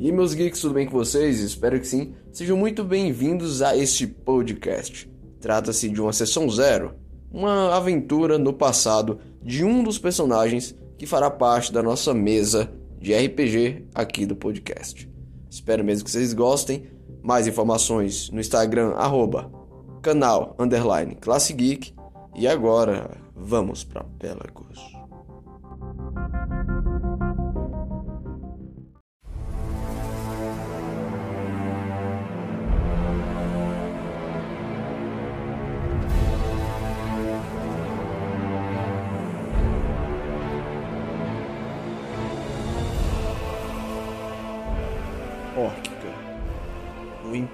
E 0.00 0.10
meus 0.10 0.32
geeks, 0.32 0.62
tudo 0.62 0.72
bem 0.72 0.86
com 0.86 0.96
vocês? 0.96 1.40
Espero 1.40 1.78
que 1.78 1.86
sim. 1.86 2.14
Sejam 2.32 2.56
muito 2.56 2.82
bem-vindos 2.82 3.60
a 3.60 3.76
este 3.76 4.06
podcast. 4.06 5.06
Trata-se 5.42 5.90
de 5.90 6.00
uma 6.00 6.10
sessão 6.10 6.48
zero, 6.48 6.94
uma 7.30 7.76
aventura 7.76 8.38
no 8.38 8.54
passado 8.54 9.20
de 9.42 9.62
um 9.62 9.82
dos 9.82 9.98
personagens 9.98 10.74
que 10.96 11.04
fará 11.04 11.30
parte 11.30 11.70
da 11.70 11.82
nossa 11.82 12.14
mesa 12.14 12.72
de 12.98 13.12
RPG 13.12 13.88
aqui 13.94 14.24
do 14.24 14.34
podcast. 14.34 15.06
Espero 15.50 15.84
mesmo 15.84 16.06
que 16.06 16.10
vocês 16.10 16.32
gostem. 16.32 16.84
Mais 17.22 17.46
informações 17.46 18.30
no 18.30 18.40
Instagram, 18.40 18.92
arroba, 18.92 19.52
canal, 20.00 20.56
underline, 20.58 21.14
Classe 21.16 21.52
Geek. 21.52 21.92
E 22.34 22.48
agora, 22.48 23.10
vamos 23.36 23.84
para 23.84 24.02
Pelagos. 24.18 24.89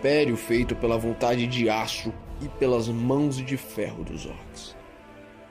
Império 0.06 0.36
feito 0.36 0.76
pela 0.76 0.96
vontade 0.96 1.48
de 1.48 1.68
aço 1.68 2.14
e 2.40 2.48
pelas 2.48 2.86
mãos 2.88 3.38
de 3.38 3.56
ferro 3.56 4.04
dos 4.04 4.24
orcs. 4.24 4.76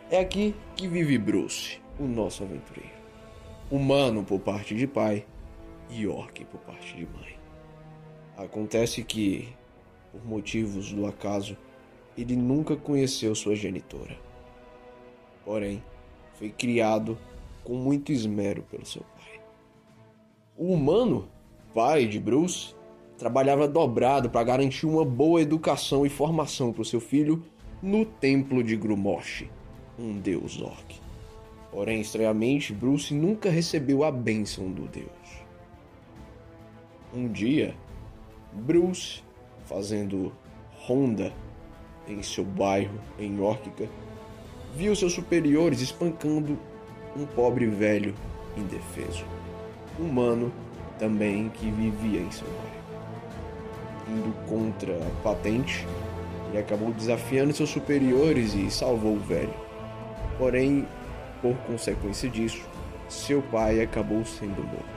É 0.09 0.17
aqui 0.17 0.55
que 0.77 0.87
vive 0.87 1.17
Bruce, 1.17 1.81
o 1.99 2.05
nosso 2.05 2.41
aventureiro. 2.41 2.95
Humano 3.69 4.23
por 4.23 4.39
parte 4.39 4.73
de 4.73 4.87
pai 4.87 5.25
e 5.89 6.07
orc 6.07 6.45
por 6.45 6.61
parte 6.61 6.95
de 6.95 7.05
mãe. 7.05 7.37
Acontece 8.37 9.03
que, 9.03 9.49
por 10.09 10.25
motivos 10.25 10.89
do 10.89 11.05
acaso, 11.05 11.57
ele 12.17 12.37
nunca 12.37 12.77
conheceu 12.77 13.35
sua 13.35 13.55
genitora. 13.55 14.17
Porém, 15.43 15.83
foi 16.35 16.49
criado 16.49 17.17
com 17.61 17.73
muito 17.75 18.09
esmero 18.09 18.63
pelo 18.63 18.85
seu 18.85 19.03
pai. 19.17 19.41
O 20.55 20.71
humano 20.71 21.27
pai 21.73 22.07
de 22.07 22.21
Bruce 22.21 22.73
trabalhava 23.17 23.67
dobrado 23.67 24.29
para 24.29 24.43
garantir 24.43 24.85
uma 24.85 25.05
boa 25.05 25.41
educação 25.41 26.05
e 26.05 26.09
formação 26.09 26.71
para 26.71 26.81
o 26.81 26.85
seu 26.85 26.99
filho 26.99 27.43
no 27.81 28.05
templo 28.05 28.63
de 28.63 28.75
Grumosh, 28.75 29.45
um 29.97 30.17
deus 30.19 30.61
orc. 30.61 30.95
Porém, 31.71 32.01
estranhamente, 32.01 32.73
Bruce 32.73 33.13
nunca 33.13 33.49
recebeu 33.49 34.03
a 34.03 34.11
bênção 34.11 34.71
do 34.71 34.87
deus. 34.87 35.45
Um 37.13 37.27
dia, 37.27 37.75
Bruce, 38.53 39.23
fazendo 39.65 40.31
ronda 40.85 41.33
em 42.07 42.21
seu 42.21 42.43
bairro 42.43 42.99
em 43.19 43.41
Órquica, 43.41 43.89
viu 44.75 44.95
seus 44.95 45.13
superiores 45.13 45.81
espancando 45.81 46.57
um 47.15 47.25
pobre 47.25 47.65
velho 47.65 48.13
indefeso, 48.57 49.25
humano 49.99 50.51
também 50.99 51.49
que 51.49 51.69
vivia 51.71 52.21
em 52.21 52.31
seu 52.31 52.47
bairro. 52.47 52.74
Indo 54.07 54.33
contra 54.47 54.93
a 54.95 55.23
patente, 55.23 55.85
ele 56.49 56.59
acabou 56.59 56.91
desafiando 56.93 57.53
seus 57.53 57.69
superiores 57.69 58.53
e 58.53 58.69
salvou 58.69 59.15
o 59.15 59.19
velho. 59.19 59.53
Porém, 60.37 60.87
por 61.41 61.55
consequência 61.67 62.29
disso, 62.29 62.63
seu 63.09 63.41
pai 63.41 63.81
acabou 63.81 64.23
sendo 64.25 64.63
morto. 64.63 64.95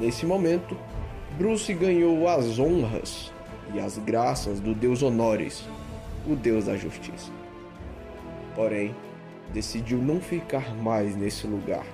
Nesse 0.00 0.26
momento, 0.26 0.76
Bruce 1.36 1.72
ganhou 1.74 2.28
as 2.28 2.58
honras 2.58 3.32
e 3.74 3.80
as 3.80 3.98
graças 3.98 4.60
do 4.60 4.74
deus 4.74 5.02
Honores, 5.02 5.68
o 6.26 6.34
deus 6.34 6.66
da 6.66 6.76
justiça. 6.76 7.30
Porém, 8.54 8.94
decidiu 9.52 9.98
não 9.98 10.20
ficar 10.20 10.74
mais 10.76 11.16
nesse 11.16 11.46
lugar 11.46 11.86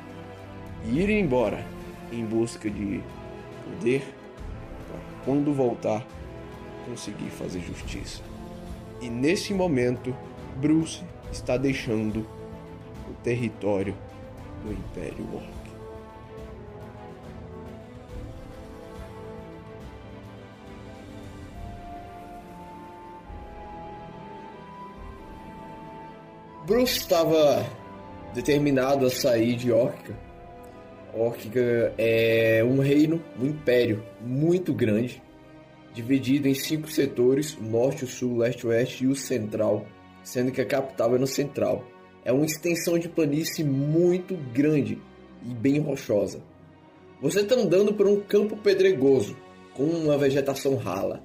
e 0.84 1.00
ir 1.00 1.10
embora 1.10 1.64
em 2.12 2.24
busca 2.24 2.70
de 2.70 3.00
poder 3.64 4.02
quando 5.28 5.52
voltar 5.52 6.06
conseguir 6.86 7.28
fazer 7.28 7.60
justiça. 7.60 8.22
E 8.98 9.10
nesse 9.10 9.52
momento, 9.52 10.16
Bruce 10.56 11.02
está 11.30 11.58
deixando 11.58 12.20
o 13.06 13.12
território 13.22 13.94
do 14.64 14.72
Império 14.72 15.28
Orc. 15.34 15.46
Bruce 26.64 26.96
estava 26.96 27.66
determinado 28.32 29.04
a 29.04 29.10
sair 29.10 29.56
de 29.56 29.70
Orca 29.70 30.27
Órquica 31.18 31.92
é 31.98 32.62
um 32.64 32.78
reino, 32.78 33.20
um 33.40 33.46
império 33.46 34.04
muito 34.20 34.72
grande, 34.72 35.20
dividido 35.92 36.46
em 36.46 36.54
cinco 36.54 36.88
setores: 36.88 37.58
norte, 37.60 38.06
sul, 38.06 38.38
leste, 38.38 38.66
oeste 38.66 39.04
e 39.04 39.08
o 39.08 39.16
central, 39.16 39.84
sendo 40.22 40.52
que 40.52 40.60
a 40.60 40.66
capital 40.66 41.16
é 41.16 41.18
no 41.18 41.26
central. 41.26 41.84
É 42.24 42.32
uma 42.32 42.44
extensão 42.46 42.98
de 42.98 43.08
planície 43.08 43.64
muito 43.64 44.36
grande 44.52 44.98
e 45.44 45.54
bem 45.54 45.78
rochosa. 45.78 46.40
Você 47.20 47.40
está 47.40 47.56
andando 47.56 47.92
por 47.94 48.06
um 48.06 48.20
campo 48.20 48.56
pedregoso, 48.56 49.36
com 49.74 49.84
uma 49.84 50.16
vegetação 50.16 50.76
rala. 50.76 51.22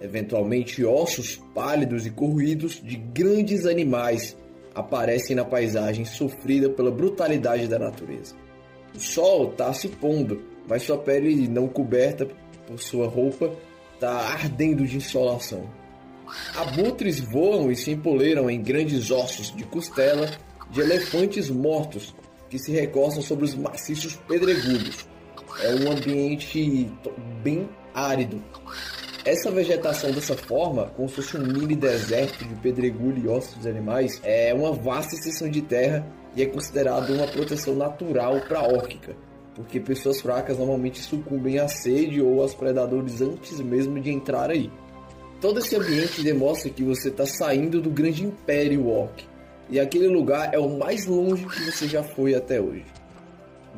Eventualmente, 0.00 0.84
ossos 0.84 1.36
pálidos 1.54 2.04
e 2.04 2.10
corroídos 2.10 2.82
de 2.82 2.96
grandes 2.96 3.64
animais 3.64 4.36
aparecem 4.74 5.36
na 5.36 5.44
paisagem 5.44 6.04
sofrida 6.04 6.68
pela 6.68 6.90
brutalidade 6.90 7.68
da 7.68 7.78
natureza. 7.78 8.41
O 8.94 9.00
sol 9.00 9.50
está 9.50 9.72
se 9.72 9.88
pondo, 9.88 10.42
mas 10.68 10.82
sua 10.82 10.98
pele 10.98 11.48
não 11.48 11.66
coberta 11.68 12.28
por 12.66 12.80
sua 12.80 13.08
roupa 13.08 13.52
está 13.94 14.10
ardendo 14.10 14.86
de 14.86 14.96
insolação. 14.96 15.68
Abutres 16.56 17.20
voam 17.20 17.70
e 17.70 17.76
se 17.76 17.90
empoleiram 17.90 18.50
em 18.50 18.60
grandes 18.62 19.10
ossos 19.10 19.54
de 19.54 19.64
costela 19.64 20.30
de 20.70 20.80
elefantes 20.80 21.50
mortos 21.50 22.14
que 22.48 22.58
se 22.58 22.72
recostam 22.72 23.22
sobre 23.22 23.44
os 23.44 23.54
maciços 23.54 24.16
pedregulhos. 24.28 25.06
É 25.60 25.74
um 25.74 25.92
ambiente 25.92 26.90
bem 27.42 27.68
árido. 27.94 28.42
Essa 29.24 29.50
vegetação 29.50 30.10
dessa 30.10 30.36
forma, 30.36 30.86
como 30.96 31.08
se 31.08 31.16
fosse 31.16 31.36
um 31.36 31.46
mini 31.46 31.76
deserto 31.76 32.44
de 32.44 32.54
pedregulho 32.56 33.24
e 33.24 33.28
ossos 33.28 33.62
de 33.62 33.68
animais, 33.68 34.20
é 34.24 34.52
uma 34.52 34.72
vasta 34.72 35.14
extensão 35.14 35.48
de 35.48 35.62
terra 35.62 36.04
e 36.34 36.42
é 36.42 36.46
considerado 36.46 37.12
uma 37.12 37.26
proteção 37.26 37.74
natural 37.74 38.40
para 38.48 38.62
órquica, 38.62 39.14
porque 39.54 39.78
pessoas 39.78 40.20
fracas 40.20 40.58
normalmente 40.58 41.00
sucumbem 41.00 41.58
à 41.58 41.68
sede 41.68 42.20
ou 42.20 42.40
aos 42.40 42.54
predadores 42.54 43.20
antes 43.20 43.60
mesmo 43.60 44.00
de 44.00 44.10
entrar 44.10 44.50
aí. 44.50 44.70
Todo 45.40 45.58
esse 45.58 45.74
ambiente 45.76 46.22
demonstra 46.22 46.70
que 46.70 46.82
você 46.82 47.08
está 47.08 47.26
saindo 47.26 47.80
do 47.80 47.90
grande 47.90 48.24
império 48.24 48.88
orc, 48.88 49.24
e 49.68 49.80
aquele 49.80 50.08
lugar 50.08 50.54
é 50.54 50.58
o 50.58 50.78
mais 50.78 51.06
longe 51.06 51.46
que 51.46 51.70
você 51.70 51.88
já 51.88 52.02
foi 52.02 52.34
até 52.34 52.60
hoje. 52.60 52.84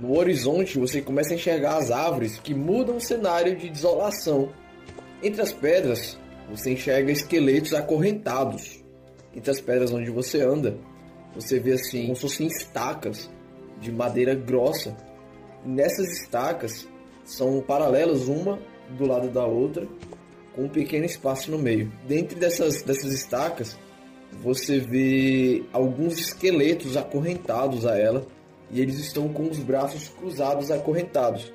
No 0.01 0.19
horizonte 0.19 0.79
você 0.79 1.01
começa 1.01 1.33
a 1.33 1.37
enxergar 1.37 1.77
as 1.77 1.91
árvores 1.91 2.39
que 2.39 2.53
mudam 2.53 2.97
o 2.97 3.01
cenário 3.01 3.57
de 3.57 3.71
desolação. 3.71 4.51
Entre 5.23 5.41
as 5.41 5.53
pedras 5.53 6.19
você 6.51 6.73
enxerga 6.73 7.13
esqueletos 7.13 7.73
acorrentados. 7.73 8.83
Entre 9.35 9.51
as 9.51 9.61
pedras 9.61 9.93
onde 9.93 10.11
você 10.11 10.41
anda, 10.41 10.77
você 11.35 11.59
vê 11.59 11.73
assim, 11.73 12.03
como 12.03 12.17
se 12.17 12.23
fossem 12.23 12.47
estacas 12.47 13.31
de 13.81 13.91
madeira 13.91 14.35
grossa. 14.35 14.97
E 15.65 15.69
nessas 15.69 16.07
estacas 16.21 16.87
são 17.25 17.61
paralelas 17.61 18.29
uma 18.29 18.59
do 18.91 19.07
lado 19.07 19.29
da 19.29 19.45
outra, 19.45 19.87
com 20.55 20.65
um 20.65 20.69
pequeno 20.69 21.05
espaço 21.05 21.51
no 21.51 21.59
meio. 21.59 21.91
Dentro 22.07 22.39
dessas, 22.39 22.83
dessas 22.83 23.13
estacas, 23.13 23.77
você 24.43 24.79
vê 24.79 25.65
alguns 25.73 26.19
esqueletos 26.19 26.97
acorrentados 26.97 27.87
a 27.87 27.99
ela, 27.99 28.27
e 28.71 28.81
eles 28.81 28.99
estão 28.99 29.29
com 29.29 29.49
os 29.49 29.59
braços 29.59 30.09
cruzados 30.09 30.71
acorrentados. 30.71 31.53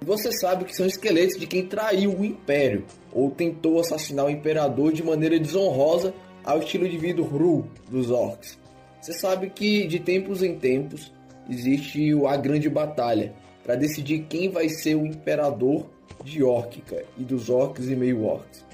Você 0.00 0.30
sabe 0.32 0.64
que 0.64 0.76
são 0.76 0.86
esqueletos 0.86 1.38
de 1.38 1.46
quem 1.46 1.66
traiu 1.66 2.12
o 2.12 2.24
império, 2.24 2.84
ou 3.12 3.30
tentou 3.30 3.80
assassinar 3.80 4.26
o 4.26 4.30
imperador 4.30 4.92
de 4.92 5.02
maneira 5.02 5.38
desonrosa 5.38 6.14
ao 6.44 6.58
estilo 6.60 6.88
de 6.88 6.96
vida 6.96 7.22
Ru 7.22 7.66
dos 7.90 8.10
orcs. 8.10 8.57
Você 9.00 9.12
sabe 9.12 9.50
que 9.50 9.86
de 9.86 10.00
tempos 10.00 10.42
em 10.42 10.58
tempos 10.58 11.12
existe 11.48 12.12
a 12.26 12.36
grande 12.36 12.68
batalha 12.68 13.32
para 13.62 13.76
decidir 13.76 14.26
quem 14.28 14.50
vai 14.50 14.68
ser 14.68 14.94
o 14.94 15.06
imperador 15.06 15.86
de 16.24 16.42
Órquica 16.42 17.04
e 17.16 17.22
dos 17.22 17.48
orcs 17.48 17.88
e 17.88 17.94
meio 17.94 18.24
orcs. 18.24 18.66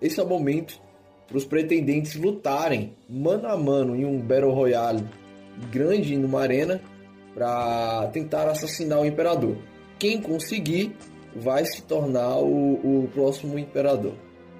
Esse 0.00 0.20
é 0.20 0.22
o 0.22 0.28
momento 0.28 0.80
para 1.26 1.36
os 1.36 1.44
pretendentes 1.44 2.14
lutarem 2.14 2.94
mano 3.08 3.48
a 3.48 3.56
mano 3.56 3.96
em 3.96 4.04
um 4.04 4.20
Battle 4.20 4.52
Royale 4.52 5.04
grande 5.70 6.16
numa 6.16 6.40
arena 6.40 6.80
para 7.34 8.08
tentar 8.12 8.48
assassinar 8.48 9.00
o 9.00 9.06
imperador. 9.06 9.56
quem 9.98 10.20
conseguir 10.20 10.96
vai 11.34 11.64
se 11.64 11.82
tornar 11.82 12.38
o, 12.38 13.04
o 13.04 13.08
próximo 13.12 13.58
imperador. 13.58 14.14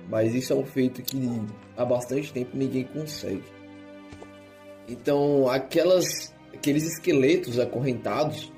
Mas 0.08 0.34
isso 0.34 0.52
é 0.52 0.56
um 0.56 0.64
feito 0.64 1.02
que 1.02 1.40
há 1.76 1.84
bastante 1.84 2.32
tempo 2.32 2.56
ninguém 2.56 2.84
consegue. 2.84 3.57
Então, 4.88 5.48
aquelas, 5.48 6.34
aqueles 6.52 6.84
esqueletos 6.84 7.58
acorrentados 7.58 8.52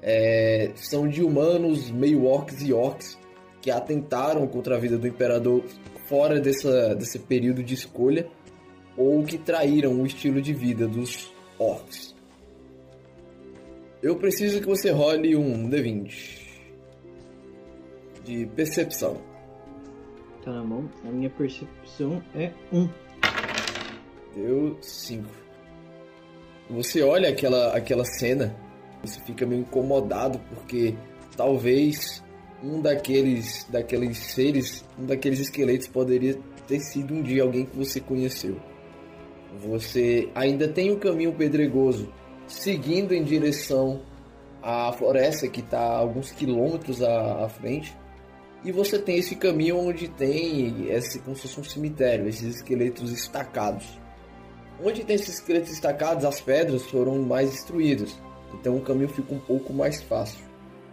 é, 0.00 0.72
são 0.74 1.06
de 1.06 1.22
humanos, 1.22 1.90
meio 1.90 2.24
orcs 2.24 2.62
e 2.62 2.72
orcs 2.72 3.18
que 3.60 3.70
atentaram 3.70 4.46
contra 4.46 4.76
a 4.76 4.78
vida 4.78 4.96
do 4.96 5.06
imperador 5.06 5.64
fora 6.06 6.40
dessa, 6.40 6.94
desse 6.94 7.18
período 7.18 7.62
de 7.62 7.74
escolha 7.74 8.28
ou 8.96 9.22
que 9.24 9.36
traíram 9.36 10.00
o 10.00 10.06
estilo 10.06 10.40
de 10.40 10.54
vida 10.54 10.88
dos 10.88 11.32
orcs. 11.58 12.16
Eu 14.02 14.16
preciso 14.16 14.60
que 14.60 14.66
você 14.66 14.90
role 14.90 15.36
um 15.36 15.68
D20 15.68 16.48
de 18.24 18.46
percepção. 18.46 19.20
Tá 20.44 20.52
na 20.52 20.62
mão. 20.62 20.88
A 21.04 21.10
minha 21.10 21.30
percepção 21.30 22.22
é 22.34 22.52
1. 22.72 22.88
Deu 24.34 24.78
5. 24.80 25.47
Você 26.70 27.02
olha 27.02 27.30
aquela, 27.30 27.74
aquela 27.74 28.04
cena, 28.04 28.54
você 29.02 29.20
fica 29.20 29.46
meio 29.46 29.62
incomodado 29.62 30.38
porque 30.50 30.94
talvez 31.36 32.22
um 32.62 32.80
daqueles, 32.80 33.66
daqueles 33.70 34.18
seres, 34.18 34.84
um 34.98 35.06
daqueles 35.06 35.38
esqueletos 35.40 35.88
poderia 35.88 36.38
ter 36.66 36.80
sido 36.80 37.14
um 37.14 37.22
dia 37.22 37.42
alguém 37.42 37.64
que 37.64 37.76
você 37.76 38.00
conheceu. 38.00 38.56
Você 39.60 40.28
ainda 40.34 40.68
tem 40.68 40.92
um 40.92 40.98
caminho 40.98 41.32
pedregoso 41.32 42.12
seguindo 42.46 43.12
em 43.12 43.24
direção 43.24 44.02
à 44.62 44.92
floresta 44.92 45.48
que 45.48 45.60
está 45.60 45.80
alguns 45.80 46.30
quilômetros 46.30 47.02
à, 47.02 47.44
à, 47.44 47.48
frente. 47.48 47.96
E 48.64 48.72
você 48.72 48.98
tem 48.98 49.16
esse 49.16 49.36
caminho 49.36 49.78
onde 49.78 50.08
tem 50.08 50.90
esse, 50.90 51.20
como 51.20 51.36
se 51.36 51.42
fosse 51.42 51.60
um 51.60 51.64
cemitério, 51.64 52.28
esses 52.28 52.56
esqueletos 52.56 53.12
estacados. 53.12 53.97
Onde 54.82 55.04
tem 55.04 55.16
esses 55.16 55.34
esqueletos 55.34 55.72
estacados, 55.72 56.24
as 56.24 56.40
pedras 56.40 56.84
foram 56.86 57.18
mais 57.18 57.50
destruídas. 57.50 58.16
Então 58.54 58.76
o 58.76 58.80
caminho 58.80 59.08
fica 59.08 59.34
um 59.34 59.38
pouco 59.38 59.72
mais 59.72 60.02
fácil. 60.02 60.44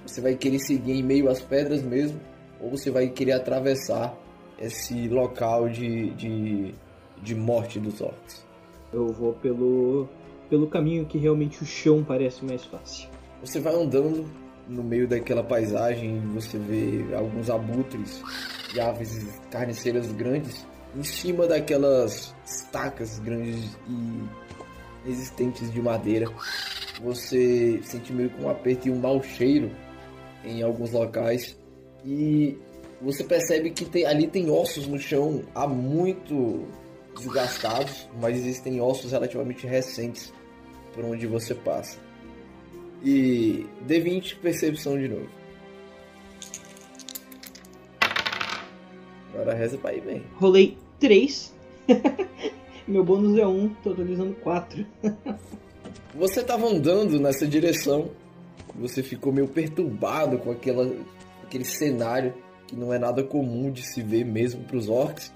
Você 0.06 0.22
vai 0.22 0.36
querer 0.36 0.60
seguir 0.60 0.94
em 0.94 1.04
meio 1.04 1.30
às 1.30 1.42
pedras 1.42 1.82
mesmo, 1.82 2.20
ou 2.60 2.70
você 2.70 2.90
vai 2.90 3.10
querer 3.10 3.34
atravessar 3.34 4.16
esse 4.60 5.08
local 5.08 5.70
de, 5.70 6.12
de, 6.12 6.76
de 7.22 7.36
morte 7.36 7.80
dos 7.80 8.02
orcs. 8.02 8.46
Eu 8.92 9.08
vou 9.08 9.34
pelo 9.34 10.08
pelo 10.50 10.68
caminho 10.68 11.06
que 11.06 11.18
realmente 11.18 11.64
o 11.64 11.66
chão 11.66 12.04
parece 12.04 12.46
mais 12.46 12.64
fácil. 12.66 13.10
Você 13.42 13.60
vai 13.60 13.74
andando 13.74 14.30
no 14.68 14.84
meio 14.84 15.08
daquela 15.08 15.44
paisagem, 15.44 16.20
você 16.34 16.58
vê 16.58 17.04
alguns 17.16 17.50
abutres 17.50 18.22
e 18.74 18.80
aves 18.80 19.40
carniceiras 19.50 20.12
grandes 20.12 20.66
em 20.96 21.04
cima 21.04 21.46
daquelas 21.46 22.34
estacas 22.46 23.20
grandes 23.20 23.78
e 23.88 24.24
resistentes 25.06 25.72
de 25.72 25.82
madeira. 25.82 26.32
Você 27.02 27.80
sente 27.84 28.14
meio 28.14 28.30
com 28.32 28.44
um 28.44 28.50
aperto 28.50 28.88
e 28.88 28.92
um 28.92 29.00
mau 29.00 29.22
cheiro 29.22 29.70
em 30.44 30.64
alguns 30.64 30.92
locais 30.92 31.58
e 32.04 32.58
você 33.02 33.24
percebe 33.24 33.72
que 33.72 33.84
tem, 33.84 34.06
ali 34.06 34.28
tem 34.28 34.50
ossos 34.50 34.88
no 34.88 34.98
chão 34.98 35.44
há 35.54 35.68
muito 35.68 36.66
desgastados, 37.18 38.08
mas 38.22 38.38
existem 38.38 38.80
ossos 38.80 39.12
relativamente 39.12 39.68
recentes 39.68 40.34
por 40.94 41.04
onde 41.04 41.28
você 41.28 41.54
passa. 41.54 42.00
E 43.04 43.66
D20 43.88 44.38
percepção 44.40 44.98
de 44.98 45.10
novo. 45.10 45.30
Agora 49.34 49.54
reza 49.54 49.78
pra 49.78 49.94
ir 49.94 50.02
bem. 50.02 50.24
Rolei 50.36 50.85
3. 51.00 51.54
Meu 52.88 53.04
bônus 53.04 53.38
é 53.38 53.46
1, 53.46 53.70
totalizando 53.84 54.34
4. 54.36 54.86
você 56.14 56.44
tava 56.44 56.68
andando 56.68 57.20
nessa 57.20 57.48
direção. 57.48 58.10
Você 58.76 59.02
ficou 59.02 59.32
meio 59.32 59.48
perturbado 59.48 60.38
com 60.38 60.52
aquela, 60.52 60.92
aquele 61.44 61.64
cenário 61.64 62.34
que 62.68 62.76
não 62.76 62.94
é 62.94 63.00
nada 63.00 63.24
comum 63.24 63.72
de 63.72 63.82
se 63.82 64.02
ver 64.02 64.26
mesmo 64.26 64.64
para 64.64 64.78
os 64.78 64.90
orcs. 64.90 65.32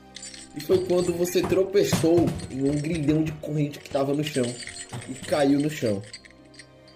E 0.55 0.59
foi 0.59 0.85
quando 0.85 1.13
você 1.13 1.41
tropeçou 1.41 2.25
em 2.51 2.69
um 2.69 2.75
grilhão 2.75 3.23
de 3.23 3.31
corrente 3.33 3.79
que 3.79 3.87
estava 3.87 4.13
no 4.13 4.23
chão 4.23 4.45
e 5.07 5.13
caiu 5.13 5.59
no 5.59 5.69
chão. 5.69 6.01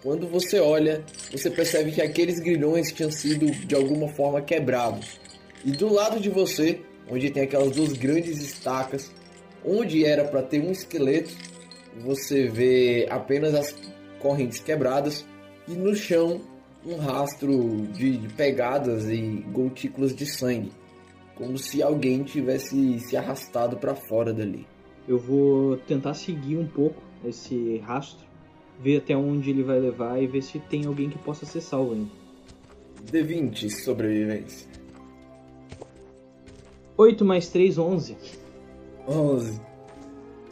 Quando 0.01 0.27
você 0.27 0.59
olha, 0.59 1.03
você 1.31 1.49
percebe 1.49 1.91
que 1.91 2.01
aqueles 2.01 2.39
grilhões 2.39 2.91
tinham 2.91 3.09
sido 3.09 3.45
de 3.45 3.73
alguma 3.73 4.09
forma 4.09 4.41
quebrados. 4.41 5.17
E 5.63 5.71
do 5.71 5.91
lado 5.91 6.19
de 6.19 6.29
você, 6.29 6.81
onde 7.09 7.29
tem 7.29 7.43
aquelas 7.43 7.75
duas 7.75 7.93
grandes 7.93 8.41
estacas, 8.41 9.11
onde 9.65 10.05
era 10.05 10.23
para 10.25 10.41
ter 10.41 10.61
um 10.61 10.71
esqueleto, 10.71 11.33
você 12.01 12.47
vê 12.47 13.07
apenas 13.09 13.53
as 13.53 13.75
correntes 14.19 14.59
quebradas 14.59 15.25
e 15.67 15.73
no 15.73 15.95
chão 15.95 16.41
um 16.85 16.97
rastro 16.97 17.87
de 17.93 18.19
pegadas 18.35 19.09
e 19.09 19.43
gotículas 19.51 20.15
de 20.15 20.25
sangue, 20.25 20.71
como 21.35 21.57
se 21.57 21.81
alguém 21.81 22.23
tivesse 22.23 22.99
se 22.99 23.15
arrastado 23.15 23.77
para 23.77 23.95
fora 23.95 24.33
dali. 24.33 24.67
Eu 25.07 25.17
vou 25.17 25.77
tentar 25.77 26.13
seguir 26.13 26.57
um 26.57 26.67
pouco 26.67 27.01
esse 27.25 27.77
rastro, 27.79 28.25
ver 28.81 28.97
até 28.97 29.15
onde 29.15 29.49
ele 29.49 29.63
vai 29.63 29.79
levar 29.79 30.21
e 30.21 30.27
ver 30.27 30.41
se 30.41 30.59
tem 30.59 30.85
alguém 30.85 31.09
que 31.09 31.17
possa 31.17 31.45
ser 31.45 31.61
salvo 31.61 31.93
ainda. 31.93 32.11
D20 33.11 33.69
sobrevivência. 33.69 34.67
8 36.97 37.25
mais 37.25 37.49
3, 37.49 37.77
11. 37.77 38.17
11. 39.07 39.61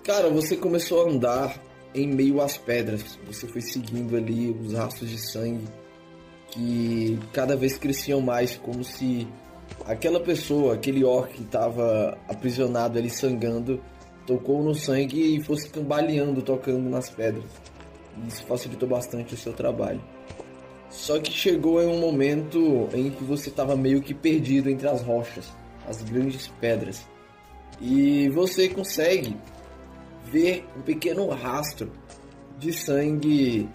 Cara, 0.04 0.30
você 0.30 0.58
começou 0.58 1.06
a 1.06 1.10
andar 1.10 1.62
em 1.94 2.08
meio 2.08 2.42
às 2.42 2.58
pedras. 2.58 3.20
Você 3.28 3.48
foi 3.48 3.62
seguindo 3.62 4.16
ali 4.16 4.50
os 4.50 4.74
rastros 4.74 5.10
de 5.10 5.20
sangue 5.20 5.66
que 6.52 7.18
cada 7.32 7.56
vez 7.56 7.78
cresciam 7.78 8.20
mais, 8.20 8.58
como 8.58 8.84
se 8.84 9.28
aquela 9.86 10.20
pessoa, 10.20 10.74
aquele 10.74 11.04
orc 11.04 11.34
que 11.34 11.44
estava 11.44 12.18
aprisionado 12.28 12.98
ali 12.98 13.10
sangrando, 13.10 13.82
tocou 14.28 14.62
no 14.62 14.76
sangue 14.76 15.38
e 15.38 15.44
fosse 15.44 15.70
cambaleando, 15.70 16.42
tocando 16.42 16.90
nas 16.90 17.10
pedras. 17.10 17.46
Isso 18.28 18.44
facilitou 18.46 18.90
bastante 18.90 19.34
o 19.34 19.38
seu 19.38 19.54
trabalho. 19.54 20.02
Só 20.90 21.20
que 21.20 21.32
chegou 21.32 21.82
em 21.82 21.88
um 21.88 22.00
momento 22.00 22.90
em 22.94 23.10
que 23.10 23.24
você 23.24 23.50
estava 23.50 23.78
meio 23.78 24.02
que 24.02 24.14
perdido 24.14 24.70
entre 24.70 24.90
as 24.90 25.02
rochas, 25.02 25.54
as 25.92 26.02
grandes 26.02 26.48
pedras. 26.60 27.06
E 27.80 28.30
você 28.30 28.70
consegue 28.70 29.36
ver 30.26 30.66
um 30.78 30.82
pequeno 30.82 31.28
rastro 31.30 31.92
de 32.58 32.72
sangue 32.72 33.70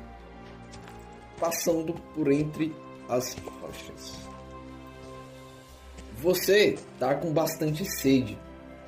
passando 1.38 1.92
por 2.14 2.32
entre 2.32 2.75
as 3.08 3.35
rochas. 3.35 4.16
Você 6.18 6.78
tá 6.99 7.14
com 7.14 7.32
bastante 7.32 7.85
sede 7.85 8.38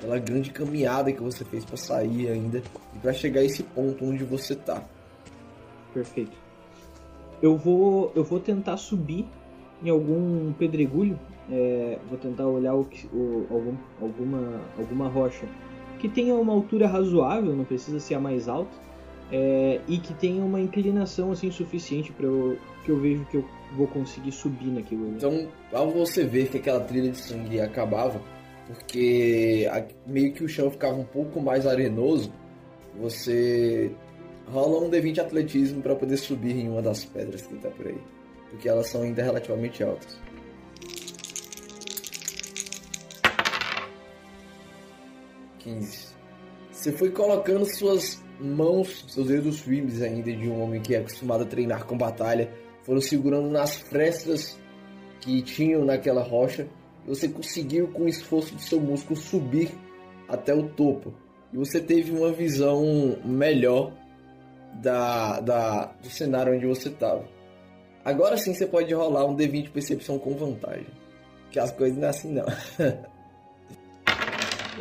pela 0.01 0.17
grande 0.17 0.51
caminhada 0.51 1.11
que 1.11 1.21
você 1.21 1.45
fez 1.45 1.63
para 1.63 1.77
sair 1.77 2.29
ainda 2.29 2.63
e 2.95 2.99
para 2.99 3.13
chegar 3.13 3.41
a 3.41 3.43
esse 3.43 3.61
ponto 3.61 4.03
onde 4.03 4.23
você 4.23 4.55
tá. 4.55 4.83
Perfeito. 5.93 6.35
Eu 7.41 7.55
vou, 7.55 8.11
eu 8.15 8.23
vou 8.23 8.39
tentar 8.39 8.77
subir 8.77 9.27
em 9.83 9.89
algum 9.89 10.51
pedregulho. 10.53 11.19
É, 11.51 11.97
vou 12.07 12.17
tentar 12.17 12.47
olhar 12.47 12.75
o, 12.75 12.87
o, 13.11 13.47
algum, 13.49 13.75
alguma, 13.99 14.61
alguma 14.77 15.07
rocha 15.07 15.47
que 15.99 16.07
tenha 16.07 16.33
uma 16.35 16.53
altura 16.53 16.87
razoável, 16.87 17.55
não 17.55 17.65
precisa 17.65 17.99
ser 17.99 18.15
a 18.15 18.19
mais 18.19 18.47
alta, 18.47 18.71
é, 19.31 19.79
e 19.87 19.97
que 19.97 20.13
tenha 20.13 20.43
uma 20.43 20.59
inclinação 20.59 21.31
assim 21.31 21.51
suficiente 21.51 22.11
para 22.11 22.27
que 22.83 22.91
eu 22.91 22.99
vejo 22.99 23.25
que 23.25 23.37
eu 23.37 23.45
vou 23.75 23.87
conseguir 23.87 24.31
subir 24.31 24.69
naquilo. 24.69 25.09
Então, 25.09 25.47
ao 25.71 25.91
você 25.91 26.23
ver 26.23 26.49
que 26.49 26.57
aquela 26.57 26.79
trilha 26.79 27.11
de 27.11 27.17
sangue 27.17 27.59
acabava, 27.59 28.21
porque 28.67 29.69
meio 30.07 30.33
que 30.33 30.43
o 30.43 30.47
chão 30.47 30.71
ficava 30.71 30.95
um 30.95 31.03
pouco 31.03 31.39
mais 31.41 31.67
arenoso, 31.67 32.31
você 32.99 33.91
rola 34.51 34.83
um 34.83 34.89
D20 34.89 35.19
atletismo 35.19 35.81
para 35.81 35.95
poder 35.95 36.17
subir 36.17 36.55
em 36.55 36.69
uma 36.69 36.81
das 36.81 37.05
pedras 37.05 37.45
que 37.45 37.55
tá 37.55 37.69
por 37.69 37.87
aí, 37.87 37.99
porque 38.49 38.67
elas 38.67 38.87
são 38.87 39.03
ainda 39.03 39.21
relativamente 39.21 39.83
altas. 39.83 40.19
Quinze. 45.69 46.07
Você 46.71 46.91
foi 46.91 47.11
colocando 47.11 47.65
suas 47.65 48.23
mãos, 48.39 49.05
seus 49.07 49.27
dedos 49.27 49.59
firmes 49.59 50.01
ainda 50.01 50.31
de 50.31 50.49
um 50.49 50.61
homem 50.61 50.81
que 50.81 50.95
é 50.95 50.99
acostumado 50.99 51.43
a 51.43 51.47
treinar 51.47 51.85
com 51.85 51.97
batalha, 51.97 52.51
foram 52.83 53.01
segurando 53.01 53.49
nas 53.49 53.75
frestas 53.75 54.57
que 55.21 55.41
tinham 55.41 55.83
naquela 55.83 56.23
rocha 56.23 56.67
você 57.09 57.27
conseguiu, 57.27 57.87
com 57.87 58.03
o 58.03 58.07
esforço 58.07 58.53
do 58.53 58.61
seu 58.61 58.79
músculo, 58.79 59.19
subir 59.19 59.71
até 60.27 60.53
o 60.53 60.69
topo. 60.69 61.11
E 61.51 61.57
você 61.57 61.79
teve 61.79 62.11
uma 62.11 62.31
visão 62.31 63.17
melhor 63.25 63.91
da, 64.75 65.39
da, 65.39 65.85
do 65.85 66.09
cenário 66.09 66.53
onde 66.53 66.67
você 66.67 66.89
estava. 66.89 67.25
Agora 68.05 68.37
sim 68.37 68.53
você 68.53 68.67
pode 68.67 68.93
rolar 68.93 69.25
um 69.25 69.35
D20 69.35 69.63
de 69.63 69.69
percepção 69.71 70.19
com 70.19 70.35
vantagem. 70.35 70.85
Que 71.49 71.59
as 71.59 71.71
coisas 71.71 71.97
não 71.97 72.05
é 72.05 72.09
assim 72.09 72.31
não. 72.31 72.45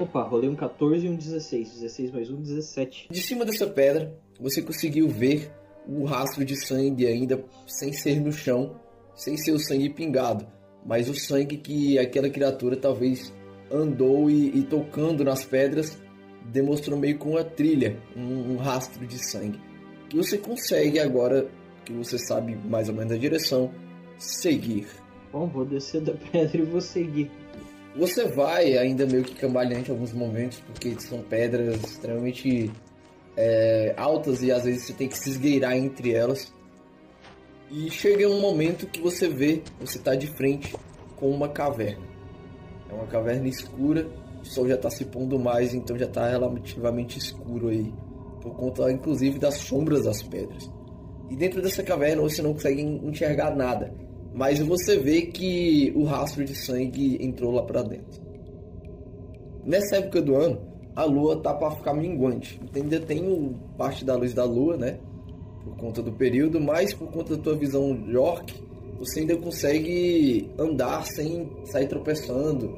Opa, 0.00 0.22
rolei 0.22 0.48
um 0.48 0.54
14 0.54 1.04
e 1.04 1.08
um 1.08 1.16
16. 1.16 1.80
16 1.80 2.10
mais 2.12 2.30
um, 2.30 2.40
17. 2.40 3.08
De 3.10 3.20
cima 3.20 3.44
dessa 3.44 3.66
pedra, 3.66 4.16
você 4.40 4.62
conseguiu 4.62 5.08
ver 5.08 5.50
o 5.88 6.04
rastro 6.04 6.44
de 6.44 6.54
sangue 6.54 7.06
ainda 7.06 7.44
sem 7.66 7.92
ser 7.92 8.20
no 8.20 8.30
chão, 8.32 8.78
sem 9.14 9.36
ser 9.36 9.52
o 9.52 9.58
sangue 9.58 9.90
pingado, 9.90 10.46
mas 10.86 11.08
o 11.08 11.14
sangue 11.14 11.56
que 11.56 11.98
aquela 11.98 12.30
criatura 12.30 12.76
talvez 12.76 13.32
andou 13.72 14.30
e, 14.30 14.58
e 14.58 14.62
tocando 14.62 15.24
nas 15.24 15.44
pedras 15.44 16.00
demonstrou 16.44 16.98
meio 16.98 17.18
com 17.18 17.30
uma 17.30 17.44
trilha, 17.44 18.00
um, 18.16 18.52
um 18.52 18.56
rastro 18.56 19.04
de 19.06 19.18
sangue. 19.18 19.60
Que 20.08 20.16
você 20.16 20.38
consegue 20.38 21.00
agora, 21.00 21.50
que 21.84 21.92
você 21.92 22.18
sabe 22.18 22.54
mais 22.54 22.88
ou 22.88 22.94
menos 22.94 23.12
a 23.12 23.18
direção, 23.18 23.72
seguir. 24.16 24.86
Bom, 25.32 25.46
vou 25.46 25.64
descer 25.64 26.00
da 26.00 26.12
pedra 26.32 26.62
e 26.62 26.64
vou 26.64 26.80
seguir. 26.80 27.30
Você 27.97 28.26
vai 28.28 28.76
ainda 28.76 29.07
meio 29.07 29.25
que 29.25 29.35
cambalhante 29.35 29.90
em 29.90 29.92
alguns 29.92 30.12
momentos, 30.12 30.61
porque 30.61 30.95
são 31.00 31.23
pedras 31.23 31.83
extremamente 31.83 32.71
é, 33.37 33.95
altas 33.97 34.42
e 34.42 34.52
às 34.52 34.64
vezes 34.64 34.85
você 34.85 34.92
tem 34.92 35.09
que 35.09 35.18
se 35.18 35.30
esgueirar 35.30 35.76
entre 35.76 36.12
elas. 36.12 36.52
E 37.71 37.90
chega 37.90 38.28
um 38.28 38.40
momento 38.40 38.87
que 38.87 39.00
você 39.00 39.28
vê, 39.28 39.62
você 39.80 39.99
está 39.99 40.14
de 40.14 40.26
frente 40.26 40.75
com 41.16 41.30
uma 41.30 41.49
caverna. 41.49 42.07
É 42.90 42.95
uma 42.95 43.07
caverna 43.07 43.49
escura, 43.49 44.09
o 44.40 44.45
sol 44.45 44.68
já 44.68 44.75
está 44.75 44.88
se 44.88 45.04
pondo 45.04 45.38
mais, 45.38 45.75
então 45.75 45.99
já 45.99 46.07
está 46.07 46.28
relativamente 46.28 47.18
escuro 47.18 47.68
aí, 47.68 47.92
por 48.40 48.54
conta 48.54 48.90
inclusive 48.90 49.38
das 49.38 49.54
sombras 49.54 50.04
das 50.04 50.23
pedras. 50.23 50.71
E 51.28 51.37
dentro 51.37 51.61
dessa 51.61 51.83
caverna 51.83 52.23
você 52.23 52.40
não 52.40 52.54
consegue 52.54 52.80
enxergar 52.80 53.54
nada 53.54 54.07
mas 54.35 54.61
você 54.61 54.99
vê 54.99 55.23
que 55.23 55.92
o 55.97 56.04
rastro 56.04 56.44
de 56.44 56.54
sangue 56.54 57.18
entrou 57.20 57.52
lá 57.52 57.62
para 57.62 57.82
dentro. 57.82 58.20
Nessa 59.64 59.97
época 59.97 60.23
do 60.23 60.37
ano, 60.37 60.61
a 60.94 61.04
lua 61.04 61.37
tá 61.40 61.54
para 61.54 61.70
ficar 61.73 61.94
minguante. 61.94 62.61
Ainda 62.75 62.99
tem 63.00 63.54
parte 63.76 64.04
da 64.04 64.16
luz 64.16 64.35
da 64.35 64.44
lua, 64.44 64.76
né? 64.76 64.99
Por 65.62 65.76
conta 65.76 66.02
do 66.02 66.12
período, 66.12 66.61
mas 66.61 66.94
por 66.94 67.08
conta 67.08 67.37
da 67.37 67.42
tua 67.42 67.54
visão 67.54 68.04
York, 68.08 68.54
você 68.99 69.20
ainda 69.20 69.37
consegue 69.37 70.50
andar 70.58 71.04
sem 71.04 71.49
sair 71.64 71.87
tropeçando 71.87 72.75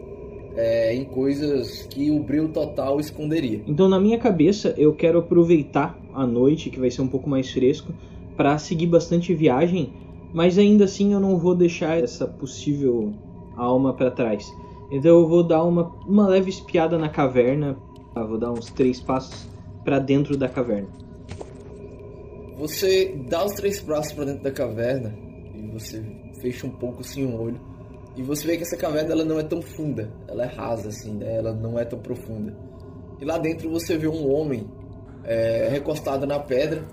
é, 0.56 0.94
em 0.94 1.04
coisas 1.04 1.86
que 1.88 2.10
o 2.10 2.20
brilho 2.20 2.48
total 2.48 3.00
esconderia. 3.00 3.62
Então, 3.66 3.88
na 3.88 4.00
minha 4.00 4.18
cabeça, 4.18 4.74
eu 4.76 4.94
quero 4.94 5.18
aproveitar 5.20 5.98
a 6.12 6.26
noite, 6.26 6.70
que 6.70 6.78
vai 6.78 6.90
ser 6.90 7.02
um 7.02 7.08
pouco 7.08 7.28
mais 7.28 7.50
fresco, 7.50 7.92
para 8.36 8.58
seguir 8.58 8.86
bastante 8.86 9.34
viagem 9.34 9.92
mas 10.32 10.58
ainda 10.58 10.84
assim 10.84 11.12
eu 11.12 11.20
não 11.20 11.38
vou 11.38 11.54
deixar 11.54 11.98
essa 12.02 12.26
possível 12.26 13.12
alma 13.56 13.94
para 13.94 14.10
trás. 14.10 14.50
Então 14.90 15.20
eu 15.20 15.28
vou 15.28 15.42
dar 15.42 15.62
uma, 15.64 15.94
uma 16.06 16.26
leve 16.26 16.50
espiada 16.50 16.98
na 16.98 17.08
caverna. 17.08 17.76
Ah, 18.14 18.24
vou 18.24 18.38
dar 18.38 18.50
uns 18.50 18.70
três 18.70 19.00
passos 19.00 19.46
para 19.84 19.98
dentro 19.98 20.36
da 20.36 20.48
caverna. 20.48 20.88
Você 22.58 23.16
dá 23.28 23.44
os 23.44 23.52
três 23.52 23.80
passos 23.80 24.12
para 24.12 24.24
dentro 24.24 24.42
da 24.42 24.50
caverna 24.50 25.16
e 25.54 25.66
você 25.68 26.02
fecha 26.40 26.66
um 26.66 26.70
pouco 26.70 27.00
assim 27.00 27.24
um 27.24 27.40
olho 27.40 27.70
e 28.16 28.22
você 28.22 28.46
vê 28.46 28.56
que 28.56 28.64
essa 28.64 28.76
caverna 28.76 29.12
ela 29.12 29.24
não 29.24 29.38
é 29.38 29.42
tão 29.42 29.62
funda, 29.62 30.10
ela 30.26 30.44
é 30.44 30.46
rasa 30.46 30.88
assim, 30.88 31.14
né? 31.14 31.36
Ela 31.36 31.52
não 31.54 31.78
é 31.78 31.84
tão 31.84 31.98
profunda. 31.98 32.54
E 33.20 33.24
lá 33.24 33.38
dentro 33.38 33.70
você 33.70 33.96
vê 33.96 34.08
um 34.08 34.30
homem 34.30 34.66
é, 35.24 35.68
recostado 35.70 36.26
na 36.26 36.38
pedra. 36.38 36.84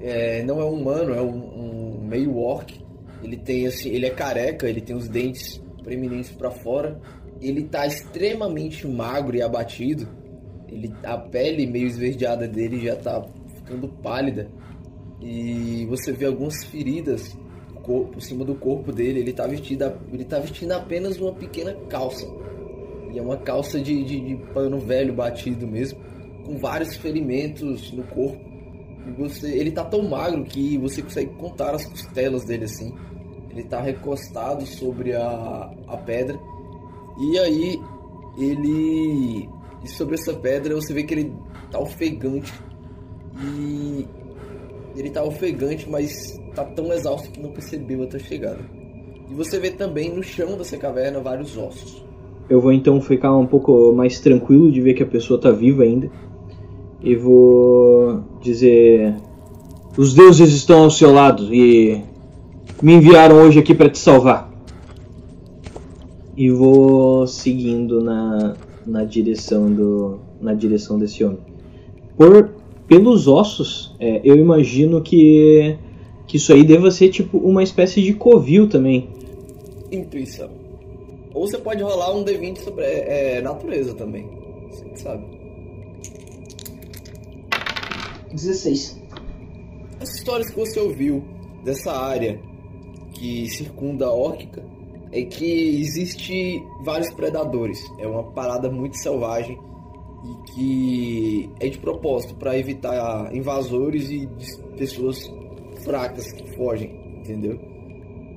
É, 0.00 0.42
não 0.42 0.60
é 0.60 0.64
um 0.64 0.74
humano, 0.74 1.14
é 1.14 1.22
um, 1.22 1.36
um 1.36 1.87
meio 2.08 2.36
orc. 2.36 2.74
Ele 3.22 3.36
tem 3.36 3.66
assim, 3.66 3.90
ele 3.90 4.06
é 4.06 4.10
careca, 4.10 4.68
ele 4.68 4.80
tem 4.80 4.96
os 4.96 5.08
dentes 5.08 5.60
preeminentes 5.82 6.30
para 6.30 6.50
fora. 6.50 7.00
Ele 7.40 7.64
tá 7.64 7.86
extremamente 7.86 8.86
magro 8.86 9.36
e 9.36 9.42
abatido. 9.42 10.08
Ele 10.68 10.92
a 11.04 11.16
pele 11.16 11.66
meio 11.66 11.86
esverdeada 11.86 12.48
dele 12.48 12.80
já 12.80 12.96
tá 12.96 13.24
ficando 13.56 13.88
pálida. 13.88 14.48
E 15.20 15.86
você 15.86 16.12
vê 16.12 16.26
algumas 16.26 16.64
feridas 16.64 17.36
por 17.84 18.20
cima 18.20 18.44
do 18.44 18.54
corpo 18.54 18.92
dele. 18.92 19.20
Ele 19.20 19.32
tá 19.32 19.46
vestido, 19.46 19.92
ele 20.12 20.24
tá 20.24 20.38
vestindo 20.38 20.72
apenas 20.72 21.18
uma 21.18 21.32
pequena 21.32 21.74
calça. 21.88 22.26
E 23.12 23.18
é 23.18 23.22
uma 23.22 23.38
calça 23.38 23.80
de, 23.80 24.04
de, 24.04 24.20
de 24.20 24.36
pano 24.52 24.78
velho 24.78 25.14
batido 25.14 25.66
mesmo, 25.66 25.98
com 26.44 26.58
vários 26.58 26.94
ferimentos 26.96 27.90
no 27.92 28.04
corpo 28.04 28.47
você, 29.12 29.48
ele 29.48 29.70
tá 29.70 29.84
tão 29.84 30.08
magro 30.08 30.44
que 30.44 30.78
você 30.78 31.02
consegue 31.02 31.30
contar 31.34 31.74
as 31.74 31.84
costelas 31.84 32.44
dele 32.44 32.64
assim. 32.64 32.94
Ele 33.50 33.62
tá 33.64 33.80
recostado 33.80 34.64
sobre 34.66 35.14
a, 35.14 35.70
a 35.86 35.96
pedra. 35.96 36.38
E 37.18 37.38
aí 37.38 37.80
ele. 38.38 39.48
E 39.82 39.88
sobre 39.88 40.14
essa 40.14 40.34
pedra 40.34 40.74
você 40.74 40.92
vê 40.92 41.02
que 41.02 41.14
ele 41.14 41.32
tá 41.70 41.78
ofegante. 41.78 42.52
E 43.40 44.06
ele 44.96 45.10
tá 45.10 45.22
ofegante, 45.22 45.88
mas 45.88 46.40
tá 46.54 46.64
tão 46.64 46.92
exausto 46.92 47.30
que 47.30 47.40
não 47.40 47.50
percebeu 47.50 48.02
a 48.02 48.06
tua 48.06 48.18
chegada. 48.18 48.60
E 49.30 49.34
você 49.34 49.58
vê 49.58 49.70
também 49.70 50.14
no 50.14 50.22
chão 50.22 50.56
dessa 50.56 50.76
caverna 50.76 51.20
vários 51.20 51.56
ossos. 51.56 52.04
Eu 52.48 52.60
vou 52.60 52.72
então 52.72 53.00
ficar 53.00 53.36
um 53.36 53.46
pouco 53.46 53.92
mais 53.92 54.20
tranquilo 54.20 54.72
de 54.72 54.80
ver 54.80 54.94
que 54.94 55.02
a 55.02 55.06
pessoa 55.06 55.40
tá 55.40 55.50
viva 55.50 55.82
ainda 55.82 56.10
e 57.02 57.14
vou 57.14 58.22
dizer: 58.40 59.14
Os 59.96 60.14
deuses 60.14 60.52
estão 60.52 60.84
ao 60.84 60.90
seu 60.90 61.12
lado 61.12 61.52
e 61.54 62.02
me 62.82 62.94
enviaram 62.94 63.36
hoje 63.36 63.58
aqui 63.58 63.74
para 63.74 63.88
te 63.88 63.98
salvar. 63.98 64.50
E 66.36 66.50
vou 66.50 67.26
seguindo 67.26 68.02
na, 68.02 68.56
na 68.86 69.04
direção 69.04 69.72
do 69.72 70.18
na 70.40 70.54
direção 70.54 70.98
desse 70.98 71.24
homem. 71.24 71.40
Por 72.16 72.50
pelos 72.86 73.28
ossos, 73.28 73.94
é, 74.00 74.20
eu 74.24 74.36
imagino 74.36 75.02
que 75.02 75.76
que 76.26 76.36
isso 76.36 76.52
aí 76.52 76.62
deva 76.62 76.90
ser 76.90 77.08
tipo 77.08 77.38
uma 77.38 77.62
espécie 77.62 78.02
de 78.02 78.12
covil 78.12 78.68
também. 78.68 79.08
Intuição. 79.90 80.50
Ou 81.32 81.46
você 81.46 81.56
pode 81.58 81.82
rolar 81.82 82.14
um 82.14 82.22
D20 82.22 82.58
sobre 82.58 82.84
é, 82.84 83.40
natureza 83.40 83.94
também. 83.94 84.28
Você 84.70 84.84
sabe. 84.96 85.37
16. 88.32 89.00
As 90.00 90.14
histórias 90.14 90.50
que 90.50 90.56
você 90.56 90.78
ouviu 90.78 91.24
dessa 91.64 91.92
área 91.92 92.40
que 93.14 93.48
circunda 93.48 94.06
a 94.06 94.12
Órquica 94.12 94.64
é 95.10 95.22
que 95.22 95.80
existe 95.80 96.62
vários 96.82 97.12
predadores. 97.14 97.80
É 97.98 98.06
uma 98.06 98.24
parada 98.24 98.70
muito 98.70 98.96
selvagem 98.98 99.58
e 100.24 100.52
que 100.52 101.50
é 101.60 101.68
de 101.68 101.78
propósito 101.78 102.34
para 102.34 102.58
evitar 102.58 103.34
invasores 103.34 104.10
e 104.10 104.28
pessoas 104.76 105.30
fracas 105.84 106.30
que 106.32 106.56
fogem, 106.56 106.90
entendeu? 107.18 107.58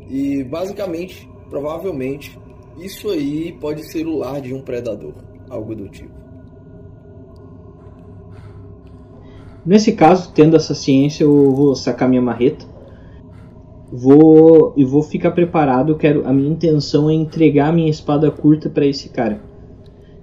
E 0.09 0.43
basicamente, 0.43 1.29
provavelmente, 1.49 2.37
isso 2.77 3.09
aí 3.09 3.51
pode 3.59 3.83
ser 3.91 4.07
o 4.07 4.17
lar 4.17 4.41
de 4.41 4.53
um 4.53 4.61
predador, 4.61 5.13
algo 5.49 5.75
do 5.75 5.89
tipo. 5.89 6.10
Nesse 9.65 9.91
caso, 9.91 10.31
tendo 10.33 10.55
essa 10.55 10.73
ciência, 10.73 11.23
eu 11.23 11.51
vou 11.51 11.75
sacar 11.75 12.09
minha 12.09 12.21
marreta. 12.21 12.65
Vou 13.91 14.73
e 14.75 14.83
vou 14.83 15.03
ficar 15.03 15.31
preparado. 15.31 15.95
Quero 15.97 16.27
a 16.27 16.33
minha 16.33 16.49
intenção 16.49 17.09
é 17.09 17.13
entregar 17.13 17.69
a 17.69 17.71
minha 17.71 17.89
espada 17.89 18.31
curta 18.31 18.69
para 18.69 18.85
esse 18.85 19.09
cara. 19.09 19.39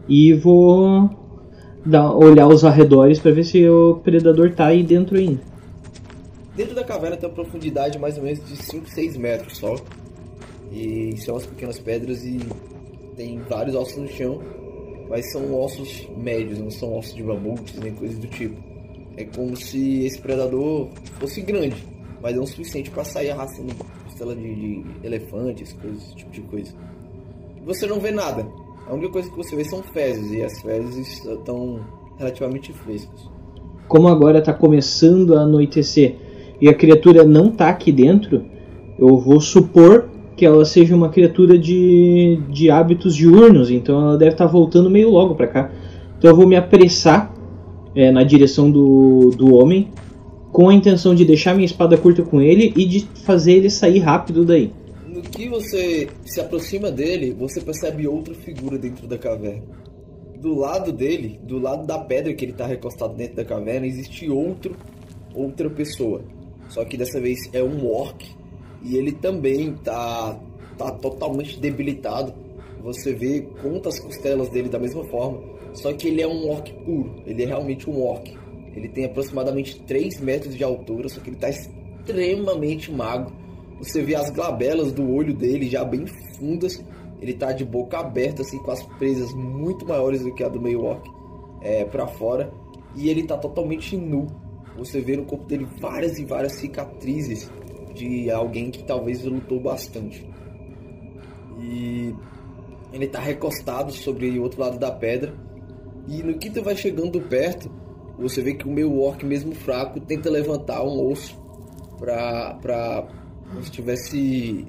E 0.09 0.33
vou 0.33 1.11
dar, 1.85 2.12
olhar 2.14 2.49
os 2.49 2.64
arredores 2.64 3.18
para 3.18 3.30
ver 3.30 3.45
se 3.45 3.68
o 3.68 4.00
predador 4.02 4.54
tá 4.54 4.66
aí 4.66 4.83
dentro 4.83 5.16
ainda. 5.16 5.40
Dentro 6.57 6.75
da 6.75 6.83
caverna 6.83 7.16
tem 7.16 7.28
uma 7.28 7.35
profundidade 7.35 7.99
mais 7.99 8.16
ou 8.16 8.25
menos 8.25 8.45
de 8.45 8.57
5, 8.57 8.88
6 8.88 9.16
metros 9.16 9.59
só. 9.59 9.76
E 10.73 11.14
são 11.18 11.37
as 11.37 11.47
pequenas 11.47 11.78
pedras 11.78 12.25
e 12.25 12.40
tem 13.16 13.38
vários 13.49 13.75
ossos 13.75 13.97
no 13.97 14.09
chão, 14.09 14.40
mas 15.09 15.30
são 15.30 15.54
ossos 15.54 16.09
médios, 16.16 16.59
não 16.59 16.71
são 16.71 16.97
ossos 16.97 17.14
de 17.14 17.23
mamutes 17.23 17.78
nem 17.78 17.95
coisas 17.95 18.18
do 18.18 18.26
tipo. 18.26 18.67
É 19.18 19.25
como 19.25 19.56
se 19.56 20.04
esse 20.04 20.20
predador 20.20 20.90
fosse 21.18 21.40
grande, 21.40 21.84
mas 22.22 22.37
não 22.37 22.44
o 22.44 22.46
suficiente 22.46 22.88
para 22.88 23.02
sair 23.02 23.30
arrastando 23.30 23.75
costela 24.04 24.32
de, 24.32 24.54
de 24.54 24.84
elefantes, 25.02 25.72
coisas, 25.72 26.04
esse 26.04 26.14
tipo 26.14 26.30
de 26.30 26.40
coisa. 26.42 26.72
Você 27.66 27.84
não 27.88 27.98
vê 27.98 28.12
nada. 28.12 28.46
A 28.87 28.94
única 28.94 29.10
coisa 29.10 29.28
que 29.28 29.37
você 29.37 29.56
vê 29.56 29.64
são 29.64 29.82
fezes, 29.82 30.30
e 30.30 30.44
as 30.44 30.62
fezes 30.62 31.25
estão 31.26 31.80
relativamente 32.16 32.72
frescas. 32.72 33.28
Como 33.88 34.06
agora 34.06 34.38
está 34.38 34.54
começando 34.54 35.37
a 35.37 35.40
anoitecer 35.40 36.14
e 36.60 36.68
a 36.68 36.75
criatura 36.75 37.25
não 37.25 37.48
está 37.48 37.70
aqui 37.70 37.90
dentro, 37.90 38.44
eu 38.96 39.18
vou 39.18 39.40
supor 39.40 40.08
que 40.37 40.46
ela 40.46 40.64
seja 40.64 40.94
uma 40.94 41.08
criatura 41.08 41.58
de, 41.58 42.40
de 42.50 42.70
hábitos 42.70 43.16
diurnos, 43.16 43.68
então 43.68 44.00
ela 44.00 44.16
deve 44.16 44.30
estar 44.30 44.46
tá 44.46 44.52
voltando 44.52 44.88
meio 44.88 45.10
logo 45.10 45.34
para 45.34 45.48
cá. 45.48 45.72
Então 46.16 46.30
eu 46.30 46.37
vou 46.37 46.46
me 46.46 46.54
apressar 46.54 47.37
é, 47.99 48.12
na 48.12 48.23
direção 48.23 48.71
do, 48.71 49.31
do 49.31 49.55
homem 49.55 49.90
com 50.52 50.69
a 50.69 50.75
intenção 50.75 51.17
de 51.17 51.25
deixar 51.25 51.52
minha 51.52 51.67
espada 51.67 51.99
curta 51.99 52.23
com 52.23 52.40
ele 52.40 52.73
e 52.76 52.87
de 52.87 53.00
fazer 53.25 53.55
ele 53.55 53.69
sair 53.69 53.99
rápido 53.99 54.45
daí. 54.45 54.73
No 55.05 55.21
que 55.21 55.49
você 55.49 56.09
se 56.25 56.40
aproxima 56.40 56.93
dele, 56.93 57.35
você 57.37 57.61
percebe 57.61 58.07
outra 58.07 58.33
figura 58.35 58.78
dentro 58.78 59.09
da 59.09 59.19
caverna. 59.19 59.64
Do 60.40 60.55
lado 60.55 60.93
dele, 60.93 61.40
do 61.43 61.59
lado 61.59 61.85
da 61.85 61.99
pedra 61.99 62.33
que 62.33 62.45
ele 62.45 62.52
está 62.52 62.67
recostado 62.67 63.14
dentro 63.14 63.35
da 63.35 63.45
caverna, 63.45 63.85
existe 63.85 64.31
outro, 64.31 64.76
outra 65.35 65.69
pessoa. 65.69 66.23
Só 66.69 66.85
que 66.85 66.97
dessa 66.97 67.21
vez 67.21 67.37
é 67.52 67.64
um 67.64 67.85
orc 67.85 68.25
e 68.85 68.97
ele 68.97 69.11
também 69.11 69.75
tá, 69.83 70.38
tá 70.78 70.93
totalmente 70.93 71.59
debilitado. 71.59 72.33
Você 72.81 73.12
vê, 73.12 73.40
conta 73.61 73.88
as 73.88 73.99
costelas 73.99 74.49
dele 74.50 74.69
da 74.69 74.78
mesma 74.78 75.02
forma. 75.07 75.57
Só 75.78 75.92
que 75.92 76.08
ele 76.08 76.20
é 76.20 76.26
um 76.26 76.49
orc 76.49 76.73
puro, 76.85 77.23
ele 77.25 77.42
é 77.42 77.47
realmente 77.47 77.88
um 77.88 78.02
orc. 78.02 78.37
Ele 78.75 78.88
tem 78.88 79.04
aproximadamente 79.04 79.80
3 79.82 80.20
metros 80.20 80.56
de 80.56 80.62
altura, 80.62 81.08
só 81.08 81.20
que 81.20 81.30
ele 81.30 81.37
está 81.37 81.49
extremamente 81.49 82.92
magro. 82.92 83.35
Você 83.78 84.02
vê 84.02 84.14
as 84.14 84.30
glabelas 84.30 84.92
do 84.92 85.08
olho 85.08 85.35
dele 85.35 85.68
já 85.68 85.85
bem 85.85 86.04
fundas. 86.37 86.85
Ele 87.20 87.32
está 87.32 87.52
de 87.52 87.64
boca 87.64 87.99
aberta, 87.99 88.42
assim, 88.42 88.58
com 88.58 88.70
as 88.70 88.82
presas 88.99 89.32
muito 89.35 89.87
maiores 89.87 90.23
do 90.23 90.35
que 90.35 90.42
a 90.42 90.49
do 90.49 90.61
meio 90.61 90.82
orc 90.82 91.08
é, 91.61 91.85
para 91.85 92.06
fora. 92.06 92.52
E 92.97 93.08
ele 93.08 93.20
está 93.20 93.37
totalmente 93.37 93.97
nu. 93.97 94.26
Você 94.76 95.00
vê 95.00 95.16
no 95.16 95.25
corpo 95.25 95.44
dele 95.44 95.66
várias 95.80 96.18
e 96.18 96.25
várias 96.25 96.54
cicatrizes 96.54 97.50
de 97.94 98.30
alguém 98.30 98.70
que 98.70 98.82
talvez 98.85 99.25
lutou 99.25 99.61
bastante. 99.61 100.28
E 101.61 102.14
ele 102.92 103.06
está 103.06 103.20
recostado 103.20 103.92
sobre 103.92 104.38
o 104.38 104.42
outro 104.42 104.61
lado 104.61 104.78
da 104.78 104.90
pedra. 104.90 105.48
E 106.08 106.22
no 106.22 106.38
que 106.38 106.48
tu 106.48 106.62
vai 106.62 106.74
chegando 106.74 107.20
perto, 107.20 107.70
você 108.18 108.40
vê 108.40 108.54
que 108.54 108.66
o 108.66 108.72
meu 108.72 108.98
orc, 109.00 109.24
mesmo 109.24 109.54
fraco, 109.54 110.00
tenta 110.00 110.30
levantar 110.30 110.82
um 110.82 111.10
osso 111.10 111.38
pra, 111.98 112.54
pra 112.54 113.06
se 113.54 113.60
estivesse 113.60 114.66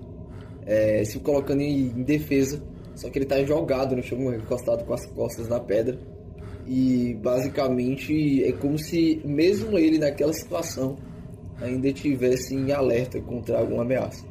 é, 0.66 1.04
se 1.06 1.20
colocando 1.20 1.62
em, 1.62 1.88
em, 1.88 2.04
defesa. 2.04 2.62
Só 2.96 3.10
que 3.10 3.18
ele 3.18 3.26
tá 3.26 3.42
jogado 3.44 3.96
no 3.96 4.04
chão, 4.04 4.34
encostado 4.34 4.84
com 4.86 4.94
as 4.94 5.06
costas 5.08 5.48
na 5.48 5.60
pedra. 5.60 5.98
E 6.68 7.16
basicamente 7.24 8.44
é 8.44 8.52
como 8.52 8.78
se, 8.78 9.22
mesmo 9.26 9.78
ele 9.80 9.98
naquela 9.98 10.34
situação, 10.34 10.98
ainda 11.62 11.88
estivesse 11.88 12.54
em 12.54 12.72
alerta 12.72 13.20
contra 13.22 13.58
alguma 13.58 13.82
ameaça. 13.82 14.29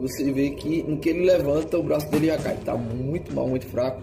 Você 0.00 0.32
vê 0.32 0.50
que 0.50 0.82
no 0.82 0.98
que 0.98 1.08
ele 1.08 1.24
levanta, 1.24 1.78
o 1.78 1.82
braço 1.82 2.10
dele 2.10 2.26
já 2.26 2.38
cai. 2.38 2.56
Tá 2.64 2.76
muito 2.76 3.34
mal, 3.34 3.48
muito 3.48 3.66
fraco. 3.66 4.00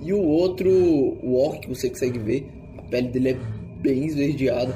E 0.00 0.12
o 0.12 0.22
outro, 0.22 0.70
o 0.70 1.36
orc, 1.36 1.66
você 1.66 1.88
consegue 1.88 2.18
ver, 2.18 2.46
a 2.78 2.82
pele 2.82 3.08
dele 3.08 3.30
é 3.30 3.38
bem 3.80 4.06
esverdeada. 4.06 4.74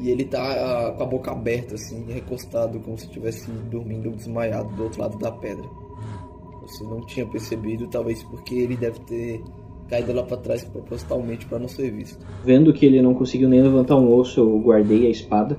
E 0.00 0.10
ele 0.10 0.24
tá 0.24 0.40
ah, 0.40 0.92
com 0.92 1.02
a 1.02 1.06
boca 1.06 1.32
aberta, 1.32 1.74
assim, 1.74 2.04
recostado, 2.08 2.78
como 2.78 2.96
se 2.96 3.06
estivesse 3.06 3.50
dormindo 3.70 4.10
desmaiado 4.10 4.74
do 4.76 4.84
outro 4.84 5.00
lado 5.00 5.18
da 5.18 5.32
pedra. 5.32 5.64
Você 6.62 6.84
não 6.84 7.00
tinha 7.06 7.26
percebido, 7.26 7.88
talvez 7.88 8.22
porque 8.22 8.54
ele 8.54 8.76
deve 8.76 9.00
ter 9.00 9.42
caído 9.88 10.12
lá 10.12 10.22
para 10.22 10.36
trás 10.36 10.62
propositalmente 10.64 11.46
para 11.46 11.58
não 11.58 11.66
ser 11.66 11.90
visto. 11.90 12.18
Vendo 12.44 12.72
que 12.72 12.86
ele 12.86 13.02
não 13.02 13.14
conseguiu 13.14 13.48
nem 13.48 13.62
levantar 13.62 13.96
um 13.96 14.14
osso, 14.14 14.40
eu 14.40 14.58
guardei 14.60 15.06
a 15.06 15.10
espada. 15.10 15.58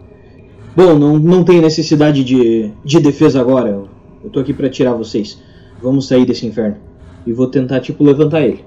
Bom, 0.76 0.98
não, 0.98 1.18
não 1.18 1.44
tem 1.44 1.60
necessidade 1.60 2.24
de, 2.24 2.72
de 2.86 3.00
defesa 3.00 3.42
agora. 3.42 3.84
Eu 4.24 4.30
tô 4.30 4.40
aqui 4.40 4.54
para 4.54 4.70
tirar 4.70 4.94
vocês. 4.94 5.42
Vamos 5.82 6.08
sair 6.08 6.26
desse 6.26 6.46
inferno. 6.46 6.78
E 7.26 7.34
vou 7.34 7.50
tentar, 7.50 7.80
tipo, 7.80 8.04
levantar 8.04 8.42
ele. 8.42 8.64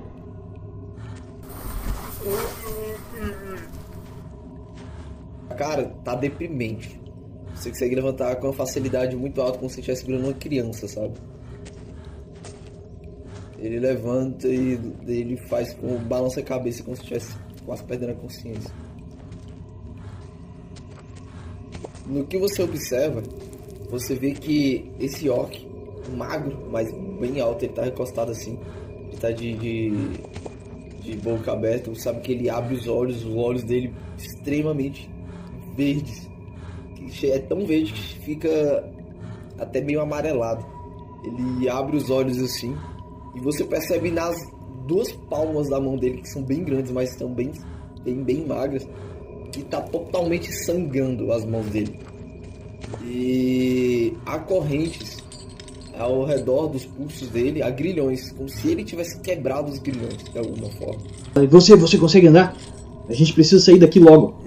Cara, 5.56 5.94
tá 6.04 6.14
deprimente. 6.14 7.00
Você 7.54 7.70
consegue 7.70 7.94
levantar 7.94 8.34
com 8.36 8.48
uma 8.48 8.52
facilidade 8.52 9.14
muito 9.14 9.40
alta, 9.40 9.58
como 9.58 9.70
se 9.70 9.78
estivesse 9.78 10.00
segurando 10.02 10.24
uma 10.24 10.34
criança, 10.34 10.88
sabe? 10.88 11.14
Ele 13.58 13.78
levanta 13.78 14.48
e 14.48 14.80
ele 15.06 15.36
faz 15.48 15.72
com 15.74 15.96
balança 15.98 16.40
a 16.40 16.42
cabeça 16.42 16.82
como 16.82 16.96
se 16.96 17.02
estivesse 17.02 17.36
quase 17.64 17.84
perdendo 17.84 18.10
a 18.10 18.14
consciência. 18.14 18.74
No 22.06 22.24
que 22.26 22.36
você 22.38 22.62
observa, 22.62 23.22
você 23.92 24.14
vê 24.14 24.32
que 24.32 24.90
esse 24.98 25.28
orc, 25.28 25.68
magro, 26.16 26.66
mas 26.70 26.90
bem 27.20 27.38
alto, 27.42 27.66
ele 27.66 27.74
tá 27.74 27.82
recostado 27.82 28.30
assim. 28.30 28.58
Ele 29.08 29.16
tá 29.18 29.30
de, 29.30 29.52
de, 29.52 29.92
de 31.02 31.16
boca 31.18 31.52
aberta. 31.52 31.90
Você 31.90 32.00
sabe 32.00 32.22
que 32.22 32.32
ele 32.32 32.48
abre 32.48 32.74
os 32.74 32.88
olhos, 32.88 33.22
os 33.22 33.36
olhos 33.36 33.62
dele 33.64 33.92
extremamente 34.16 35.10
verdes. 35.76 36.26
É 37.22 37.38
tão 37.40 37.66
verde 37.66 37.92
que 37.92 38.18
fica 38.20 38.90
até 39.58 39.82
meio 39.82 40.00
amarelado. 40.00 40.64
Ele 41.22 41.68
abre 41.68 41.98
os 41.98 42.08
olhos 42.08 42.40
assim 42.42 42.74
e 43.34 43.40
você 43.40 43.62
percebe 43.62 44.10
nas 44.10 44.34
duas 44.86 45.12
palmas 45.12 45.68
da 45.68 45.78
mão 45.78 45.98
dele, 45.98 46.22
que 46.22 46.28
são 46.30 46.42
bem 46.42 46.64
grandes, 46.64 46.90
mas 46.90 47.10
estão 47.10 47.30
bem, 47.32 47.52
bem, 48.02 48.24
bem 48.24 48.46
magras, 48.46 48.88
que 49.52 49.62
tá 49.64 49.82
totalmente 49.82 50.50
sangrando 50.64 51.30
as 51.30 51.44
mãos 51.44 51.66
dele. 51.66 52.00
E 53.04 54.14
há 54.26 54.38
correntes 54.38 55.18
ao 55.98 56.24
redor 56.24 56.68
dos 56.68 56.84
pulsos 56.84 57.28
dele, 57.28 57.62
há 57.62 57.70
grilhões, 57.70 58.32
como 58.32 58.48
se 58.48 58.68
ele 58.68 58.84
tivesse 58.84 59.20
quebrado 59.20 59.70
os 59.70 59.78
grilhões 59.78 60.16
de 60.32 60.38
alguma 60.38 60.68
forma. 60.70 61.00
Você, 61.48 61.76
você 61.76 61.98
consegue 61.98 62.26
andar? 62.26 62.56
A 63.08 63.12
gente 63.12 63.32
precisa 63.32 63.62
sair 63.62 63.78
daqui 63.78 63.98
logo. 63.98 64.41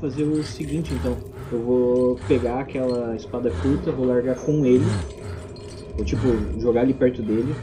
Fazer 0.00 0.24
o 0.24 0.42
seguinte 0.42 0.94
então. 0.94 1.16
Eu 1.52 1.62
vou 1.62 2.20
pegar 2.26 2.60
aquela 2.60 3.14
espada 3.14 3.50
curta, 3.62 3.92
vou 3.92 4.06
largar 4.06 4.36
com 4.36 4.64
ele. 4.64 4.84
Vou 5.94 6.04
tipo 6.04 6.26
jogar 6.60 6.82
ali 6.82 6.94
perto 6.94 7.22
dele. 7.22 7.54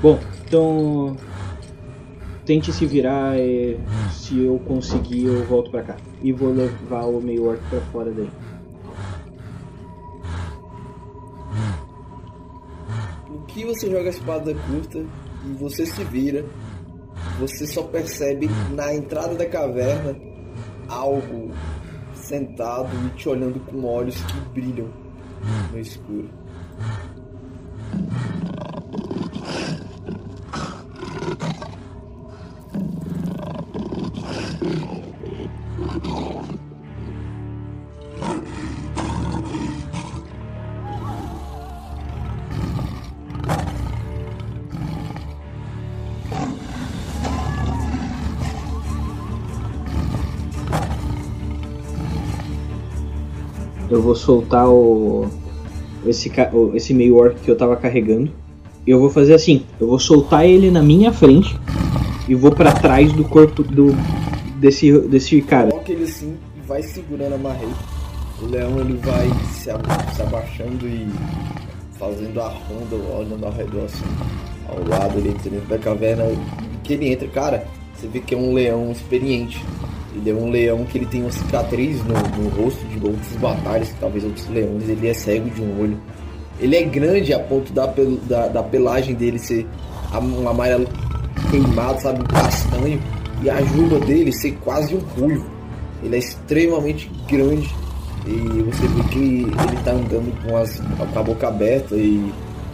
Bom, 0.00 0.18
então 0.44 1.16
tente 2.44 2.72
se 2.72 2.86
virar 2.86 3.34
se 4.10 4.42
eu 4.42 4.58
conseguir 4.60 5.26
eu 5.26 5.44
volto 5.44 5.70
pra 5.70 5.82
cá. 5.82 5.96
E 6.22 6.32
vou 6.32 6.52
levar 6.52 7.04
o 7.04 7.20
meio 7.20 7.46
orc 7.46 7.60
pra 7.68 7.80
fora 7.92 8.10
daí. 8.10 8.30
O 13.30 13.40
que 13.46 13.64
você 13.64 13.90
joga 13.90 14.06
a 14.06 14.10
espada 14.10 14.54
curta 14.54 15.04
e 15.46 15.52
você 15.54 15.86
se 15.86 16.04
vira, 16.04 16.44
você 17.38 17.66
só 17.66 17.82
percebe 17.82 18.48
na 18.74 18.94
entrada 18.94 19.34
da 19.34 19.46
caverna 19.46 20.16
algo 20.88 21.50
sentado 22.28 22.90
e 23.06 23.16
te 23.16 23.28
olhando 23.28 23.58
com 23.60 23.84
olhos 23.86 24.20
que 24.22 24.40
brilham 24.52 24.88
no 25.72 25.78
escuro. 25.78 26.28
Eu 53.98 54.02
vou 54.02 54.14
soltar 54.14 54.68
o 54.68 55.26
esse, 56.06 56.30
esse 56.74 56.94
meio 56.94 57.16
orc 57.16 57.34
que 57.40 57.50
eu 57.50 57.56
tava 57.56 57.76
carregando. 57.76 58.30
E 58.86 58.90
eu 58.90 59.00
vou 59.00 59.10
fazer 59.10 59.34
assim, 59.34 59.64
eu 59.80 59.88
vou 59.88 59.98
soltar 59.98 60.46
ele 60.46 60.70
na 60.70 60.80
minha 60.80 61.12
frente 61.12 61.58
e 62.28 62.34
vou 62.34 62.52
para 62.52 62.72
trás 62.72 63.12
do 63.12 63.24
corpo 63.24 63.62
do 63.62 63.92
desse 64.60 64.96
desse 65.00 65.42
cara. 65.42 65.70
Coloca 65.70 65.92
ele 65.92 66.04
assim 66.04 66.36
e 66.56 66.66
vai 66.66 66.80
segurando 66.82 67.34
a 67.34 67.38
marreta. 67.38 67.98
O 68.40 68.46
leão 68.46 68.78
ele 68.78 68.94
vai 68.98 69.28
se, 69.52 69.68
abaixando 69.68 70.86
e 70.86 71.08
fazendo 71.98 72.40
a 72.40 72.48
ronda, 72.48 72.94
olhando 73.18 73.44
ao 73.44 73.52
redor 73.52 73.84
assim, 73.84 74.04
ao 74.68 74.88
lado 74.88 75.18
ele 75.18 75.30
dentro 75.42 75.68
da 75.68 75.76
caverna. 75.76 76.24
Que 76.84 76.94
ele 76.94 77.08
entra, 77.08 77.26
cara, 77.28 77.66
você 77.94 78.06
vê 78.06 78.20
que 78.20 78.34
é 78.34 78.38
um 78.38 78.54
leão 78.54 78.92
experiente. 78.92 79.62
Ele 80.14 80.30
é 80.30 80.34
um 80.34 80.50
leão 80.50 80.84
que 80.84 80.98
ele 80.98 81.06
tem 81.06 81.22
uma 81.22 81.30
cicatriz 81.30 82.02
no, 82.04 82.14
no 82.14 82.48
rosto 82.50 82.84
de 82.86 82.96
outras 83.04 83.36
batalhas, 83.40 83.94
talvez 84.00 84.24
outros 84.24 84.48
leões. 84.48 84.88
Ele 84.88 85.08
é 85.08 85.14
cego 85.14 85.50
de 85.50 85.60
um 85.60 85.80
olho. 85.80 86.00
Ele 86.60 86.76
é 86.76 86.82
grande 86.82 87.32
a 87.32 87.38
ponto 87.38 87.72
da, 87.72 87.86
da, 88.26 88.48
da 88.48 88.62
pelagem 88.62 89.14
dele 89.14 89.38
ser 89.38 89.66
um 90.12 90.48
amarelo 90.48 90.88
queimado, 91.50 92.00
sabe, 92.00 92.24
castanho, 92.24 93.00
e 93.42 93.50
a 93.50 93.60
juba 93.62 94.00
dele 94.00 94.32
ser 94.32 94.52
quase 94.64 94.94
um 94.94 94.98
ruivo. 94.98 95.48
Ele 96.02 96.16
é 96.16 96.18
extremamente 96.18 97.10
grande 97.28 97.68
e 98.26 98.62
você 98.62 98.86
vê 98.88 99.02
que 99.10 99.18
ele 99.18 99.82
tá 99.84 99.92
andando 99.92 100.32
com, 100.42 100.56
as, 100.56 100.80
com 100.80 101.18
a 101.18 101.22
boca 101.22 101.48
aberta 101.48 101.94
e 101.96 102.32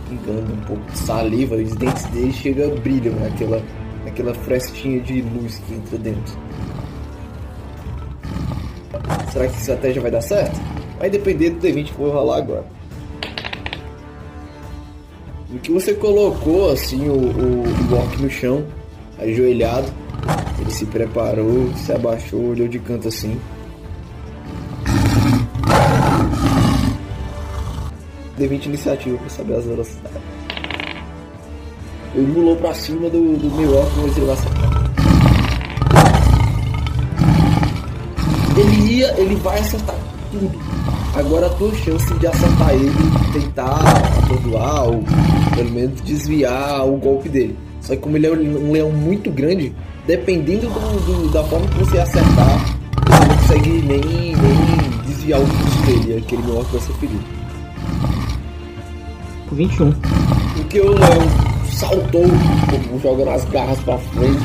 pingando 0.08 0.52
um 0.52 0.60
pouco 0.66 0.90
de 0.90 0.98
saliva, 0.98 1.56
os 1.56 1.74
dentes 1.76 2.04
dele 2.06 2.32
chegam 2.32 2.74
brilham 2.76 3.14
naquela, 3.20 3.62
naquela 4.04 4.34
frestinha 4.34 5.00
de 5.00 5.22
luz 5.22 5.60
que 5.66 5.74
entra 5.74 5.98
dentro. 5.98 6.38
Será 9.32 9.48
que 9.48 9.54
a 9.54 9.58
estratégia 9.58 10.02
vai 10.02 10.10
dar 10.10 10.20
certo? 10.20 10.60
Vai 10.98 11.10
depender 11.10 11.50
do 11.50 11.60
D20 11.60 11.86
que 11.86 11.92
eu 11.92 12.06
vou 12.06 12.10
rolar 12.10 12.38
agora. 12.38 12.64
No 15.50 15.58
que 15.60 15.70
você 15.70 15.94
colocou 15.94 16.70
assim 16.70 17.08
o, 17.08 17.14
o, 17.14 17.62
o 17.62 17.94
Orc 17.96 18.20
no 18.20 18.30
chão, 18.30 18.64
ajoelhado, 19.18 19.92
ele 20.60 20.70
se 20.70 20.86
preparou, 20.86 21.72
se 21.76 21.92
abaixou, 21.92 22.50
olhou 22.50 22.66
de 22.66 22.78
canto 22.78 23.08
assim. 23.08 23.38
D20 28.38 28.66
iniciativa 28.66 29.16
pra 29.18 29.28
saber 29.28 29.54
as 29.54 29.64
velocidades. 29.64 30.22
Ele 32.14 32.32
pulou 32.32 32.56
pra 32.56 32.74
cima 32.74 33.10
do, 33.10 33.36
do 33.36 33.50
meu 33.56 33.76
Orc, 33.76 33.92
mas 33.96 34.16
ele 34.16 34.26
vai 34.26 34.34
acertar. 34.34 35.03
Ele 38.56 38.94
ia, 38.94 39.14
ele 39.18 39.36
vai 39.36 39.58
acertar 39.58 39.96
tudo. 40.30 40.50
Agora 41.14 41.46
a 41.46 41.50
tua 41.50 41.74
chance 41.74 42.12
de 42.14 42.26
acertar 42.26 42.70
ele, 42.70 42.92
tentar 43.32 43.80
atordoar 44.22 44.84
ou 44.84 45.04
pelo 45.54 45.70
menos 45.70 46.00
desviar 46.00 46.86
o 46.86 46.96
golpe 46.96 47.28
dele. 47.28 47.56
Só 47.80 47.94
que 47.94 48.00
como 48.00 48.16
ele 48.16 48.26
é 48.26 48.30
um 48.30 48.72
leão 48.72 48.90
muito 48.90 49.30
grande, 49.30 49.74
dependendo 50.06 50.68
do, 50.68 51.06
do, 51.06 51.32
da 51.32 51.44
forma 51.44 51.66
que 51.68 51.78
você 51.78 51.98
acertar, 51.98 52.78
você 53.06 53.26
não 53.26 53.36
consegue 53.36 53.70
nem, 53.82 54.00
nem 54.00 55.00
desviar 55.06 55.40
o 55.40 55.46
pulso 55.46 55.82
dele, 55.86 56.18
aquele 56.18 56.42
meu 56.42 56.58
orc 56.58 56.70
vai 56.72 56.80
ser 56.80 56.92
ferido. 56.94 57.24
21. 59.52 59.92
Porque 60.56 60.80
o 60.80 60.92
leão 60.94 61.54
saltou, 61.70 62.24
jogando 63.02 63.30
as 63.30 63.44
garras 63.46 63.78
pra 63.80 63.98
frente, 63.98 64.42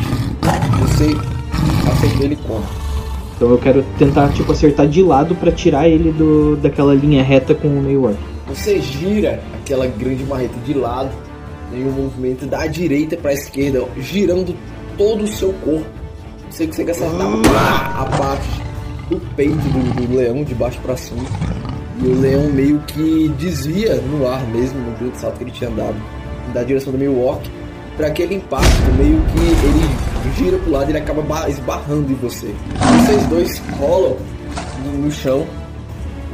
você 0.82 1.15
acertou 1.91 2.26
ele 2.26 2.38
como? 2.48 2.88
Então 3.39 3.52
eu 3.52 3.58
quero 3.58 3.86
tentar 3.97 4.28
tipo 4.34 4.52
acertar 4.52 4.86
de 4.86 5.02
lado 5.02 5.34
para 5.34 5.49
tirar 5.49 5.88
ele 5.88 6.12
do 6.12 6.58
daquela 6.58 6.93
linha 6.93 7.23
reta 7.23 7.56
com 7.56 7.69
o 7.69 7.82
meio 7.82 8.04
orc. 8.04 8.17
Você 8.49 8.82
gira 8.82 9.41
aquela 9.62 9.88
grande 9.88 10.25
marreta 10.25 10.60
de 10.65 10.73
lado 10.73 11.10
em 11.73 11.88
um 11.88 11.91
movimento 11.91 12.45
da 12.45 12.67
direita 12.67 13.15
para 13.15 13.32
a 13.32 13.34
esquerda, 13.34 13.86
girando 13.97 14.54
todo 14.97 15.23
o 15.23 15.28
seu 15.28 15.54
corpo. 15.63 15.86
Você 16.49 16.67
consegue 16.67 16.91
acertar 16.91 18.02
a 18.02 18.06
parte 18.17 18.62
do 19.10 19.17
peito 19.38 19.56
do, 19.56 20.08
do 20.08 20.17
leão 20.17 20.43
de 20.43 20.54
baixo 20.54 20.80
para 20.82 20.97
cima. 20.97 21.23
E 22.04 22.08
o 22.08 22.19
leão 22.19 22.49
meio 22.49 22.80
que 22.80 23.30
desvia 23.39 23.95
no 24.02 24.28
ar 24.28 24.45
mesmo, 24.47 24.82
no 24.82 24.97
grande 24.97 25.17
salto 25.17 25.38
que 25.38 25.45
ele 25.45 25.52
tinha 25.52 25.69
dado, 25.69 25.95
da 26.54 26.62
direção 26.62 26.91
do 26.91 26.99
meio 26.99 27.17
orc 27.17 27.49
para 27.99 28.07
aquele 28.07 28.35
impacto, 28.35 28.93
meio 28.97 29.21
que 29.25 29.39
ele 29.41 30.33
gira 30.38 30.57
pro 30.57 30.71
lado 30.71 30.88
e 30.88 30.91
ele 30.91 30.99
acaba 30.99 31.49
esbarrando 31.49 32.09
em 32.09 32.15
você. 32.15 32.55
Vocês 33.05 33.25
dois 33.25 33.62
rolam 33.77 34.15
no 34.97 35.12
chão, 35.12 35.45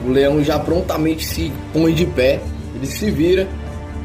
o 0.05 0.11
leão 0.11 0.43
já 0.43 0.59
prontamente 0.59 1.25
se 1.25 1.51
põe 1.73 1.91
de 1.91 2.05
pé, 2.05 2.39
ele 2.75 2.85
se 2.85 3.09
vira 3.09 3.47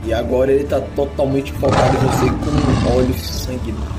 e 0.06 0.14
agora 0.14 0.50
ele 0.50 0.64
tá 0.64 0.80
totalmente 0.96 1.52
focado 1.52 1.98
em 1.98 2.00
você 2.00 2.26
com 2.30 2.96
olhos 2.96 3.20
sanguinários. 3.20 3.90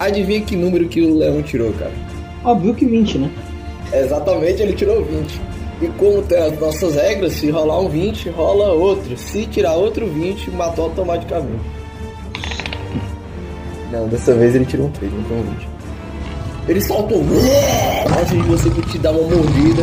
Adivinha 0.00 0.40
que 0.40 0.56
número 0.56 0.88
que 0.88 1.00
o 1.00 1.16
leão 1.16 1.40
tirou, 1.40 1.72
cara? 1.74 1.92
Óbvio 2.42 2.74
que 2.74 2.84
20, 2.84 3.18
né? 3.18 3.30
Exatamente, 3.92 4.60
ele 4.60 4.72
tirou 4.72 5.04
20. 5.04 5.53
E 5.82 5.88
como 5.98 6.22
tem 6.22 6.38
as 6.38 6.58
nossas 6.58 6.94
regras, 6.94 7.32
se 7.32 7.50
rolar 7.50 7.80
um 7.80 7.88
20, 7.88 8.30
rola 8.30 8.72
outro. 8.72 9.16
Se 9.16 9.46
tirar 9.46 9.74
outro 9.74 10.06
20, 10.06 10.50
matou 10.52 10.86
automaticamente. 10.86 11.64
Não, 13.90 14.08
dessa 14.08 14.34
vez 14.34 14.54
ele 14.54 14.64
tirou 14.64 14.86
um 14.86 14.90
3, 14.90 15.12
não 15.12 15.24
foi 15.24 15.36
um 15.36 15.42
20. 15.42 15.68
Ele 16.66 16.80
saltou 16.80 17.20
antes 18.18 18.32
de 18.32 18.42
você 18.42 18.70
te 18.90 18.98
dar 18.98 19.12
uma 19.12 19.36
mordida. 19.36 19.82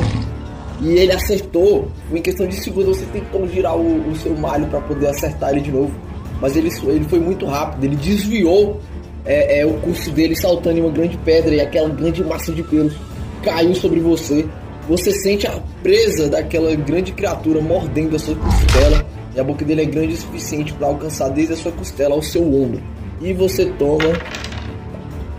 E 0.82 0.94
ele 0.94 1.12
acertou. 1.12 1.88
Em 2.12 2.22
questão 2.22 2.48
de 2.48 2.56
segundos 2.56 2.98
você 2.98 3.06
tentou 3.06 3.48
girar 3.48 3.78
o, 3.78 4.10
o 4.10 4.16
seu 4.16 4.36
malho 4.36 4.66
para 4.68 4.82
poder 4.82 5.08
acertar 5.08 5.52
ele 5.52 5.62
de 5.62 5.72
novo. 5.72 5.94
Mas 6.42 6.56
ele, 6.56 6.72
ele 6.88 7.06
foi 7.06 7.20
muito 7.20 7.46
rápido. 7.46 7.84
Ele 7.84 7.96
desviou 7.96 8.80
é, 9.24 9.60
é, 9.60 9.66
o 9.66 9.74
curso 9.74 10.10
dele 10.10 10.36
saltando 10.36 10.80
em 10.80 10.82
uma 10.82 10.90
grande 10.90 11.18
pedra. 11.20 11.54
E 11.54 11.62
aquela 11.62 11.90
grande 11.90 12.24
massa 12.24 12.52
de 12.52 12.64
pelos 12.64 12.96
caiu 13.44 13.76
sobre 13.76 14.00
você. 14.00 14.48
Você 14.88 15.12
sente 15.12 15.48
a 15.48 15.62
presa 15.84 16.30
daquela 16.30 16.76
grande 16.76 17.12
criatura 17.12 17.62
mordendo 17.62 18.16
a 18.16 18.20
sua 18.20 18.36
costela. 18.36 19.06
E 19.34 19.40
a 19.40 19.44
boca 19.44 19.64
dele 19.64 19.84
é 19.84 19.86
grande 19.86 20.14
o 20.14 20.18
suficiente 20.18 20.74
para 20.74 20.88
alcançar 20.88 21.30
desde 21.30 21.54
a 21.54 21.58
sua 21.58 21.72
costela 21.72 22.16
ao 22.16 22.22
seu 22.22 22.44
ombro. 22.44 22.82
E 23.22 23.34
você 23.34 23.66
toma. 23.74 24.10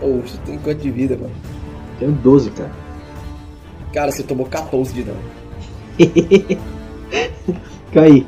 Oh, 0.01 0.19
você 0.19 0.37
tem 0.45 0.57
quanto 0.57 0.81
de 0.81 0.89
vida, 0.89 1.15
mano? 1.15 1.33
Tenho 1.99 2.11
12, 2.11 2.49
cara. 2.51 2.71
Cara, 3.93 4.11
você 4.11 4.23
tomou 4.23 4.47
14 4.47 4.93
de 4.93 5.03
dano. 5.03 5.19
Caí. 7.93 8.25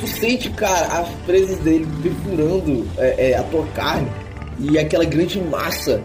Tu 0.00 0.06
sente, 0.06 0.48
cara, 0.50 1.00
as 1.00 1.08
presas 1.26 1.58
dele 1.58 1.86
perfurando 2.02 2.86
é, 2.96 3.32
é, 3.32 3.36
a 3.36 3.42
tua 3.42 3.66
carne 3.74 4.08
e 4.58 4.78
aquela 4.78 5.04
grande 5.04 5.38
massa 5.42 6.02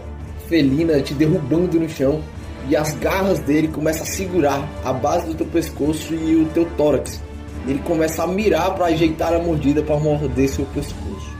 felina 0.48 1.00
te 1.00 1.14
derrubando 1.14 1.78
no 1.78 1.88
chão 1.88 2.22
e 2.68 2.76
as 2.76 2.94
garras 2.96 3.38
dele 3.40 3.68
começam 3.68 4.02
a 4.02 4.06
segurar 4.06 4.68
a 4.84 4.92
base 4.92 5.26
do 5.26 5.34
teu 5.34 5.46
pescoço 5.46 6.14
e 6.14 6.36
o 6.36 6.46
teu 6.46 6.64
tórax. 6.76 7.22
Ele 7.66 7.78
começa 7.80 8.22
a 8.22 8.26
mirar 8.26 8.74
para 8.74 8.86
ajeitar 8.86 9.32
a 9.32 9.38
mordida 9.38 9.82
para 9.82 9.98
morder 9.98 10.48
seu 10.48 10.64
pescoço. 10.66 11.36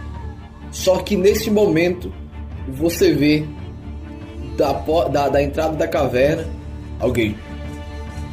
Só 0.71 0.99
que 0.99 1.17
nesse 1.17 1.51
momento 1.51 2.13
você 2.69 3.13
vê 3.13 3.45
da, 4.57 4.73
da, 4.73 5.29
da 5.29 5.43
entrada 5.43 5.77
da 5.77 5.89
caverna 5.89 6.47
alguém. 7.01 7.37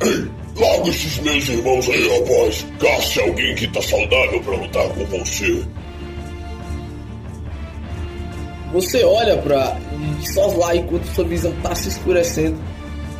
Larga 0.55 0.89
esses 0.89 1.17
meus 1.19 1.49
irmãos 1.49 1.89
aí, 1.89 2.19
rapaz. 2.19 2.65
Caça 2.79 3.21
alguém 3.21 3.55
que 3.55 3.67
tá 3.69 3.81
saudável 3.81 4.39
para 4.41 4.55
lutar 4.55 4.87
com 4.89 5.05
você. 5.05 5.63
Você 8.73 9.03
olha 9.03 9.37
para 9.37 9.77
só 10.33 10.47
lá 10.57 10.75
enquanto 10.75 11.05
sua 11.05 11.23
visão 11.23 11.53
tá 11.61 11.75
se 11.75 11.89
escurecendo 11.89 12.57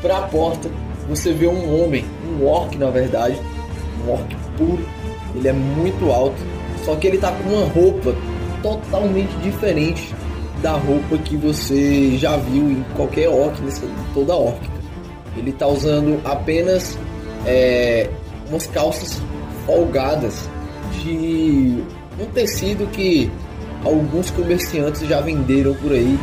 para 0.01 0.17
a 0.17 0.21
porta. 0.23 0.67
Você 1.07 1.31
vê 1.31 1.47
um 1.47 1.83
homem, 1.83 2.03
um 2.27 2.43
orc 2.47 2.75
na 2.75 2.89
verdade, 2.89 3.39
um 4.03 4.11
orc 4.11 4.35
puro. 4.57 4.83
Ele 5.35 5.47
é 5.47 5.53
muito 5.53 6.11
alto, 6.11 6.35
só 6.83 6.95
que 6.95 7.05
ele 7.05 7.19
tá 7.19 7.31
com 7.31 7.49
uma 7.49 7.65
roupa 7.67 8.15
totalmente 8.63 9.31
diferente 9.43 10.13
da 10.63 10.71
roupa 10.71 11.17
que 11.19 11.37
você 11.37 12.17
já 12.17 12.35
viu 12.37 12.71
em 12.71 12.83
qualquer 12.95 13.29
orc, 13.29 13.61
nessa, 13.61 13.85
toda 14.13 14.35
orc. 14.35 14.59
Ele 15.37 15.51
tá 15.51 15.67
usando 15.67 16.19
apenas 16.25 16.97
é, 17.45 18.09
umas 18.49 18.65
calças 18.67 19.21
folgadas 19.67 20.49
de 21.03 21.83
um 22.19 22.25
tecido 22.33 22.89
que 22.91 23.29
alguns 23.83 24.31
comerciantes 24.31 25.07
já 25.07 25.21
venderam 25.21 25.73
por 25.75 25.91
aí 25.91 26.17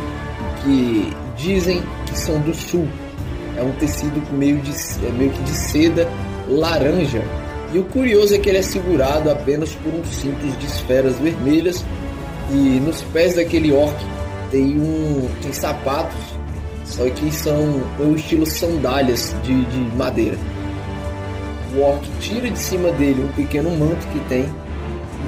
que 0.63 1.13
dizem 1.37 1.81
que 2.05 2.17
são 2.17 2.39
do 2.41 2.53
sul. 2.53 2.87
É 3.57 3.63
um 3.63 3.71
tecido 3.73 4.21
meio, 4.33 4.59
de, 4.59 4.71
é 5.05 5.09
meio 5.11 5.31
que 5.31 5.43
de 5.43 5.51
seda 5.51 6.07
laranja. 6.47 7.21
E 7.73 7.79
o 7.79 7.83
curioso 7.85 8.35
é 8.35 8.37
que 8.37 8.49
ele 8.49 8.57
é 8.57 8.61
segurado 8.61 9.29
apenas 9.29 9.73
por 9.75 9.93
uns 9.93 10.07
cintos 10.07 10.57
de 10.57 10.65
esferas 10.65 11.17
vermelhas 11.19 11.85
e 12.49 12.79
nos 12.79 13.01
pés 13.13 13.35
daquele 13.35 13.71
orc 13.71 13.95
tem 14.49 14.77
um 14.77 15.29
tem 15.41 15.53
sapatos, 15.53 16.19
só 16.83 17.09
que 17.09 17.31
são 17.31 17.81
o 17.97 18.13
estilo 18.15 18.45
sandálias 18.45 19.33
de, 19.43 19.63
de 19.65 19.95
madeira. 19.95 20.37
O 21.73 21.81
orc 21.81 22.05
tira 22.19 22.49
de 22.49 22.59
cima 22.59 22.91
dele 22.91 23.23
um 23.23 23.29
pequeno 23.29 23.71
manto 23.71 24.05
que 24.07 24.19
tem 24.27 24.45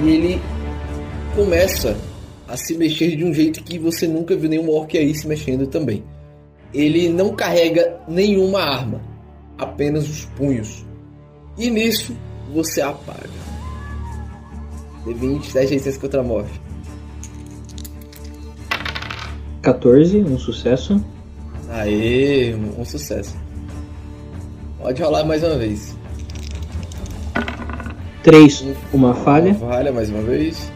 e 0.02 0.10
ele 0.10 0.42
começa 1.34 1.96
a 2.54 2.56
se 2.56 2.76
mexer 2.76 3.16
de 3.16 3.24
um 3.24 3.34
jeito 3.34 3.64
que 3.64 3.80
você 3.80 4.06
nunca 4.06 4.36
viu 4.36 4.48
nenhum 4.48 4.70
orc 4.70 4.96
aí 4.96 5.12
se 5.12 5.26
mexendo 5.26 5.66
também. 5.66 6.04
Ele 6.72 7.08
não 7.08 7.34
carrega 7.34 7.98
nenhuma 8.06 8.60
arma, 8.60 9.02
apenas 9.58 10.08
os 10.08 10.24
punhos. 10.36 10.86
E 11.58 11.68
nisso 11.68 12.16
você 12.52 12.80
apaga. 12.80 13.28
D20, 15.04 15.52
10 15.52 15.70
resistência 15.70 16.00
contra 16.00 16.20
a 16.20 16.22
morte. 16.22 16.60
14, 19.60 20.18
um 20.18 20.38
sucesso. 20.38 21.04
Aê, 21.70 22.54
um 22.54 22.84
sucesso. 22.84 23.36
Pode 24.78 25.02
rolar 25.02 25.24
mais 25.24 25.42
uma 25.42 25.56
vez. 25.56 25.96
Três, 28.22 28.64
uma 28.92 29.12
falha. 29.12 29.50
Uma 29.50 29.72
falha 29.72 29.92
mais 29.92 30.08
uma 30.08 30.22
vez. 30.22 30.72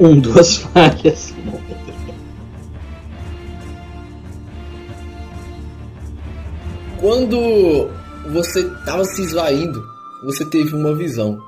Um, 0.00 0.20
duas 0.20 0.56
falhas. 0.72 1.34
Quando 7.00 7.90
você 8.32 8.60
estava 8.60 9.04
se 9.04 9.22
esvaindo, 9.22 9.86
você 10.24 10.44
teve 10.44 10.74
uma 10.74 10.94
visão. 10.94 11.38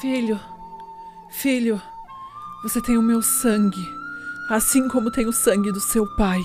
Filho, 0.00 0.38
filho, 1.30 1.80
você 2.62 2.80
tem 2.80 2.98
o 2.98 3.02
meu 3.02 3.22
sangue, 3.22 3.88
assim 4.50 4.88
como 4.88 5.10
tem 5.10 5.26
o 5.26 5.32
sangue 5.32 5.72
do 5.72 5.80
seu 5.80 6.06
pai. 6.16 6.42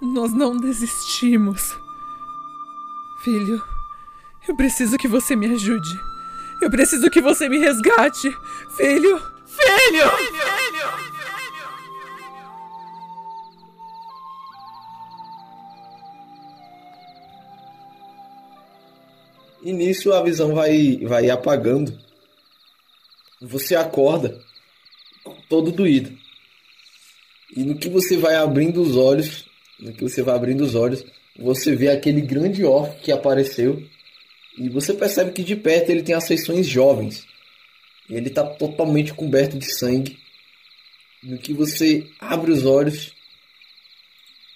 Nós 0.00 0.32
não 0.32 0.56
desistimos. 0.56 1.76
Filho, 3.22 3.62
eu 4.48 4.54
preciso 4.56 4.96
que 4.96 5.08
você 5.08 5.34
me 5.34 5.46
ajude. 5.46 6.09
Eu 6.60 6.70
preciso 6.70 7.10
que 7.10 7.20
você 7.20 7.48
me 7.48 7.58
resgate. 7.58 8.30
Filho, 8.76 9.18
filho! 9.46 10.10
filho! 10.10 11.10
E 19.62 19.72
nisso 19.72 20.12
a 20.12 20.22
visão 20.22 20.54
vai, 20.54 20.98
vai 21.02 21.28
apagando. 21.28 21.98
Você 23.42 23.74
acorda 23.74 24.40
todo 25.48 25.70
doído. 25.70 26.16
E 27.54 27.62
no 27.62 27.76
que 27.76 27.88
você 27.88 28.16
vai 28.16 28.36
abrindo 28.36 28.80
os 28.80 28.96
olhos, 28.96 29.44
no 29.78 29.92
que 29.92 30.02
você 30.02 30.22
vai 30.22 30.34
abrindo 30.34 30.62
os 30.62 30.74
olhos, 30.74 31.04
você 31.38 31.74
vê 31.74 31.88
aquele 31.88 32.20
grande 32.20 32.64
orc 32.64 33.00
que 33.00 33.12
apareceu. 33.12 33.82
E 34.58 34.68
você 34.68 34.92
percebe 34.94 35.32
que 35.32 35.42
de 35.42 35.56
perto 35.56 35.90
ele 35.90 36.02
tem 36.02 36.14
as 36.14 36.26
feições 36.26 36.66
jovens. 36.66 37.26
E 38.08 38.14
ele 38.14 38.28
está 38.28 38.44
totalmente 38.44 39.14
coberto 39.14 39.58
de 39.58 39.72
sangue. 39.78 40.18
No 41.22 41.38
que 41.38 41.52
você 41.52 42.06
abre 42.18 42.50
os 42.50 42.64
olhos, 42.64 43.12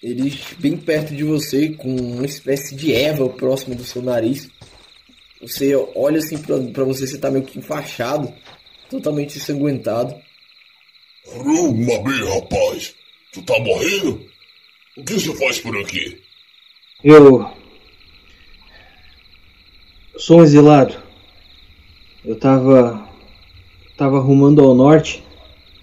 ele 0.01 0.37
bem 0.59 0.77
perto 0.77 1.15
de 1.15 1.23
você, 1.23 1.69
com 1.69 1.95
uma 1.95 2.25
espécie 2.25 2.75
de 2.75 2.93
erva 2.93 3.29
próximo 3.29 3.75
do 3.75 3.83
seu 3.83 4.01
nariz. 4.01 4.49
Você 5.41 5.75
olha 5.95 6.19
assim 6.19 6.37
para 6.37 6.83
você, 6.83 7.07
você 7.07 7.17
tá 7.17 7.31
meio 7.31 7.45
que 7.45 7.59
enfaixado, 7.59 8.33
totalmente 8.89 9.37
ensanguentado. 9.37 10.15
Arruma 11.33 12.03
bem, 12.03 12.23
rapaz. 12.33 12.93
Tu 13.31 13.41
tá 13.43 13.59
morrendo? 13.59 14.29
O 14.97 15.03
que 15.03 15.13
você 15.13 15.35
faz 15.37 15.59
por 15.59 15.75
aqui? 15.77 16.21
Eu. 17.03 17.54
Sou 20.17 20.39
um 20.39 20.43
exilado. 20.43 20.95
Eu 22.23 22.37
tava. 22.37 23.07
Tava 23.97 24.17
arrumando 24.17 24.61
ao 24.61 24.73
norte. 24.73 25.23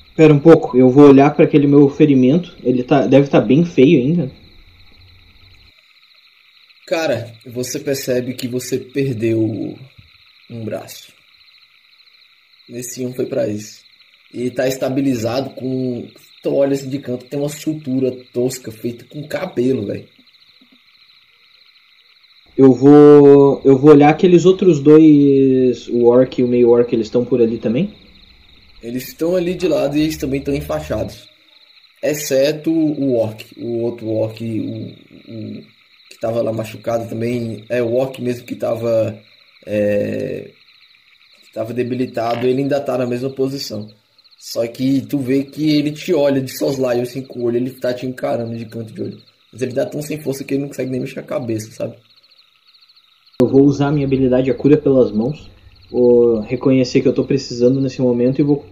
Espera 0.09 0.33
um 0.33 0.39
pouco, 0.39 0.77
eu 0.77 0.91
vou 0.91 1.09
olhar 1.09 1.35
para 1.35 1.47
aquele 1.47 1.67
meu 1.67 1.89
ferimento. 1.89 2.55
Ele 2.63 2.83
tá, 2.83 3.07
deve 3.07 3.27
estar 3.27 3.41
tá 3.41 3.47
bem 3.47 3.65
feio 3.65 3.99
ainda. 3.99 4.31
Cara, 6.87 7.33
você 7.47 7.81
percebe 7.81 8.35
que 8.35 8.47
você 8.47 8.79
perdeu 8.79 9.41
um 10.51 10.65
braço. 10.65 11.13
Nesse 12.69 13.05
um 13.05 13.15
foi 13.15 13.27
para 13.27 13.49
isso. 13.49 13.83
E 14.33 14.51
tá 14.51 14.69
estabilizado 14.69 15.51
com. 15.51 16.07
Tu 16.43 16.55
olha 16.55 16.73
assim 16.73 16.89
de 16.89 16.99
canto, 16.99 17.27
tem 17.27 17.39
uma 17.39 17.49
sutura 17.49 18.11
tosca 18.33 18.71
feita 18.71 19.05
com 19.05 19.27
cabelo, 19.27 19.87
velho. 19.87 20.09
Eu 22.57 22.73
vou. 22.73 23.61
Eu 23.65 23.79
vou 23.79 23.91
olhar 23.91 24.11
aqueles 24.11 24.45
outros 24.45 24.81
dois. 24.81 25.89
O 25.89 26.07
Orc 26.07 26.39
e 26.39 26.45
o 26.45 26.49
meio 26.49 26.71
Orc, 26.71 26.93
eles 26.93 27.07
estão 27.07 27.25
por 27.25 27.41
ali 27.41 27.59
também? 27.59 27.95
Eles 28.83 29.09
estão 29.09 29.37
ali 29.37 29.55
de 29.55 29.69
lado 29.69 29.97
e 29.97 30.03
eles 30.03 30.17
também 30.17 30.41
estão 30.41 30.55
enfaixados. 30.55 31.29
Exceto 32.03 32.71
o 32.71 33.15
Orc. 33.17 33.45
O 33.57 33.79
outro 33.83 34.09
Orc, 34.09 34.41
o, 34.43 35.33
o 35.33 35.63
estava 36.23 36.41
lá 36.41 36.53
machucado 36.53 37.09
também, 37.09 37.65
é 37.69 37.83
o 37.83 37.95
Orc 37.95 38.21
mesmo 38.23 38.45
que 38.47 38.55
estava 38.55 39.19
é, 39.67 40.51
estava 41.43 41.73
debilitado, 41.73 42.47
ele 42.47 42.63
ainda 42.63 42.79
está 42.79 42.97
na 42.97 43.07
mesma 43.07 43.31
posição. 43.31 43.89
Só 44.39 44.67
que 44.67 45.03
tu 45.03 45.19
vê 45.19 45.45
que 45.45 45.77
ele 45.77 45.93
te 45.93 46.13
olha 46.15 46.41
de 46.41 46.57
soslaio 46.57 47.03
assim 47.03 47.23
com 47.23 47.41
o 47.41 47.45
olho, 47.45 47.57
ele 47.57 47.71
tá 47.71 47.93
te 47.93 48.07
encarando 48.07 48.57
de 48.57 48.67
canto 48.67 48.93
de 48.93 49.03
olho. 49.03 49.23
Mas 49.53 49.63
ele 49.63 49.73
dá 49.73 49.85
tão 49.85 50.01
sem 50.01 50.21
força 50.21 50.45
que 50.45 50.55
ele 50.55 50.63
não 50.63 50.69
consegue 50.69 50.91
nem 50.91 51.01
mexer 51.01 51.21
a 51.21 51.25
cabeça, 51.25 51.71
sabe? 51.73 51.97
Eu 53.43 53.49
vou 53.49 53.65
usar 53.65 53.91
minha 53.91 54.07
habilidade 54.07 54.49
a 54.53 54.55
cura 54.55 54.77
pelas 54.77 55.11
mãos. 55.11 55.51
Vou 55.91 56.39
reconhecer 56.43 57.01
que 57.01 57.09
eu 57.09 57.11
estou 57.11 57.25
precisando 57.25 57.81
nesse 57.81 58.01
momento 58.01 58.41
e 58.41 58.45
vou 58.45 58.65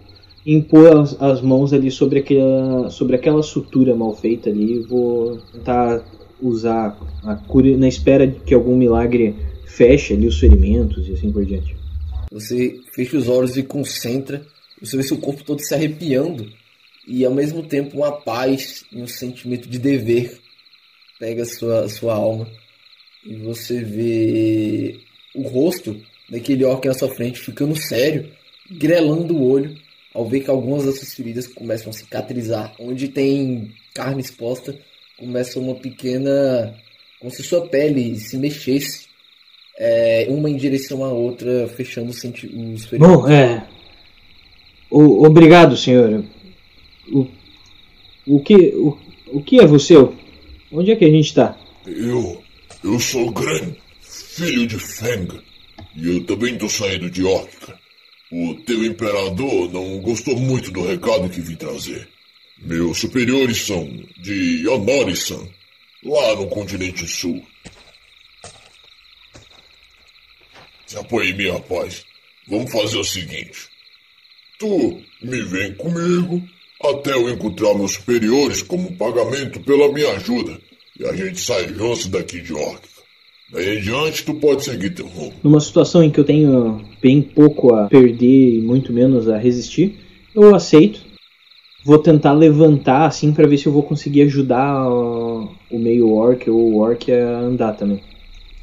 impor 0.45 0.97
as, 0.97 1.21
as, 1.21 1.41
mãos 1.41 1.73
ali 1.73 1.91
sobre 1.91 2.19
aquela, 2.19 2.89
sobre 2.89 3.17
aquela 3.17 3.43
sutura 3.43 3.93
mal 3.93 4.15
feita 4.15 4.49
ali. 4.49 4.79
Vou 4.79 5.39
tentar 5.51 6.05
usar 6.41 6.97
a 7.21 7.35
cura 7.35 7.75
na 7.75 7.89
espera 7.89 8.25
de 8.25 8.39
que 8.39 8.53
algum 8.53 8.77
milagre 8.77 9.35
feche 9.65 10.13
ali 10.13 10.25
os 10.25 10.39
ferimentos 10.39 11.05
e 11.09 11.11
assim 11.11 11.29
por 11.33 11.45
diante. 11.45 11.75
Você 12.31 12.79
fecha 12.95 13.17
os 13.17 13.27
olhos 13.27 13.57
e 13.57 13.63
concentra, 13.63 14.41
você 14.81 14.95
vê 14.95 15.03
seu 15.03 15.17
corpo 15.17 15.43
todo 15.43 15.59
se 15.59 15.75
arrepiando 15.75 16.47
e 17.05 17.25
ao 17.25 17.33
mesmo 17.33 17.61
tempo 17.61 17.97
uma 17.97 18.13
paz 18.13 18.85
e 18.89 19.01
um 19.01 19.07
sentimento 19.07 19.67
de 19.67 19.77
dever 19.77 20.39
pega 21.19 21.43
sua 21.43 21.89
sua 21.89 22.15
alma 22.15 22.47
e 23.25 23.35
você 23.35 23.83
vê 23.83 24.99
o 25.35 25.41
rosto 25.43 25.99
daquele 26.29 26.65
orc 26.65 26.85
na 26.87 26.93
sua 26.93 27.09
frente 27.09 27.39
ficando 27.39 27.75
sério, 27.75 28.31
grelando 28.69 29.35
o 29.35 29.49
olho 29.49 29.75
ao 30.13 30.27
ver 30.27 30.41
que 30.41 30.49
algumas 30.49 30.85
dessas 30.85 31.13
feridas 31.13 31.47
começam 31.47 31.89
a 31.89 31.93
cicatrizar, 31.93 32.73
onde 32.79 33.07
tem 33.07 33.71
carne 33.93 34.21
exposta 34.21 34.77
começa 35.21 35.59
uma 35.59 35.75
pequena. 35.75 36.75
como 37.19 37.31
se 37.31 37.43
sua 37.43 37.67
pele 37.67 38.15
se 38.15 38.35
mexesse, 38.37 39.07
é, 39.77 40.25
uma 40.29 40.49
em 40.49 40.57
direção 40.57 41.05
à 41.05 41.09
outra, 41.09 41.67
fechando 41.67 42.09
os 42.09 42.19
ferimentos. 42.19 42.97
Bom, 42.97 43.29
é. 43.29 43.67
O, 44.89 45.25
obrigado, 45.25 45.77
senhor. 45.77 46.25
O, 47.07 47.27
o, 48.25 48.39
que, 48.39 48.55
o, 48.75 48.97
o 49.27 49.41
que 49.41 49.59
é 49.59 49.65
você? 49.65 49.95
Onde 50.71 50.91
é 50.91 50.95
que 50.95 51.05
a 51.05 51.09
gente 51.09 51.27
está? 51.27 51.57
Eu. 51.85 52.40
Eu 52.83 52.99
sou 52.99 53.31
Gren, 53.31 53.75
filho 54.01 54.65
de 54.65 54.79
Feng. 54.79 55.27
E 55.95 56.15
eu 56.15 56.25
também 56.25 56.57
tô 56.57 56.67
saindo 56.67 57.11
de 57.11 57.23
Orca. 57.23 57.79
O 58.31 58.55
teu 58.65 58.83
imperador 58.83 59.71
não 59.71 59.99
gostou 59.99 60.35
muito 60.35 60.71
do 60.71 60.87
recado 60.87 61.29
que 61.29 61.41
vim 61.41 61.55
trazer. 61.55 62.07
Meus 62.57 62.97
superiores 62.99 63.61
são 63.61 63.85
de 64.17 64.63
Yonori-san, 64.63 65.47
lá 66.03 66.35
no 66.35 66.47
continente 66.47 67.07
sul. 67.07 67.45
Se 70.87 70.97
apoie 70.97 71.33
me 71.33 71.51
rapaz. 71.51 72.03
Vamos 72.47 72.71
fazer 72.71 72.97
o 72.97 73.03
seguinte. 73.03 73.69
Tu 74.57 75.03
me 75.21 75.41
vem 75.43 75.75
comigo 75.75 76.43
até 76.83 77.13
eu 77.13 77.29
encontrar 77.29 77.75
meus 77.75 77.93
superiores 77.93 78.63
como 78.63 78.97
pagamento 78.97 79.59
pela 79.59 79.91
minha 79.93 80.13
ajuda. 80.13 80.59
E 81.01 81.05
a 81.05 81.15
gente 81.15 81.39
sai 81.39 81.67
juntos 81.67 82.07
daqui 82.07 82.41
de 82.41 82.53
Orca. 82.53 82.87
Daí 83.51 83.79
em 83.79 83.81
diante 83.81 84.23
tu 84.23 84.35
pode 84.35 84.63
seguir 84.63 84.91
teu 84.91 85.07
rumo. 85.07 85.33
Numa 85.43 85.59
situação 85.59 86.01
em 86.01 86.09
que 86.09 86.19
eu 86.19 86.23
tenho 86.23 86.81
bem 87.01 87.21
pouco 87.21 87.75
a 87.75 87.87
perder 87.87 88.59
e 88.59 88.61
muito 88.61 88.93
menos 88.93 89.27
a 89.27 89.37
resistir, 89.37 89.99
eu 90.33 90.55
aceito 90.55 91.11
Vou 91.83 91.97
tentar 91.97 92.33
levantar 92.33 93.07
assim 93.07 93.33
para 93.33 93.47
ver 93.47 93.57
se 93.57 93.65
eu 93.65 93.73
vou 93.73 93.81
conseguir 93.81 94.21
ajudar 94.23 94.87
o, 94.87 95.49
meio 95.71 96.11
orc 96.11 96.47
ou 96.47 96.73
o 96.73 96.77
orc 96.77 97.11
a 97.11 97.39
andar 97.39 97.73
também. 97.73 98.03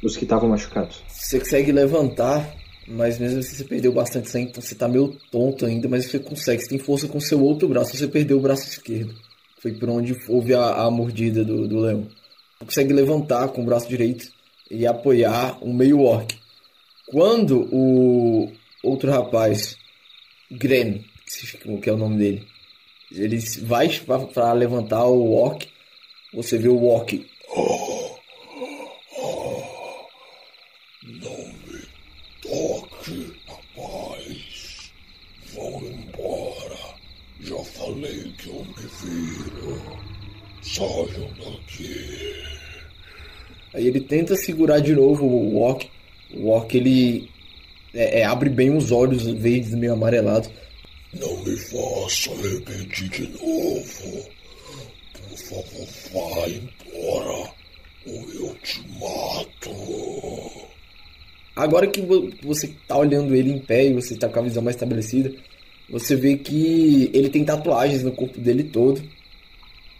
Os 0.01 0.15
que 0.15 0.23
estavam 0.23 0.47
machucados. 0.47 1.03
Você 1.09 1.37
consegue 1.37 1.73
levantar, 1.73 2.55
mas 2.87 3.19
mesmo 3.19 3.39
assim 3.39 3.57
você 3.57 3.65
perdeu 3.65 3.91
bastante 3.91 4.29
sangue, 4.29 4.49
então 4.49 4.61
você 4.61 4.73
tá 4.73 4.87
meio 4.87 5.17
tonto 5.29 5.65
ainda, 5.65 5.89
mas 5.89 6.05
você 6.05 6.17
consegue. 6.17 6.61
Você 6.61 6.69
tem 6.69 6.77
força 6.77 7.09
com 7.09 7.17
o 7.17 7.21
seu 7.21 7.43
outro 7.43 7.67
braço, 7.67 7.97
você 7.97 8.07
perdeu 8.07 8.37
o 8.37 8.41
braço 8.41 8.69
esquerdo. 8.69 9.13
Foi 9.61 9.73
por 9.73 9.89
onde 9.89 10.15
houve 10.29 10.53
a, 10.53 10.83
a 10.83 10.89
mordida 10.89 11.43
do, 11.43 11.67
do 11.67 11.79
leão. 11.79 12.07
Consegue 12.59 12.93
levantar 12.93 13.49
com 13.49 13.61
o 13.61 13.65
braço 13.65 13.87
direito 13.87 14.31
e 14.69 14.85
apoiar 14.85 15.57
o 15.63 15.73
meio 15.73 16.01
orc. 16.01 16.37
Quando 17.07 17.67
o 17.73 18.51
outro 18.83 19.09
rapaz, 19.09 19.77
Gren, 20.51 21.03
que 21.81 21.89
é 21.89 21.93
o 21.93 21.97
nome 21.97 22.17
dele, 22.17 22.47
ele 23.11 23.39
vai 23.61 23.89
para 24.33 24.53
levantar 24.53 25.05
o 25.05 25.33
Orc. 25.33 25.67
Você 26.33 26.57
vê 26.57 26.67
o 26.67 26.83
Orc. 26.85 27.25
Não 31.03 31.37
me 31.65 31.87
toque, 32.41 33.35
rapaz. 33.47 34.91
Vão 35.53 35.81
embora. 35.83 36.77
Já 37.39 37.63
falei 37.63 38.31
que 38.33 38.49
eu 38.49 38.63
me 38.65 38.85
viro. 39.01 39.99
Saiam. 40.61 41.38
Aí 43.73 43.87
ele 43.87 44.01
tenta 44.01 44.35
segurar 44.35 44.79
de 44.79 44.95
novo 44.95 45.25
o 45.25 45.59
Walk. 45.59 45.87
O 46.33 46.47
Walk 46.47 46.75
ele 46.75 47.29
é, 47.93 48.21
é, 48.21 48.25
abre 48.25 48.49
bem 48.49 48.75
os 48.75 48.91
olhos 48.91 49.27
verdes 49.27 49.73
meio 49.73 49.93
amarelados. 49.93 50.49
Não 51.13 51.43
me 51.43 51.55
faça 51.55 52.31
repetir 52.35 53.09
de 53.09 53.27
novo. 53.29 54.29
Por 55.13 55.37
favor, 55.37 55.87
vá 56.13 56.47
embora. 56.47 57.51
Ou 58.07 58.33
eu 58.33 58.55
te 58.63 58.81
mato. 58.99 60.69
Agora 61.55 61.87
que 61.87 62.01
você 62.41 62.73
tá 62.87 62.97
olhando 62.97 63.35
ele 63.35 63.51
em 63.51 63.59
pé 63.59 63.85
e 63.85 63.93
você 63.93 64.15
tá 64.15 64.29
com 64.29 64.39
a 64.39 64.43
visão 64.43 64.63
mais 64.63 64.75
estabelecida, 64.75 65.33
você 65.89 66.15
vê 66.15 66.37
que 66.37 67.09
ele 67.13 67.29
tem 67.29 67.43
tatuagens 67.43 68.01
no 68.01 68.11
corpo 68.11 68.39
dele 68.39 68.63
todo. 68.63 69.01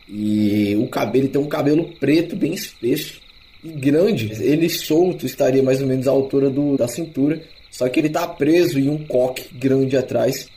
E 0.08 0.76
o 0.78 0.88
cabelo, 0.88 1.26
ele 1.26 1.32
tem 1.32 1.42
um 1.42 1.50
cabelo 1.50 1.94
preto 2.00 2.36
bem 2.36 2.54
espesso 2.54 3.20
e 3.64 3.70
grande. 3.70 4.32
Ele 4.42 4.70
solto 4.70 5.26
estaria 5.26 5.64
mais 5.64 5.82
ou 5.82 5.88
menos 5.88 6.08
à 6.08 6.12
altura 6.12 6.50
do, 6.50 6.78
da 6.78 6.88
cintura. 6.88 7.42
Só 7.70 7.88
que 7.88 8.00
ele 8.00 8.10
tá 8.10 8.28
preso 8.28 8.80
em 8.80 8.90
um 8.90 9.06
coque 9.06 9.54
grande 9.54 9.96
atrás, 9.96 10.48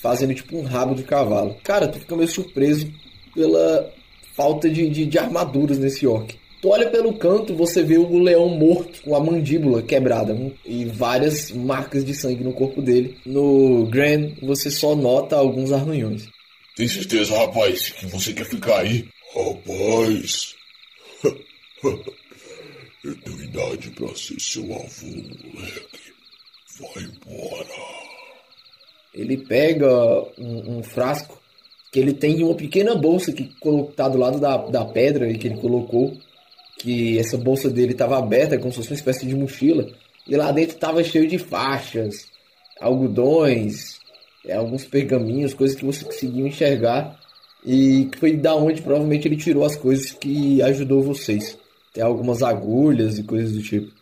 fazendo 0.00 0.34
tipo 0.34 0.56
um 0.56 0.62
rabo 0.62 0.94
de 0.94 1.02
cavalo. 1.02 1.56
Cara, 1.62 1.88
tu 1.88 1.98
fica 1.98 2.16
meio 2.16 2.28
surpreso 2.28 2.88
pela 3.34 3.92
falta 4.34 4.68
de, 4.70 4.88
de, 4.88 5.06
de 5.06 5.18
armaduras 5.18 5.78
nesse 5.78 6.06
orc. 6.06 6.38
Tu 6.60 6.68
olha 6.68 6.90
pelo 6.90 7.14
canto, 7.14 7.54
você 7.54 7.82
vê 7.82 7.96
o 7.96 8.18
leão 8.18 8.48
morto, 8.50 9.02
com 9.02 9.16
a 9.16 9.20
mandíbula 9.20 9.82
quebrada 9.82 10.36
e 10.64 10.84
várias 10.84 11.50
marcas 11.50 12.04
de 12.04 12.14
sangue 12.14 12.44
no 12.44 12.52
corpo 12.52 12.82
dele. 12.82 13.16
No 13.24 13.86
Grand, 13.86 14.32
você 14.42 14.70
só 14.70 14.94
nota 14.94 15.36
alguns 15.36 15.72
arranhões. 15.72 16.28
Tem 16.76 16.86
certeza, 16.86 17.36
rapaz, 17.36 17.88
que 17.90 18.06
você 18.06 18.34
quer 18.34 18.44
ficar 18.44 18.80
aí? 18.80 19.06
Rapaz. 19.34 20.54
Pra 23.94 24.08
ser 24.14 24.40
seu 24.40 24.64
avô, 24.64 25.06
moleque. 25.06 26.12
Vai 26.80 27.04
embora. 27.04 27.68
Ele 29.14 29.36
pega 29.36 29.88
um, 30.38 30.78
um 30.78 30.82
frasco 30.82 31.40
que 31.90 31.98
ele 31.98 32.14
tem 32.14 32.42
uma 32.44 32.54
pequena 32.54 32.94
bolsa 32.94 33.32
que 33.32 33.52
tá 33.96 34.08
do 34.08 34.18
lado 34.18 34.38
da, 34.38 34.56
da 34.56 34.84
pedra 34.84 35.32
que 35.34 35.48
ele 35.48 35.60
colocou. 35.60 36.16
Que 36.78 37.18
essa 37.18 37.36
bolsa 37.36 37.68
dele 37.68 37.92
estava 37.92 38.16
aberta, 38.16 38.58
como 38.58 38.70
se 38.70 38.78
fosse 38.78 38.90
uma 38.90 38.96
espécie 38.96 39.26
de 39.26 39.34
mochila. 39.34 39.90
E 40.26 40.36
lá 40.36 40.50
dentro 40.52 40.76
estava 40.76 41.02
cheio 41.04 41.26
de 41.28 41.36
faixas, 41.36 42.28
algodões, 42.80 43.98
é, 44.46 44.54
alguns 44.54 44.84
pergaminhos, 44.84 45.52
coisas 45.52 45.76
que 45.76 45.84
você 45.84 46.04
conseguiu 46.04 46.46
enxergar. 46.46 47.18
E 47.66 48.08
foi 48.18 48.36
da 48.36 48.54
onde 48.54 48.80
provavelmente 48.80 49.28
ele 49.28 49.36
tirou 49.36 49.64
as 49.64 49.76
coisas 49.76 50.12
que 50.12 50.62
ajudou 50.62 51.02
vocês. 51.02 51.58
Tem 51.92 52.02
algumas 52.02 52.42
agulhas 52.42 53.18
e 53.18 53.24
coisas 53.24 53.52
do 53.52 53.62
tipo. 53.62 53.92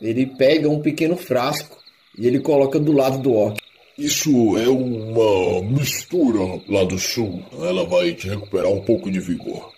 Ele 0.00 0.26
pega 0.26 0.68
um 0.68 0.80
pequeno 0.80 1.16
frasco 1.16 1.76
e 2.16 2.26
ele 2.26 2.40
coloca 2.40 2.78
do 2.78 2.92
lado 2.92 3.18
do 3.18 3.34
orc. 3.34 3.60
Isso 3.98 4.56
é 4.56 4.68
uma 4.68 5.62
mistura 5.62 6.62
lá 6.68 6.84
do 6.84 6.98
sul. 6.98 7.44
Ela 7.52 7.84
vai 7.84 8.14
te 8.14 8.28
recuperar 8.28 8.70
um 8.70 8.80
pouco 8.80 9.10
de 9.10 9.20
vigor. 9.20 9.72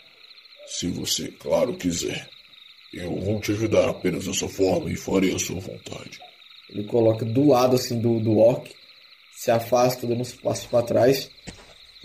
Se 0.66 0.86
você, 0.88 1.28
claro, 1.28 1.74
quiser. 1.74 2.28
Eu 2.92 3.18
vou 3.18 3.40
te 3.40 3.52
ajudar 3.52 3.88
apenas 3.88 4.26
dessa 4.26 4.46
forma 4.48 4.90
e 4.90 4.96
farei 4.96 5.34
a 5.34 5.38
sua 5.38 5.58
vontade. 5.58 6.20
Ele 6.70 6.84
coloca 6.84 7.24
do 7.24 7.48
lado 7.48 7.74
assim 7.74 7.98
do, 7.98 8.20
do 8.20 8.38
orc, 8.38 8.70
se 9.34 9.50
afasta, 9.50 10.06
dando 10.06 10.20
uns 10.20 10.34
passos 10.34 10.66
para 10.66 10.84
trás, 10.84 11.30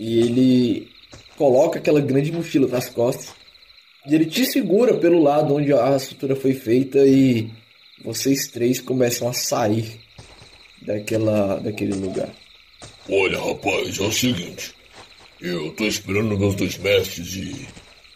e 0.00 0.18
ele 0.18 0.90
coloca 1.36 1.78
aquela 1.78 2.00
grande 2.00 2.32
mochila 2.32 2.66
nas 2.66 2.88
costas 2.88 3.37
ele 4.14 4.26
te 4.26 4.46
segura 4.46 4.96
pelo 4.96 5.22
lado 5.22 5.54
onde 5.54 5.72
a 5.72 5.96
estrutura 5.96 6.36
foi 6.36 6.54
feita 6.54 6.98
e 7.06 7.50
vocês 8.02 8.48
três 8.48 8.80
começam 8.80 9.28
a 9.28 9.32
sair 9.32 10.00
daquela, 10.80 11.56
daquele 11.56 11.94
lugar. 11.94 12.28
Olha, 13.10 13.38
rapaz, 13.38 13.98
é 13.98 14.02
o 14.02 14.12
seguinte. 14.12 14.74
Eu 15.40 15.70
tô 15.72 15.84
esperando 15.84 16.38
meus 16.38 16.54
dois 16.54 16.76
mestres 16.78 17.36
e 17.36 17.66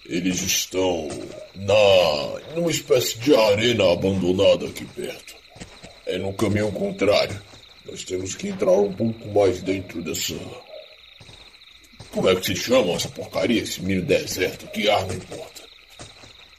eles 0.06 0.42
estão 0.42 1.08
na 1.54 2.54
numa 2.54 2.70
espécie 2.70 3.18
de 3.18 3.34
arena 3.34 3.92
abandonada 3.92 4.66
aqui 4.66 4.84
perto. 4.84 5.34
É 6.06 6.18
no 6.18 6.32
caminho 6.32 6.72
contrário. 6.72 7.40
Nós 7.86 8.04
temos 8.04 8.34
que 8.34 8.48
entrar 8.48 8.72
um 8.72 8.92
pouco 8.92 9.28
mais 9.28 9.62
dentro 9.62 10.02
dessa. 10.02 10.34
Como 12.10 12.28
é 12.28 12.36
que 12.36 12.46
se 12.46 12.56
chama 12.56 12.92
essa 12.92 13.08
porcaria, 13.08 13.62
esse 13.62 13.82
mini 13.82 14.02
deserto? 14.02 14.66
Que 14.68 14.88
ar 14.88 15.06
não 15.06 15.14
importa. 15.14 15.51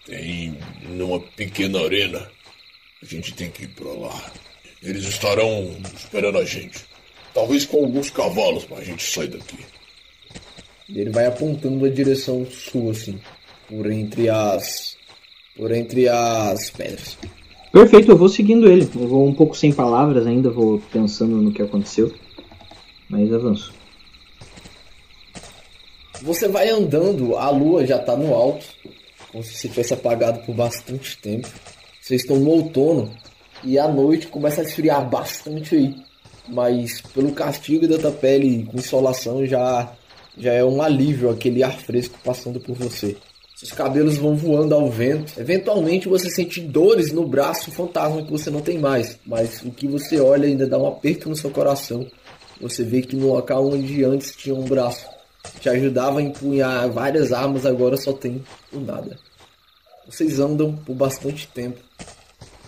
Tem 0.06 0.58
numa 0.90 1.20
pequena 1.20 1.80
arena. 1.82 2.30
A 3.02 3.06
gente 3.06 3.34
tem 3.34 3.50
que 3.50 3.64
ir 3.64 3.70
pra 3.70 3.92
lá. 3.92 4.32
Eles 4.82 5.06
estarão 5.06 5.78
esperando 5.96 6.38
a 6.38 6.46
gente. 6.46 6.86
Talvez 7.34 7.66
com 7.66 7.78
alguns 7.78 8.10
cavalos 8.10 8.66
pra 8.66 8.84
gente 8.84 9.04
sair 9.04 9.30
daqui. 9.30 9.58
Ele 10.90 11.10
vai 11.10 11.26
apontando 11.26 11.86
a 11.86 11.90
direção 11.90 12.46
sul, 12.46 12.92
assim. 12.92 13.20
Por 13.68 13.90
entre 13.92 14.30
as. 14.30 14.98
Por 15.56 15.72
entre 15.72 16.10
as 16.10 16.70
pedras. 16.70 17.18
Perfeito, 17.72 18.12
eu 18.12 18.18
vou 18.18 18.30
seguindo 18.30 18.70
ele. 18.70 18.88
Eu 18.94 19.08
vou 19.08 19.26
um 19.26 19.34
pouco 19.34 19.56
sem 19.56 19.72
palavras 19.72 20.28
ainda, 20.28 20.50
vou 20.50 20.80
pensando 20.92 21.38
no 21.38 21.54
que 21.54 21.62
aconteceu. 21.62 22.14
Mas 23.10 23.34
avanço. 23.34 23.74
Você 26.22 26.48
vai 26.48 26.70
andando, 26.70 27.38
a 27.38 27.50
lua 27.50 27.86
já 27.86 28.00
tá 28.00 28.16
no 28.16 28.34
alto 28.34 28.66
como 29.34 29.44
se 29.44 29.68
tivesse 29.68 29.94
apagado 29.94 30.40
por 30.46 30.54
bastante 30.54 31.18
tempo. 31.18 31.50
Vocês 32.00 32.22
estão 32.22 32.38
no 32.38 32.52
outono 32.52 33.12
e 33.64 33.80
à 33.80 33.88
noite 33.88 34.28
começa 34.28 34.62
a 34.62 34.64
esfriar 34.64 35.10
bastante 35.10 35.76
aí. 35.76 35.96
Mas 36.48 37.02
pelo 37.02 37.32
castigo 37.32 37.88
da 37.88 37.98
tua 37.98 38.12
pele 38.12 38.66
com 38.66 38.78
insolação 38.78 39.46
já, 39.46 39.92
já 40.38 40.54
é 40.54 40.64
um 40.64 40.82
alívio 40.82 41.32
aquele 41.32 41.64
ar 41.64 41.76
fresco 41.76 42.18
passando 42.24 42.60
por 42.60 42.76
você. 42.76 43.18
Seus 43.56 43.72
cabelos 43.72 44.18
vão 44.18 44.36
voando 44.36 44.76
ao 44.76 44.90
vento. 44.90 45.40
Eventualmente 45.40 46.08
você 46.08 46.30
sente 46.30 46.60
dores 46.62 47.12
no 47.12 47.26
braço 47.26 47.72
fantasma 47.72 48.22
que 48.24 48.32
você 48.32 48.50
não 48.50 48.62
tem 48.62 48.78
mais. 48.78 49.18
Mas 49.26 49.62
o 49.62 49.72
que 49.72 49.88
você 49.88 50.20
olha 50.20 50.48
ainda 50.48 50.68
dá 50.68 50.78
um 50.78 50.88
aperto 50.88 51.30
no 51.30 51.36
seu 51.36 51.50
coração. 51.50 52.06
Você 52.62 52.84
vê 52.84 53.02
que 53.02 53.16
no 53.16 53.34
local 53.34 53.68
onde 53.68 54.04
antes 54.04 54.36
tinha 54.36 54.54
um 54.54 54.66
braço 54.66 55.08
te 55.60 55.70
ajudava 55.70 56.20
a 56.20 56.22
empunhar 56.22 56.90
várias 56.90 57.32
armas, 57.32 57.66
agora 57.66 57.98
só 57.98 58.14
tem 58.14 58.44
o 58.72 58.80
nada. 58.80 59.18
Vocês 60.06 60.40
andam 60.40 60.76
por 60.76 60.96
bastante 60.96 61.48
tempo 61.48 61.80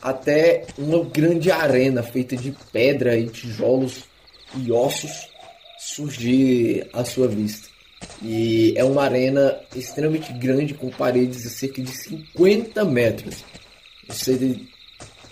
até 0.02 0.68
uma 0.78 1.04
grande 1.04 1.52
arena 1.52 2.04
feita 2.04 2.38
de 2.38 2.56
pedra 2.72 3.18
e 3.18 3.28
tijolos 3.28 4.04
e 4.56 4.72
ossos 4.72 5.28
surgir 5.80 6.88
à 6.94 7.04
sua 7.04 7.28
vista. 7.28 7.68
E 8.22 8.74
é 8.78 8.84
uma 8.84 9.04
arena 9.04 9.60
extremamente 9.76 10.32
grande 10.34 10.74
com 10.74 10.90
paredes 10.90 11.42
de 11.42 11.50
cerca 11.50 11.82
de 11.82 11.90
50 11.90 12.86
metros. 12.86 13.44
Você 14.08 14.60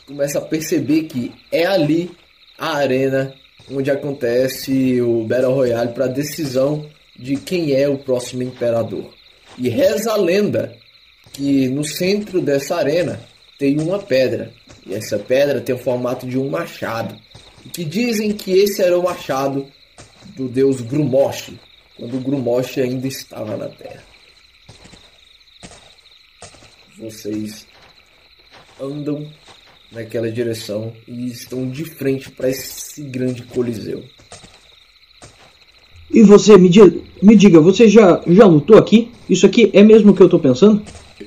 começa 0.07 0.39
a 0.39 0.41
perceber 0.41 1.03
que 1.03 1.31
é 1.51 1.65
ali 1.65 2.11
a 2.57 2.77
arena 2.77 3.33
onde 3.71 3.91
acontece 3.91 4.99
o 5.01 5.23
Battle 5.23 5.53
Royale 5.53 5.93
para 5.93 6.07
decisão 6.07 6.89
de 7.17 7.37
quem 7.37 7.73
é 7.73 7.87
o 7.87 7.97
próximo 7.97 8.43
imperador. 8.43 9.13
E 9.57 9.69
reza 9.69 10.11
a 10.11 10.17
lenda 10.17 10.75
que 11.31 11.67
no 11.67 11.83
centro 11.83 12.41
dessa 12.41 12.75
arena 12.75 13.19
tem 13.57 13.79
uma 13.79 13.99
pedra. 13.99 14.53
E 14.85 14.93
essa 14.93 15.17
pedra 15.17 15.61
tem 15.61 15.75
o 15.75 15.79
formato 15.79 16.27
de 16.27 16.37
um 16.37 16.49
machado. 16.49 17.15
E 17.65 17.69
que 17.69 17.83
dizem 17.83 18.33
que 18.33 18.51
esse 18.51 18.81
era 18.81 18.97
o 18.97 19.03
machado 19.03 19.67
do 20.35 20.47
deus 20.47 20.81
Grumosh, 20.81 21.51
quando 21.95 22.19
Grumosh 22.19 22.77
ainda 22.79 23.07
estava 23.07 23.55
na 23.55 23.69
Terra. 23.69 24.03
Vocês 26.97 27.65
andam 28.79 29.31
naquela 29.91 30.31
direção 30.31 30.93
e 31.07 31.27
estão 31.27 31.69
de 31.69 31.85
frente 31.85 32.31
para 32.31 32.49
esse 32.49 33.01
grande 33.03 33.43
coliseu. 33.43 34.03
E 36.13 36.21
você, 36.21 36.57
me 36.57 36.69
diga, 36.69 36.95
me 37.21 37.35
diga, 37.35 37.59
você 37.59 37.87
já, 37.87 38.21
já 38.27 38.45
lutou 38.45 38.77
aqui? 38.77 39.11
Isso 39.27 39.47
aqui 39.47 39.71
é 39.73 39.81
mesmo 39.81 40.11
o 40.11 40.15
que 40.15 40.21
eu 40.21 40.29
tô 40.29 40.37
pensando? 40.37 40.83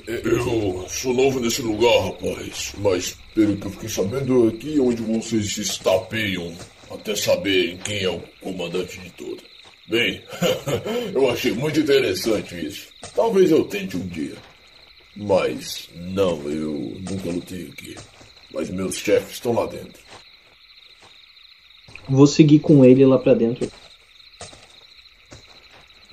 Eu 0.07 0.85
sou 0.87 1.13
novo 1.13 1.41
nesse 1.41 1.61
lugar, 1.61 2.05
rapaz. 2.05 2.73
Mas 2.77 3.17
pelo 3.35 3.57
que 3.57 3.67
eu 3.67 3.71
fiquei 3.71 3.89
sabendo, 3.89 4.47
aqui 4.47 4.77
é 4.77 4.81
onde 4.81 5.01
vocês 5.01 5.53
se 5.53 5.61
estapeiam 5.61 6.53
até 6.89 7.15
saberem 7.15 7.77
quem 7.83 8.03
é 8.03 8.09
o 8.09 8.21
comandante 8.41 8.97
de 8.99 9.09
tudo. 9.11 9.43
Bem, 9.89 10.21
eu 11.13 11.29
achei 11.29 11.51
muito 11.51 11.81
interessante 11.81 12.55
isso. 12.55 12.87
Talvez 13.13 13.51
eu 13.51 13.65
tente 13.65 13.97
um 13.97 14.07
dia. 14.07 14.35
Mas 15.15 15.89
não, 15.95 16.41
eu 16.49 16.95
nunca 17.09 17.29
lutei 17.29 17.69
aqui. 17.73 17.95
Mas 18.53 18.69
meus 18.69 18.95
chefes 18.95 19.33
estão 19.33 19.53
lá 19.53 19.65
dentro. 19.65 20.01
Vou 22.07 22.27
seguir 22.27 22.59
com 22.59 22.85
ele 22.85 23.05
lá 23.05 23.17
pra 23.17 23.33
dentro. 23.33 23.69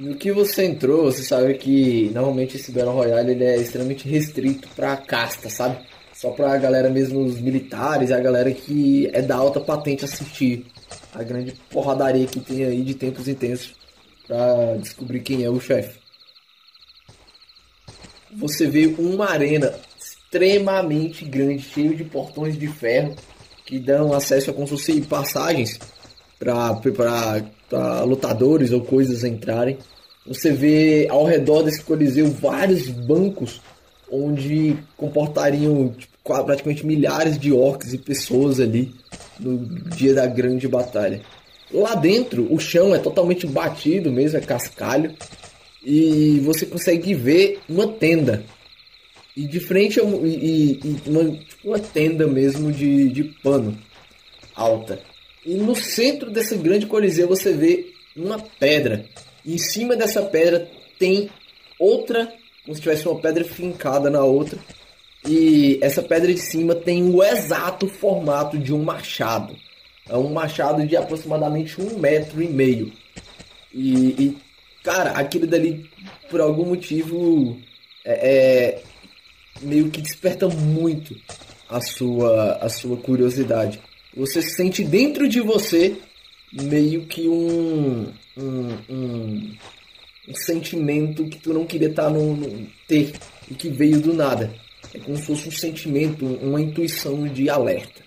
No 0.04 0.16
que 0.16 0.30
você 0.30 0.66
entrou, 0.66 1.04
você 1.04 1.22
sabe 1.22 1.54
que 1.54 2.10
normalmente 2.12 2.58
esse 2.58 2.70
Battle 2.70 2.92
Royale 2.92 3.30
ele 3.30 3.44
é 3.44 3.56
extremamente 3.56 4.06
restrito 4.06 4.68
pra 4.76 4.98
casta, 4.98 5.48
sabe? 5.48 5.78
Só 6.12 6.30
pra 6.30 6.58
galera 6.58 6.90
mesmo, 6.90 7.24
os 7.24 7.40
militares, 7.40 8.12
a 8.12 8.20
galera 8.20 8.52
que 8.52 9.08
é 9.14 9.22
da 9.22 9.34
alta 9.34 9.60
patente 9.60 10.04
assistir 10.04 10.66
a 11.14 11.22
grande 11.22 11.54
porradaria 11.70 12.26
que 12.26 12.38
tem 12.38 12.64
aí 12.64 12.82
de 12.82 12.94
tempos 12.94 13.28
intensos 13.28 13.74
pra 14.26 14.76
descobrir 14.76 15.20
quem 15.20 15.42
é 15.42 15.48
o 15.48 15.58
chefe. 15.58 15.98
Você 18.30 18.66
vê 18.66 18.94
uma 18.98 19.30
arena 19.30 19.72
extremamente 19.98 21.24
grande, 21.24 21.62
cheio 21.62 21.96
de 21.96 22.04
portões 22.04 22.58
de 22.58 22.66
ferro 22.66 23.16
que 23.64 23.78
dão 23.78 24.12
acesso 24.12 24.50
a 24.50 24.52
como 24.52 24.66
se 24.66 24.72
fosse 24.72 25.00
passagens 25.00 25.78
para 26.38 28.04
lutadores 28.04 28.70
ou 28.70 28.82
coisas 28.82 29.24
entrarem. 29.24 29.78
Você 30.26 30.52
vê 30.52 31.06
ao 31.10 31.24
redor 31.24 31.62
desse 31.62 31.82
coliseu 31.82 32.28
vários 32.28 32.88
bancos 32.88 33.60
onde 34.10 34.76
comportariam 34.96 35.88
tipo, 35.90 36.14
praticamente 36.44 36.86
milhares 36.86 37.38
de 37.38 37.52
orcs 37.52 37.92
e 37.92 37.98
pessoas 37.98 38.60
ali 38.60 38.94
no 39.38 39.58
dia 39.90 40.14
da 40.14 40.26
grande 40.26 40.66
batalha. 40.66 41.20
Lá 41.72 41.94
dentro, 41.94 42.52
o 42.52 42.58
chão 42.58 42.94
é 42.94 42.98
totalmente 42.98 43.46
batido 43.46 44.10
mesmo, 44.10 44.38
é 44.38 44.40
cascalho, 44.40 45.14
e 45.84 46.40
você 46.44 46.64
consegue 46.64 47.14
ver 47.14 47.60
uma 47.68 47.88
tenda 47.88 48.44
e 49.36 49.46
de 49.46 49.58
frente 49.60 49.98
é 49.98 50.02
e, 50.04 50.80
e 50.84 51.02
uma, 51.06 51.24
tipo 51.24 51.68
uma 51.68 51.78
tenda 51.78 52.26
mesmo 52.26 52.72
de, 52.72 53.08
de 53.08 53.24
pano 53.24 53.76
alta. 54.54 55.00
E 55.44 55.54
no 55.54 55.74
centro 55.74 56.30
desse 56.30 56.56
grande 56.56 56.86
coliseu 56.86 57.28
você 57.28 57.52
vê 57.52 57.92
uma 58.16 58.38
pedra. 58.38 59.04
Em 59.44 59.58
cima 59.58 59.96
dessa 59.96 60.22
pedra 60.22 60.68
tem 60.98 61.30
outra, 61.78 62.32
como 62.64 62.74
se 62.74 62.80
tivesse 62.80 63.06
uma 63.06 63.20
pedra 63.20 63.44
fincada 63.44 64.08
na 64.08 64.24
outra. 64.24 64.58
E 65.26 65.78
essa 65.82 66.02
pedra 66.02 66.32
de 66.32 66.40
cima 66.40 66.74
tem 66.74 67.02
o 67.10 67.22
exato 67.22 67.88
formato 67.88 68.58
de 68.58 68.72
um 68.72 68.82
machado. 68.82 69.56
É 70.08 70.16
um 70.16 70.32
machado 70.32 70.86
de 70.86 70.96
aproximadamente 70.96 71.80
um 71.80 71.98
metro 71.98 72.42
e 72.42 72.48
meio. 72.48 72.92
E, 73.72 73.94
e 74.22 74.36
cara, 74.82 75.12
aquilo 75.12 75.46
dali, 75.46 75.88
por 76.30 76.40
algum 76.40 76.66
motivo, 76.66 77.58
é, 78.04 78.12
é 78.12 78.82
meio 79.62 79.90
que 79.90 80.02
desperta 80.02 80.46
muito 80.48 81.16
a 81.68 81.80
sua, 81.80 82.56
a 82.56 82.68
sua 82.68 82.96
curiosidade. 82.96 83.80
Você 84.14 84.42
sente 84.42 84.84
dentro 84.84 85.28
de 85.28 85.40
você 85.40 85.96
meio 86.52 87.06
que 87.06 87.26
um, 87.28 88.12
um, 88.36 88.76
um, 88.88 89.54
um 90.28 90.34
sentimento 90.34 91.24
que 91.26 91.38
tu 91.38 91.52
não 91.52 91.64
queria 91.64 91.92
tá 91.92 92.08
no, 92.10 92.36
no, 92.36 92.66
ter 92.86 93.12
e 93.50 93.54
que 93.54 93.68
veio 93.68 94.00
do 94.00 94.12
nada. 94.12 94.54
É 94.92 94.98
como 94.98 95.16
se 95.16 95.24
fosse 95.24 95.48
um 95.48 95.52
sentimento, 95.52 96.24
uma 96.24 96.60
intuição 96.60 97.26
de 97.26 97.48
alerta, 97.48 98.02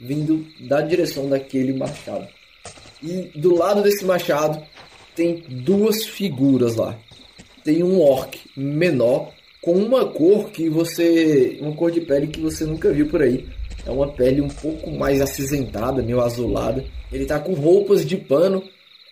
vindo 0.00 0.46
da 0.60 0.80
direção 0.80 1.28
daquele 1.28 1.72
machado. 1.72 2.26
E 3.02 3.30
do 3.38 3.54
lado 3.54 3.82
desse 3.82 4.04
machado 4.04 4.62
tem 5.14 5.42
duas 5.48 6.04
figuras 6.04 6.76
lá. 6.76 6.98
Tem 7.64 7.82
um 7.82 8.00
orc 8.00 8.38
menor 8.56 9.32
com 9.60 9.74
uma 9.74 10.06
cor 10.06 10.50
que 10.50 10.68
você. 10.68 11.58
uma 11.60 11.72
cor 11.72 11.90
de 11.90 12.00
pele 12.00 12.26
que 12.26 12.40
você 12.40 12.64
nunca 12.64 12.92
viu 12.92 13.06
por 13.08 13.22
aí. 13.22 13.46
É 13.86 13.90
uma 13.90 14.08
pele 14.08 14.40
um 14.40 14.48
pouco 14.48 14.90
mais 14.90 15.20
acinzentada, 15.20 16.02
meio 16.02 16.20
azulada. 16.20 16.84
Ele 17.12 17.26
tá 17.26 17.38
com 17.38 17.54
roupas 17.54 18.04
de 18.04 18.16
pano. 18.16 18.62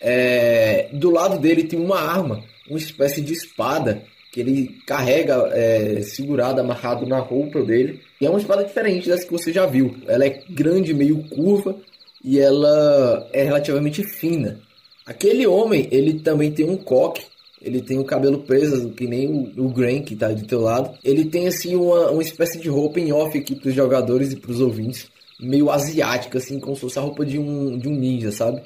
É, 0.00 0.88
do 0.92 1.10
lado 1.10 1.38
dele 1.38 1.64
tem 1.64 1.78
uma 1.78 2.00
arma, 2.00 2.44
uma 2.68 2.78
espécie 2.78 3.20
de 3.20 3.32
espada 3.32 4.02
que 4.30 4.40
ele 4.40 4.78
carrega 4.86 5.50
é, 5.52 6.02
segurado, 6.02 6.60
amarrado 6.60 7.06
na 7.06 7.18
roupa 7.18 7.62
dele. 7.62 8.00
E 8.20 8.26
é 8.26 8.30
uma 8.30 8.38
espada 8.38 8.64
diferente 8.64 9.08
dessa 9.08 9.24
que 9.24 9.32
você 9.32 9.52
já 9.52 9.66
viu. 9.66 9.96
Ela 10.06 10.26
é 10.26 10.42
grande, 10.50 10.94
meio 10.94 11.24
curva 11.28 11.76
e 12.22 12.38
ela 12.38 13.28
é 13.32 13.42
relativamente 13.42 14.04
fina. 14.04 14.60
Aquele 15.06 15.46
homem, 15.46 15.88
ele 15.90 16.20
também 16.20 16.52
tem 16.52 16.68
um 16.68 16.76
coque 16.76 17.24
ele 17.60 17.82
tem 17.82 17.98
o 17.98 18.04
cabelo 18.04 18.38
preso, 18.38 18.90
que 18.90 19.06
nem 19.06 19.26
o, 19.26 19.66
o 19.66 19.68
Grant, 19.68 20.04
que 20.04 20.16
tá 20.16 20.28
do 20.28 20.46
teu 20.46 20.60
lado. 20.60 20.96
Ele 21.02 21.24
tem, 21.24 21.48
assim, 21.48 21.74
uma, 21.74 22.10
uma 22.10 22.22
espécie 22.22 22.58
de 22.58 22.68
roupa 22.68 23.00
em 23.00 23.12
off 23.12 23.36
aqui 23.36 23.54
pros 23.56 23.74
jogadores 23.74 24.32
e 24.32 24.36
pros 24.36 24.60
ouvintes. 24.60 25.08
Meio 25.40 25.70
asiática, 25.70 26.38
assim, 26.38 26.60
como 26.60 26.76
se 26.76 26.82
fosse 26.82 26.98
a 26.98 27.02
roupa 27.02 27.24
de 27.24 27.38
um, 27.38 27.76
de 27.76 27.88
um 27.88 27.94
ninja, 27.94 28.30
sabe? 28.30 28.62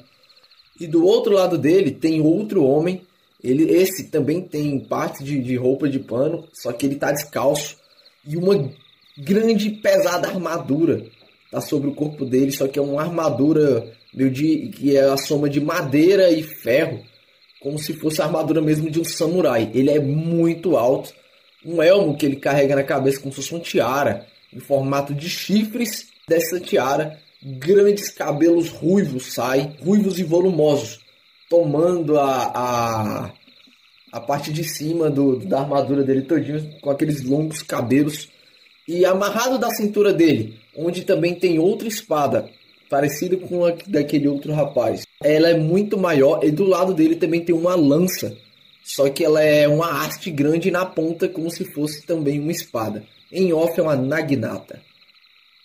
E 0.79 0.87
do 0.87 1.05
outro 1.05 1.33
lado 1.33 1.57
dele 1.57 1.91
tem 1.91 2.21
outro 2.21 2.63
homem. 2.63 3.01
Ele, 3.43 3.71
esse 3.71 4.09
também 4.09 4.41
tem 4.41 4.79
parte 4.79 5.23
de, 5.23 5.41
de 5.41 5.55
roupa 5.55 5.89
de 5.89 5.99
pano, 5.99 6.47
só 6.53 6.71
que 6.71 6.85
ele 6.85 6.95
tá 6.95 7.11
descalço. 7.11 7.77
E 8.25 8.37
uma 8.37 8.71
grande 9.17 9.69
pesada 9.69 10.27
armadura 10.27 11.05
tá 11.51 11.61
sobre 11.61 11.89
o 11.89 11.95
corpo 11.95 12.25
dele, 12.25 12.51
só 12.51 12.67
que 12.67 12.79
é 12.79 12.81
uma 12.81 13.01
armadura 13.01 13.93
de 14.13 14.69
que 14.69 14.95
é 14.95 15.01
a 15.01 15.17
soma 15.17 15.49
de 15.49 15.59
madeira 15.59 16.29
e 16.29 16.43
ferro 16.43 17.03
como 17.63 17.79
se 17.79 17.93
fosse 17.93 18.21
a 18.21 18.25
armadura 18.25 18.61
mesmo 18.61 18.91
de 18.91 18.99
um 18.99 19.05
samurai. 19.05 19.71
Ele 19.73 19.89
é 19.89 19.99
muito 19.99 20.75
alto, 20.75 21.13
um 21.65 21.81
elmo 21.81 22.17
que 22.17 22.25
ele 22.25 22.35
carrega 22.35 22.75
na 22.75 22.83
cabeça 22.83 23.21
como 23.21 23.33
se 23.33 23.41
fosse 23.41 23.55
um 23.55 23.59
tiara, 23.59 24.27
em 24.53 24.59
formato 24.59 25.13
de 25.13 25.29
chifres 25.29 26.07
dessa 26.27 26.59
tiara, 26.59 27.17
grandes 27.43 28.09
cabelos 28.09 28.69
ruivos 28.69 29.33
saem, 29.33 29.75
ruivos 29.81 30.19
e 30.19 30.23
volumosos, 30.23 30.99
tomando 31.49 32.17
a, 32.17 32.51
a, 32.53 33.33
a 34.11 34.19
parte 34.19 34.51
de 34.51 34.63
cima 34.63 35.09
do, 35.09 35.37
da 35.39 35.59
armadura 35.59 36.03
dele 36.03 36.21
todinho, 36.23 36.69
com 36.81 36.89
aqueles 36.89 37.23
longos 37.23 37.61
cabelos, 37.61 38.29
e 38.87 39.05
amarrado 39.05 39.57
da 39.57 39.69
cintura 39.69 40.13
dele, 40.13 40.59
onde 40.75 41.03
também 41.03 41.35
tem 41.35 41.59
outra 41.59 41.87
espada, 41.87 42.49
parecida 42.89 43.37
com 43.37 43.65
a 43.65 43.73
daquele 43.87 44.27
outro 44.27 44.53
rapaz 44.53 45.03
ela 45.23 45.49
é 45.49 45.57
muito 45.57 45.97
maior 45.97 46.43
e 46.43 46.51
do 46.51 46.65
lado 46.65 46.93
dele 46.93 47.15
também 47.15 47.43
tem 47.43 47.55
uma 47.55 47.75
lança. 47.75 48.35
Só 48.83 49.09
que 49.09 49.23
ela 49.23 49.41
é 49.41 49.65
uma 49.65 50.03
haste 50.03 50.29
grande 50.29 50.69
na 50.69 50.85
ponta, 50.85 51.29
como 51.29 51.49
se 51.49 51.63
fosse 51.63 52.05
também 52.05 52.39
uma 52.39 52.51
espada. 52.51 53.03
Em 53.31 53.53
off 53.53 53.79
é 53.79 53.83
uma 53.83 53.95
nagnata. 53.95 54.81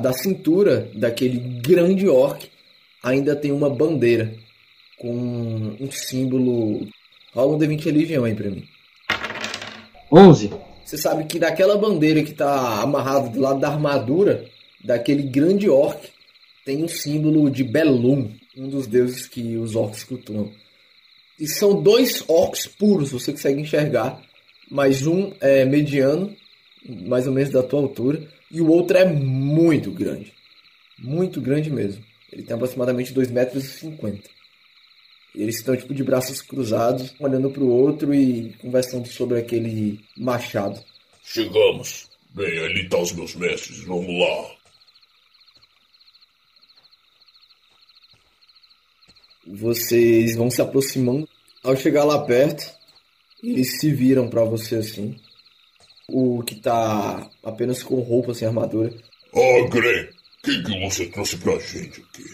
Da 0.01 0.13
cintura 0.13 0.89
daquele 0.95 1.41
grande 1.61 2.07
orc 2.07 2.49
ainda 3.03 3.35
tem 3.35 3.51
uma 3.51 3.69
bandeira 3.69 4.33
com 4.97 5.11
um 5.11 5.91
símbolo. 5.91 6.87
Rola 7.35 7.57
um 7.57 7.59
D20 7.59 7.85
religião 7.85 8.23
aí 8.23 8.33
pra 8.33 8.49
mim. 8.49 8.63
11. 10.13 10.53
Você 10.85 10.97
sabe 10.97 11.25
que 11.25 11.41
daquela 11.41 11.77
bandeira 11.77 12.23
que 12.23 12.33
tá 12.33 12.81
amarrada 12.81 13.29
do 13.29 13.41
lado 13.41 13.59
da 13.59 13.71
armadura 13.71 14.45
daquele 14.85 15.25
grande 15.25 15.69
orc 15.69 16.09
tem 16.65 16.85
um 16.85 16.89
símbolo 16.89 17.51
de 17.51 17.65
Belum, 17.65 18.31
um 18.57 18.69
dos 18.69 18.87
deuses 18.87 19.27
que 19.27 19.57
os 19.57 19.75
orcs 19.75 20.05
cultuam. 20.05 20.53
E 21.41 21.49
são 21.49 21.83
dois 21.83 22.23
orcs 22.29 22.69
puros, 22.69 23.11
você 23.11 23.33
consegue 23.33 23.61
enxergar, 23.61 24.23
mas 24.71 25.09
um 25.09 25.33
é 25.41 25.65
mediano, 25.65 26.33
mais 26.89 27.27
ou 27.27 27.33
menos 27.33 27.51
da 27.51 27.65
tua 27.65 27.81
altura, 27.81 28.38
e 28.51 28.61
o 28.61 28.69
outro 28.69 28.97
é 28.97 29.05
muito 29.05 29.91
grande. 29.91 30.33
Muito 30.99 31.41
grande 31.41 31.71
mesmo. 31.71 32.05
Ele 32.33 32.43
tem 32.43 32.55
aproximadamente 32.55 33.15
2,50 33.15 33.33
metros. 33.33 33.81
E 35.35 35.43
eles 35.43 35.57
estão 35.57 35.77
tipo 35.77 35.95
de 35.95 36.03
braços 36.03 36.41
cruzados, 36.41 37.15
olhando 37.21 37.51
para 37.51 37.63
o 37.63 37.71
outro 37.71 38.15
e 38.15 38.55
conversando 38.55 39.07
sobre 39.07 39.39
aquele 39.39 40.01
machado. 40.17 40.83
Chegamos. 41.23 42.09
Bem, 42.31 42.59
ali 42.59 42.83
estão 42.83 42.99
tá 42.99 43.05
os 43.05 43.13
meus 43.13 43.35
mestres. 43.35 43.81
Vamos 43.85 44.19
lá. 44.19 44.57
Vocês 49.47 50.37
vão 50.37 50.51
se 50.51 50.61
aproximando. 50.61 51.29
Ao 51.63 51.77
chegar 51.77 52.05
lá 52.05 52.25
perto, 52.25 52.73
eles 53.43 53.79
se 53.81 53.91
viram 53.93 54.29
para 54.29 54.45
você 54.45 54.77
assim. 54.77 55.19
O 56.11 56.43
que 56.43 56.55
tá 56.55 57.31
apenas 57.43 57.83
com 57.83 58.01
roupa 58.01 58.33
sem 58.33 58.49
armadura. 58.49 58.95
Oh, 59.33 59.69
Gren, 59.69 60.05
o 60.05 60.43
que, 60.43 60.63
que 60.63 60.81
você 60.81 61.07
trouxe 61.07 61.37
pra 61.37 61.59
gente 61.59 62.01
aqui? 62.01 62.25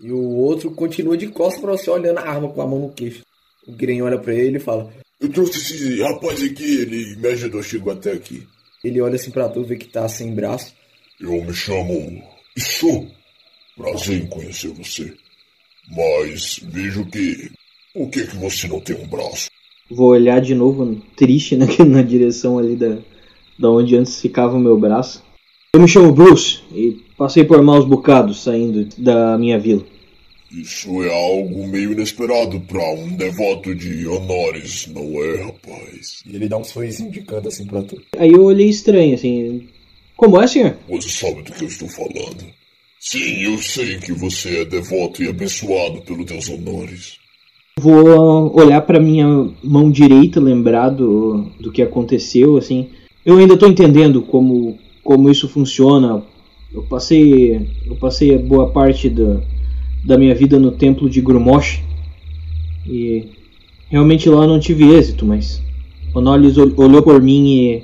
E 0.00 0.12
o 0.12 0.36
outro 0.36 0.70
continua 0.72 1.16
de 1.16 1.28
costas 1.28 1.60
pra 1.60 1.72
você, 1.72 1.88
olhando 1.88 2.18
a 2.18 2.28
arma 2.28 2.52
com 2.52 2.60
a 2.60 2.66
mão 2.66 2.80
no 2.80 2.92
queixo. 2.92 3.22
O 3.66 3.72
Gren 3.72 4.02
olha 4.02 4.18
para 4.18 4.34
ele 4.34 4.58
e 4.58 4.60
fala: 4.60 4.92
Eu 5.20 5.30
trouxe 5.30 5.58
esse 5.58 6.02
rapaz 6.02 6.42
aqui, 6.42 6.82
ele 6.82 7.16
me 7.16 7.28
ajudou, 7.28 7.62
chegou 7.62 7.92
até 7.92 8.12
aqui. 8.12 8.46
Ele 8.84 9.00
olha 9.00 9.14
assim 9.14 9.30
pra 9.30 9.48
tu, 9.48 9.64
vê 9.64 9.76
que 9.76 9.88
tá 9.88 10.06
sem 10.06 10.34
braço. 10.34 10.74
Eu 11.18 11.42
me 11.42 11.54
chamo 11.54 12.22
Isso. 12.54 13.08
Prazer 13.76 14.22
em 14.22 14.26
conhecer 14.26 14.68
você. 14.68 15.14
Mas 15.90 16.60
vejo 16.62 17.06
que. 17.06 17.50
Por 17.94 18.10
que, 18.10 18.26
que 18.26 18.36
você 18.36 18.68
não 18.68 18.80
tem 18.80 18.96
um 18.96 19.06
braço? 19.06 19.48
Vou 19.90 20.10
olhar 20.10 20.40
de 20.40 20.54
novo, 20.54 21.00
triste, 21.16 21.56
na, 21.56 21.66
na 21.84 22.02
direção 22.02 22.58
ali 22.58 22.76
da, 22.76 22.98
da 23.58 23.70
onde 23.70 23.96
antes 23.96 24.20
ficava 24.20 24.56
o 24.56 24.60
meu 24.60 24.76
braço. 24.78 25.22
Eu 25.74 25.80
me 25.80 25.88
chamo 25.88 26.12
Bruce 26.12 26.60
e 26.72 26.96
passei 27.16 27.44
por 27.44 27.62
maus 27.62 27.84
bocados 27.84 28.42
saindo 28.42 28.88
da 28.96 29.36
minha 29.38 29.58
vila. 29.58 29.84
Isso 30.50 31.02
é 31.02 31.12
algo 31.12 31.66
meio 31.66 31.92
inesperado 31.92 32.60
para 32.60 32.92
um 32.92 33.16
devoto 33.16 33.74
de 33.74 34.06
honores, 34.06 34.86
não 34.86 35.02
é, 35.22 35.42
rapaz? 35.42 36.22
E 36.24 36.36
ele 36.36 36.48
dá 36.48 36.56
um 36.56 36.62
sorriso 36.62 37.02
indicando 37.02 37.48
assim 37.48 37.66
pra 37.66 37.82
tu. 37.82 38.00
Aí 38.16 38.30
eu 38.30 38.44
olhei 38.44 38.68
estranho, 38.68 39.14
assim. 39.14 39.66
Como 40.16 40.40
é, 40.40 40.46
senhor? 40.46 40.76
Você 40.88 41.08
sabe 41.08 41.42
do 41.42 41.52
que 41.52 41.64
eu 41.64 41.68
estou 41.68 41.88
falando. 41.88 42.44
Sim, 43.00 43.42
eu 43.42 43.58
sei 43.58 43.98
que 43.98 44.12
você 44.12 44.60
é 44.60 44.64
devoto 44.64 45.22
e 45.22 45.28
abençoado 45.28 46.02
pelos 46.02 46.24
teus 46.24 46.48
honores. 46.48 47.18
Vou 47.80 48.56
olhar 48.56 48.80
pra 48.82 49.00
minha 49.00 49.26
mão 49.62 49.90
direita, 49.90 50.38
lembrar 50.38 50.90
do, 50.90 51.50
do 51.58 51.72
que 51.72 51.82
aconteceu, 51.82 52.56
assim. 52.56 52.90
Eu 53.24 53.38
ainda 53.38 53.56
tô 53.56 53.66
entendendo 53.66 54.22
como, 54.22 54.78
como 55.02 55.30
isso 55.30 55.48
funciona. 55.48 56.22
Eu 56.72 56.82
passei, 56.82 57.54
eu 57.86 57.96
passei 57.96 58.36
boa 58.36 58.70
parte 58.70 59.08
da, 59.08 59.40
da 60.04 60.18
minha 60.18 60.34
vida 60.34 60.58
no 60.58 60.72
templo 60.72 61.08
de 61.08 61.20
Grumosh. 61.20 61.80
E 62.86 63.24
realmente 63.88 64.28
lá 64.28 64.46
não 64.46 64.60
tive 64.60 64.84
êxito, 64.92 65.24
mas 65.24 65.62
Onolis 66.14 66.58
ol- 66.58 66.74
olhou 66.76 67.02
por 67.02 67.22
mim 67.22 67.46
e. 67.48 67.82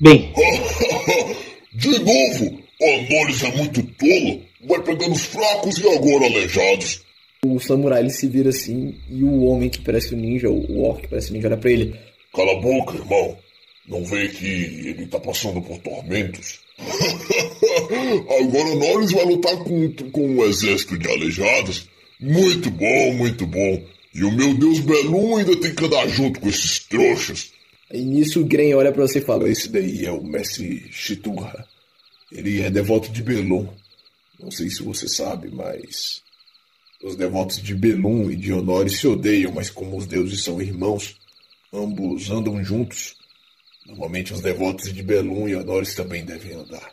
Bem, 0.00 0.30
De 1.74 1.90
novo, 2.00 2.58
Honores 2.80 3.42
é 3.44 3.56
muito 3.56 3.82
tolo. 3.82 4.40
Vai 4.68 4.82
pegando 4.82 5.12
os 5.12 5.22
fracos 5.22 5.78
e 5.78 5.88
agora 5.88 6.26
aleijados. 6.26 7.02
O 7.46 7.58
samurai 7.60 8.00
ele 8.00 8.10
se 8.10 8.26
vira 8.26 8.48
assim 8.50 8.96
e 9.08 9.22
o 9.22 9.44
homem 9.44 9.70
que 9.70 9.80
parece 9.80 10.12
um 10.14 10.18
ninja, 10.18 10.50
o 10.50 10.82
orc 10.82 11.02
que 11.02 11.08
parece 11.08 11.30
um 11.30 11.34
ninja, 11.36 11.46
olha 11.46 11.56
pra 11.56 11.70
ele. 11.70 11.94
Cala 12.34 12.52
a 12.52 12.60
boca, 12.60 12.96
irmão. 12.96 13.36
Não 13.88 14.04
vê 14.04 14.28
que 14.28 14.46
ele 14.46 15.06
tá 15.06 15.18
passando 15.18 15.62
por 15.62 15.78
tormentos? 15.78 16.60
Agora 16.78 18.74
Norris 18.74 19.12
vai 19.12 19.24
lutar 19.24 19.56
com, 19.58 19.90
com 20.12 20.26
um 20.26 20.44
exército 20.44 20.98
de 20.98 21.08
aleijados? 21.08 21.88
Muito 22.20 22.70
bom, 22.70 23.14
muito 23.14 23.46
bom. 23.46 23.82
E 24.14 24.24
o 24.24 24.32
meu 24.32 24.54
Deus 24.54 24.80
Belum 24.80 25.36
ainda 25.36 25.56
tem 25.56 25.74
que 25.74 25.84
andar 25.84 26.06
junto 26.08 26.40
com 26.40 26.48
esses 26.48 26.80
trouxas. 26.80 27.52
Aí 27.90 28.04
nisso 28.04 28.40
o 28.40 28.44
Gren 28.44 28.74
olha 28.74 28.92
pra 28.92 29.06
você 29.06 29.20
e 29.20 29.22
fala: 29.22 29.48
Esse 29.48 29.68
daí 29.68 30.04
é 30.04 30.12
o 30.12 30.22
mestre 30.22 30.86
Chiturra. 30.90 31.66
Ele 32.30 32.60
é 32.60 32.70
devoto 32.70 33.10
de 33.10 33.22
Belum. 33.22 33.68
Não 34.38 34.50
sei 34.50 34.68
se 34.68 34.82
você 34.82 35.08
sabe, 35.08 35.48
mas. 35.50 36.22
Os 37.02 37.14
devotos 37.14 37.62
de 37.62 37.74
Belum 37.74 38.30
e 38.30 38.36
de 38.36 38.52
Honores 38.52 38.98
se 38.98 39.06
odeiam, 39.06 39.52
mas 39.52 39.70
como 39.70 39.96
os 39.96 40.06
deuses 40.06 40.42
são 40.42 40.60
irmãos, 40.60 41.16
ambos 41.72 42.28
andam 42.28 42.62
juntos. 42.62 43.14
Normalmente 43.88 44.34
os 44.34 44.40
devotos 44.40 44.92
de 44.92 45.02
Belum 45.02 45.48
e 45.48 45.56
Honores 45.56 45.94
também 45.94 46.22
devem 46.22 46.52
andar. 46.52 46.90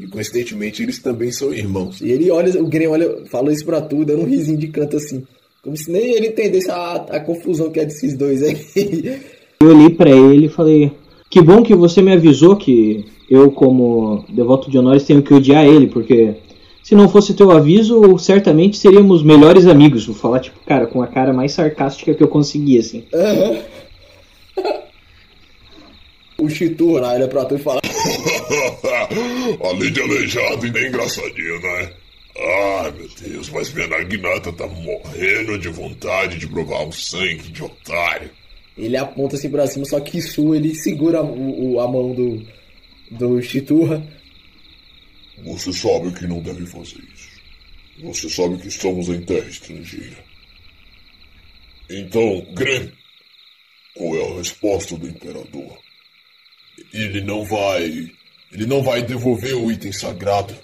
E 0.00 0.06
coincidentemente 0.06 0.82
eles 0.82 0.98
também 0.98 1.30
são 1.30 1.52
irmãos. 1.52 2.00
E 2.00 2.10
ele 2.10 2.30
olha, 2.30 2.62
o 2.62 2.66
Gren 2.66 2.88
olha, 2.88 3.26
fala 3.30 3.52
isso 3.52 3.66
pra 3.66 3.82
tu, 3.82 4.04
dando 4.06 4.22
um 4.22 4.26
risinho 4.26 4.56
de 4.56 4.68
canto 4.68 4.96
assim. 4.96 5.22
Como 5.62 5.76
se 5.76 5.90
nem 5.90 6.14
ele 6.14 6.28
entendesse 6.28 6.70
a, 6.70 6.94
a 6.94 7.20
confusão 7.20 7.70
que 7.70 7.78
é 7.78 7.84
desses 7.84 8.16
dois 8.16 8.42
aí. 8.42 8.56
eu 9.60 9.68
olhei 9.68 9.90
pra 9.90 10.08
ele 10.08 10.46
e 10.46 10.48
falei: 10.48 10.90
Que 11.28 11.42
bom 11.42 11.62
que 11.62 11.74
você 11.74 12.00
me 12.00 12.12
avisou 12.12 12.56
que 12.56 13.04
eu, 13.28 13.50
como 13.50 14.24
devoto 14.30 14.70
de 14.70 14.78
honores, 14.78 15.04
tenho 15.04 15.22
que 15.22 15.34
odiar 15.34 15.66
ele, 15.66 15.88
porque 15.88 16.36
se 16.82 16.94
não 16.94 17.08
fosse 17.08 17.34
teu 17.34 17.50
aviso, 17.50 18.18
certamente 18.18 18.78
seríamos 18.78 19.22
melhores 19.22 19.66
amigos. 19.66 20.06
Vou 20.06 20.16
falar, 20.16 20.40
tipo, 20.40 20.58
cara, 20.64 20.86
com 20.86 21.02
a 21.02 21.06
cara 21.06 21.34
mais 21.34 21.52
sarcástica 21.52 22.14
que 22.14 22.22
eu 22.22 22.28
consegui, 22.28 22.78
assim. 22.78 23.04
o 26.40 26.48
Chiturra 26.48 27.08
olha 27.08 27.28
pra 27.28 27.44
tu 27.44 27.56
e 27.56 27.58
fala: 27.58 27.80
Além 29.62 29.92
de 29.92 30.00
aleijado 30.00 30.66
e 30.66 30.70
nem 30.70 30.86
engraçadinho, 30.88 31.60
né? 31.60 31.92
Ai, 32.82 32.90
meu 32.92 33.08
Deus, 33.20 33.48
mas 33.50 33.72
minha 33.72 33.86
Naginata 33.88 34.52
tá 34.52 34.66
morrendo 34.66 35.58
de 35.58 35.68
vontade 35.68 36.38
de 36.38 36.46
provar 36.46 36.84
um 36.86 36.92
sangue 36.92 37.50
de 37.50 37.62
otário. 37.62 38.30
Ele 38.78 38.96
aponta 38.96 39.36
assim 39.36 39.50
pra 39.50 39.66
cima, 39.66 39.84
só 39.84 40.00
que 40.00 40.18
isso 40.18 40.54
ele 40.54 40.74
segura 40.74 41.22
o, 41.22 41.74
o- 41.74 41.80
a 41.80 41.88
mão 41.88 42.14
do, 42.14 42.46
do 43.10 43.42
Chiturra. 43.42 44.02
Você 45.44 45.72
sabe 45.72 46.12
que 46.12 46.26
não 46.26 46.40
deve 46.40 46.64
fazer 46.66 47.00
isso. 47.14 47.30
Você 48.02 48.30
sabe 48.30 48.56
que 48.58 48.68
estamos 48.68 49.08
em 49.08 49.20
terra 49.22 49.48
estrangeira. 49.48 50.16
Então, 51.90 52.46
Gren, 52.54 52.88
qual 53.94 54.16
é 54.16 54.24
a 54.32 54.36
resposta 54.36 54.96
do 54.96 55.06
imperador? 55.08 55.76
Ele 56.92 57.20
não 57.20 57.44
vai. 57.44 58.10
Ele 58.52 58.66
não 58.66 58.82
vai 58.82 59.02
devolver 59.02 59.54
o 59.54 59.70
item 59.70 59.92
sagrado. 59.92 60.54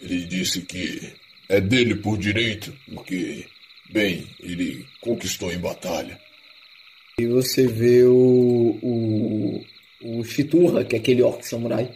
Ele 0.00 0.24
disse 0.24 0.62
que 0.62 1.12
é 1.48 1.60
dele 1.60 1.94
por 1.94 2.18
direito, 2.18 2.72
porque, 2.92 3.46
bem, 3.90 4.26
ele 4.40 4.84
conquistou 5.00 5.52
em 5.52 5.58
batalha. 5.58 6.18
E 7.18 7.26
você 7.26 7.66
vê 7.66 8.02
o, 8.02 8.78
o, 8.82 9.64
o 10.02 10.24
Chiturra, 10.24 10.84
que 10.84 10.96
é 10.96 10.98
aquele 10.98 11.22
orc 11.22 11.46
samurai, 11.46 11.88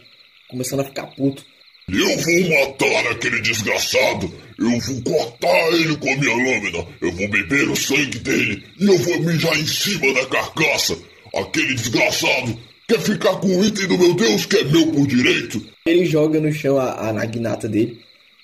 começando 0.47 0.79
a 0.79 0.85
ficar 0.85 1.07
puto. 1.07 1.45
Eu 1.91 2.17
vou 2.17 2.49
matar 2.49 3.11
aquele 3.11 3.41
desgraçado! 3.41 4.31
Eu 4.57 4.79
vou 4.79 5.01
cortar 5.01 5.73
ele 5.73 5.97
com 5.97 6.11
a 6.11 6.15
minha 6.17 6.35
lâmina! 6.35 6.87
Eu 7.01 7.11
vou 7.11 7.27
beber 7.29 7.67
o 7.67 7.75
sangue 7.75 8.19
dele 8.19 8.63
e 8.79 8.85
eu 8.85 8.97
vou 8.97 9.19
mijar 9.21 9.59
em 9.59 9.65
cima 9.65 10.13
da 10.13 10.25
carcaça! 10.27 10.97
Aquele 11.33 11.73
desgraçado 11.73 12.59
quer 12.89 12.99
ficar 13.01 13.35
com 13.39 13.47
o 13.47 13.63
item 13.63 13.87
do 13.87 13.99
meu 13.99 14.15
Deus 14.15 14.47
que 14.47 14.57
é 14.57 14.63
meu 14.63 14.87
por 14.87 15.05
direito! 15.05 15.63
Ele 15.85 16.05
joga 16.05 16.39
no 16.41 16.51
chão 16.51 16.79
a, 16.79 17.09
a 17.09 17.13
naginata 17.13 17.69
dele 17.69 18.01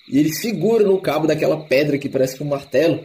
e 0.08 0.20
ele 0.20 0.32
segura 0.32 0.84
no 0.84 1.00
cabo 1.00 1.26
daquela 1.26 1.64
pedra 1.64 1.98
que 1.98 2.08
parece 2.08 2.40
um 2.40 2.46
martelo. 2.46 3.04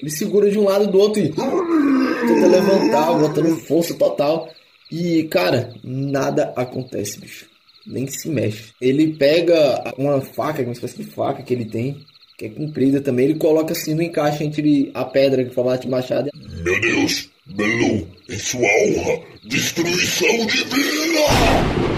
Ele 0.00 0.10
segura 0.10 0.50
de 0.50 0.58
um 0.58 0.64
lado 0.64 0.84
e 0.84 0.88
do 0.88 0.98
outro 0.98 1.22
e 1.22 1.28
tenta 1.28 2.46
levantar, 2.48 3.12
botando 3.12 3.56
força 3.60 3.94
total. 3.94 4.50
E, 4.90 5.22
cara, 5.24 5.72
nada 5.84 6.52
acontece, 6.56 7.20
bicho. 7.20 7.46
Nem 7.86 8.08
se 8.08 8.28
mexe. 8.28 8.72
Ele 8.80 9.12
pega 9.12 9.94
uma 9.96 10.20
faca, 10.20 10.62
uma 10.62 10.72
espécie 10.72 10.96
de 10.96 11.04
faca 11.04 11.42
que 11.42 11.54
ele 11.54 11.66
tem, 11.66 12.04
que 12.36 12.46
é 12.46 12.48
comprida 12.48 13.00
também. 13.00 13.26
Ele 13.26 13.38
coloca 13.38 13.72
assim 13.72 13.94
no 13.94 14.02
encaixe 14.02 14.42
entre 14.42 14.90
a 14.92 15.04
pedra 15.04 15.44
que 15.44 15.54
formato 15.54 15.82
de 15.82 15.88
machado 15.88 16.30
Meu 16.64 16.80
Deus, 16.80 17.30
Belum, 17.54 18.06
em 18.28 18.38
sua 18.38 18.60
honra, 18.60 19.22
destruição 19.44 20.46
divina! 20.46 21.90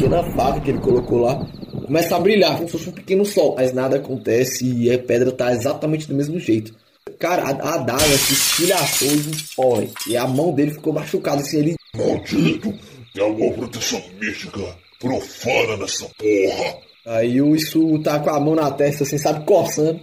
pequena 0.00 0.22
faca 0.32 0.60
que 0.60 0.70
ele 0.70 0.78
colocou 0.78 1.18
lá 1.18 1.46
começa 1.84 2.16
a 2.16 2.20
brilhar, 2.20 2.56
como 2.56 2.66
se 2.66 2.72
fosse 2.72 2.88
um 2.88 2.92
pequeno 2.92 3.26
sol, 3.26 3.54
mas 3.56 3.72
nada 3.72 3.96
acontece 3.96 4.64
e 4.64 4.90
a 4.90 4.98
pedra 4.98 5.30
tá 5.30 5.52
exatamente 5.52 6.06
do 6.08 6.14
mesmo 6.14 6.38
jeito. 6.38 6.74
Cara, 7.18 7.42
a, 7.42 7.50
a 7.50 7.74
adaga 7.74 8.16
se 8.16 8.32
estilhaçou 8.32 9.08
e 9.08 9.16
empurra, 9.16 9.86
e 10.06 10.16
a 10.16 10.26
mão 10.26 10.52
dele 10.52 10.70
ficou 10.70 10.92
machucada 10.92 11.42
assim, 11.42 11.58
ele 11.58 11.76
Maldito, 11.94 12.72
tem 13.12 13.22
alguma 13.22 13.52
proteção 13.52 14.02
mística 14.20 14.60
profana 14.98 15.76
nessa 15.76 16.06
porra! 16.16 16.78
Aí 17.06 17.42
o 17.42 17.56
Isu 17.56 18.00
tá 18.02 18.20
com 18.20 18.30
a 18.30 18.38
mão 18.38 18.54
na 18.54 18.70
testa, 18.70 19.02
assim, 19.02 19.18
sabe, 19.18 19.44
coçando. 19.44 20.00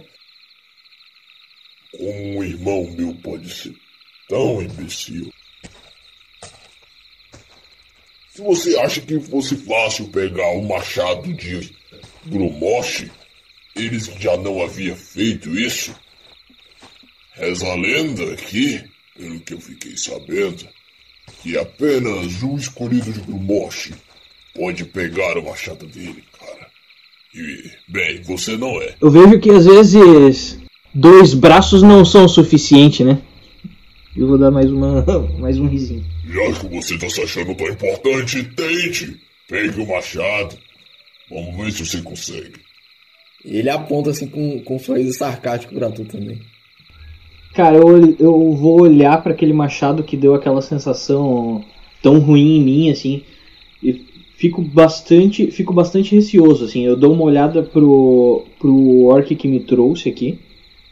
Como 1.96 2.38
um 2.38 2.44
irmão 2.44 2.90
meu 2.90 3.14
pode 3.14 3.52
ser 3.52 3.74
tão 4.28 4.62
imbecil? 4.62 5.32
Se 8.30 8.42
você 8.42 8.78
acha 8.78 9.00
que 9.00 9.18
fosse 9.18 9.56
fácil 9.56 10.08
pegar 10.08 10.48
o 10.50 10.62
machado 10.62 11.32
de 11.32 11.70
Grumoshi, 12.26 13.10
eles 13.74 14.06
já 14.18 14.36
não 14.36 14.62
haviam 14.62 14.96
feito 14.96 15.58
isso? 15.58 15.94
Reza 17.32 17.66
a 17.66 17.74
lenda 17.74 18.32
aqui, 18.32 18.84
pelo 19.16 19.40
que 19.40 19.54
eu 19.54 19.60
fiquei 19.60 19.96
sabendo, 19.96 20.68
que 21.42 21.58
apenas 21.58 22.42
um 22.42 22.56
escolhido 22.56 23.12
de 23.12 23.20
Grumoshi 23.20 23.94
pode 24.54 24.84
pegar 24.84 25.38
o 25.38 25.44
machado 25.44 25.86
dele, 25.86 26.22
cara. 26.38 26.70
E, 27.34 27.70
bem, 27.88 28.22
você 28.22 28.56
não 28.56 28.80
é. 28.82 28.94
Eu 29.00 29.10
vejo 29.10 29.40
que 29.40 29.50
às 29.50 29.66
vezes 29.66 30.58
dois 30.98 31.32
braços 31.32 31.82
não 31.82 32.04
são 32.04 32.24
o 32.24 32.28
suficiente, 32.28 33.04
né? 33.04 33.18
Eu 34.16 34.26
vou 34.26 34.38
dar 34.38 34.50
mais 34.50 34.70
uma 34.70 35.04
mais 35.38 35.58
um 35.58 35.68
risinho. 35.68 36.04
Já 36.26 36.52
que 36.52 36.74
você 36.74 36.98
tá 36.98 37.08
se 37.08 37.22
achando 37.22 37.54
tão 37.54 37.68
importante, 37.68 38.42
tente. 38.42 39.16
Pegue 39.46 39.80
o 39.80 39.86
machado. 39.86 40.56
Vamos 41.30 41.56
ver 41.56 41.72
se 41.72 41.86
você 41.86 42.02
consegue. 42.02 42.60
E 43.44 43.58
ele 43.58 43.70
aponta 43.70 44.10
assim 44.10 44.26
com, 44.26 44.60
com 44.60 44.76
um 44.76 44.78
sorriso 44.78 45.16
sarcástico 45.16 45.74
pra 45.74 45.90
tu 45.90 46.04
também. 46.04 46.40
Cara, 47.54 47.76
eu, 47.76 48.16
eu 48.18 48.52
vou 48.56 48.82
olhar 48.82 49.22
para 49.22 49.32
aquele 49.32 49.52
machado 49.52 50.02
que 50.02 50.16
deu 50.16 50.34
aquela 50.34 50.60
sensação 50.60 51.64
tão 52.02 52.18
ruim 52.18 52.58
em 52.58 52.62
mim, 52.62 52.90
assim, 52.90 53.22
e 53.82 54.04
fico 54.36 54.60
bastante, 54.60 55.50
fico 55.50 55.72
bastante 55.72 56.14
receoso, 56.14 56.64
assim. 56.64 56.84
Eu 56.84 56.96
dou 56.96 57.12
uma 57.12 57.24
olhada 57.24 57.62
pro, 57.62 58.44
pro 58.58 59.04
orc 59.06 59.34
que 59.34 59.48
me 59.48 59.60
trouxe 59.60 60.08
aqui, 60.08 60.38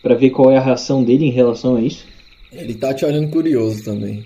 para 0.07 0.15
ver 0.15 0.31
qual 0.31 0.53
é 0.53 0.57
a 0.57 0.63
reação 0.63 1.03
dele 1.03 1.25
em 1.25 1.33
relação 1.33 1.75
a 1.75 1.81
isso. 1.81 2.07
Ele 2.53 2.75
tá 2.75 2.95
te 2.95 3.05
olhando 3.05 3.29
curioso 3.29 3.83
também. 3.83 4.23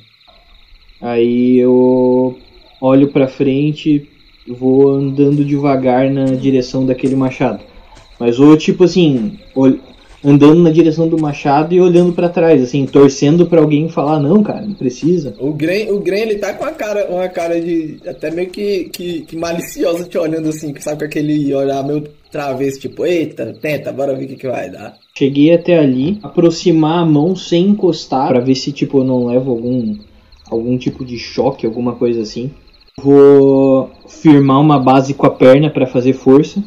Aí 1.01 1.57
eu 1.59 2.39
olho 2.79 3.09
pra 3.09 3.27
frente, 3.27 4.07
vou 4.47 4.91
andando 4.91 5.43
devagar 5.43 6.11
na 6.11 6.27
direção 6.27 6.85
daquele 6.85 7.17
machado. 7.17 7.65
Mas 8.19 8.39
ou 8.39 8.55
tipo 8.59 8.85
assim, 8.85 9.39
andando 10.25 10.63
na 10.63 10.71
direção 10.71 11.09
do 11.09 11.19
machado 11.19 11.75
e 11.75 11.81
olhando 11.81 12.13
para 12.13 12.29
trás, 12.29 12.63
assim, 12.63 12.87
torcendo 12.87 13.47
para 13.47 13.61
alguém 13.61 13.89
falar, 13.89 14.21
não, 14.21 14.43
cara, 14.43 14.63
não 14.63 14.75
precisa. 14.75 15.35
O 15.39 15.53
Gren, 15.53 15.91
o 15.91 16.01
Gren 16.01 16.21
ele 16.21 16.37
tá 16.37 16.53
com 16.55 16.65
uma 16.65 16.73
cara, 16.73 17.07
uma 17.11 17.29
cara 17.29 17.61
de 17.61 17.99
até 18.07 18.31
meio 18.31 18.51
que, 18.51 18.85
que, 18.85 19.23
que 19.23 19.37
maliciosa 19.37 20.05
te 20.05 20.19
olhando 20.19 20.49
assim, 20.49 20.73
que 20.73 20.83
sabe 20.83 21.01
com 21.01 21.05
aquele 21.07 21.53
olhar 21.55 21.83
meio 21.85 22.05
travesso, 22.31 22.81
tipo, 22.81 23.05
eita, 23.05 23.55
tenta, 23.61 23.93
bora 23.93 24.15
ver 24.15 24.25
o 24.25 24.29
que, 24.29 24.37
que 24.37 24.49
vai 24.49 24.71
dar. 24.71 24.97
Cheguei 25.17 25.53
até 25.53 25.79
ali, 25.79 26.19
aproximar 26.23 27.01
a 27.01 27.07
mão 27.07 27.35
sem 27.35 27.69
encostar, 27.69 28.29
para 28.29 28.41
ver 28.41 28.55
se 28.55 28.73
tipo 28.73 28.99
eu 28.99 29.05
não 29.05 29.27
levo 29.27 29.51
algum 29.51 29.97
algum 30.51 30.77
tipo 30.77 31.05
de 31.05 31.17
choque, 31.17 31.65
alguma 31.65 31.95
coisa 31.95 32.23
assim. 32.23 32.51
Vou 32.99 33.91
firmar 34.09 34.61
uma 34.61 34.79
base 34.79 35.15
com 35.15 35.27
a 35.27 35.31
perna 35.31 35.71
para 35.71 35.87
fazer 35.87 36.13
força 36.13 36.63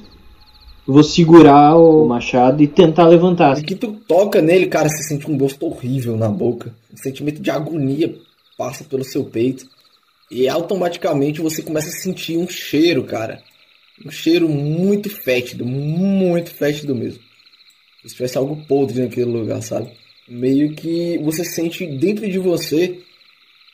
vou 0.85 1.03
segurar 1.03 1.75
o 1.75 2.05
machado 2.05 2.61
e 2.61 2.67
tentar 2.67 3.07
levantar. 3.07 3.57
E 3.57 3.63
que 3.63 3.75
tu 3.75 3.93
toca 4.07 4.41
nele, 4.41 4.67
cara, 4.67 4.89
você 4.89 5.03
sente 5.03 5.29
um 5.29 5.37
gosto 5.37 5.65
horrível 5.65 6.17
na 6.17 6.29
boca. 6.29 6.73
Um 6.91 6.97
sentimento 6.97 7.41
de 7.41 7.49
agonia 7.49 8.15
passa 8.57 8.83
pelo 8.83 9.03
seu 9.03 9.23
peito. 9.23 9.65
E 10.29 10.47
automaticamente 10.47 11.41
você 11.41 11.61
começa 11.61 11.89
a 11.89 11.91
sentir 11.91 12.37
um 12.37 12.47
cheiro, 12.47 13.03
cara. 13.03 13.41
Um 14.05 14.11
cheiro 14.11 14.49
muito 14.49 15.09
fétido, 15.09 15.65
muito 15.65 16.51
fétido 16.51 16.95
mesmo. 16.95 17.21
Se 18.05 18.15
tivesse 18.15 18.37
algo 18.37 18.65
podre 18.67 19.01
naquele 19.01 19.31
lugar, 19.31 19.61
sabe? 19.61 19.91
Meio 20.27 20.73
que 20.73 21.17
você 21.19 21.45
sente 21.45 21.85
dentro 21.85 22.29
de 22.29 22.37
você 22.37 22.99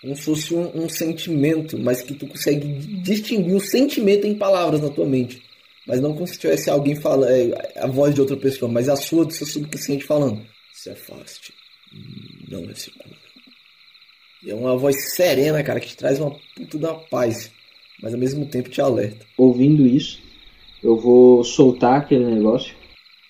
como 0.02 0.16
se 0.16 0.22
fosse 0.22 0.54
um, 0.54 0.84
um 0.84 0.90
sentimento, 0.90 1.78
mas 1.78 2.02
que 2.02 2.14
tu 2.14 2.26
consegue 2.26 2.68
distinguir 3.02 3.56
o 3.56 3.60
sentimento 3.60 4.26
em 4.26 4.36
palavras 4.36 4.82
na 4.82 4.90
tua 4.90 5.06
mente 5.06 5.42
mas 5.90 6.00
não 6.00 6.14
como 6.14 6.28
se 6.28 6.38
tivesse 6.38 6.70
alguém 6.70 6.96
falando, 6.96 7.32
é, 7.32 7.80
a 7.80 7.88
voz 7.88 8.14
de 8.14 8.22
outra 8.22 8.38
pessoa, 8.38 8.72
mas 8.72 8.88
a 8.88 8.96
sua 8.96 9.26
do 9.26 9.34
seu 9.34 9.48
subconsciente 9.48 10.06
falando. 10.06 10.46
Se 10.72 10.92
afaste, 10.92 11.52
não 12.48 12.70
é 12.70 12.76
seguro. 12.76 13.10
E 14.44 14.52
é 14.52 14.56
uma 14.56 14.78
voz 14.78 15.16
serena, 15.16 15.64
cara, 15.64 15.80
que 15.80 15.88
te 15.88 15.98
traz 15.98 16.20
uma 16.20 16.40
puta 16.56 16.78
da 16.78 16.94
paz, 16.94 17.52
mas 18.04 18.14
ao 18.14 18.20
mesmo 18.20 18.46
tempo 18.46 18.70
te 18.70 18.80
alerta. 18.80 19.26
Ouvindo 19.36 19.88
isso, 19.88 20.22
eu 20.84 20.96
vou 20.96 21.44
soltar 21.44 22.02
aquele 22.02 22.36
negócio. 22.36 22.76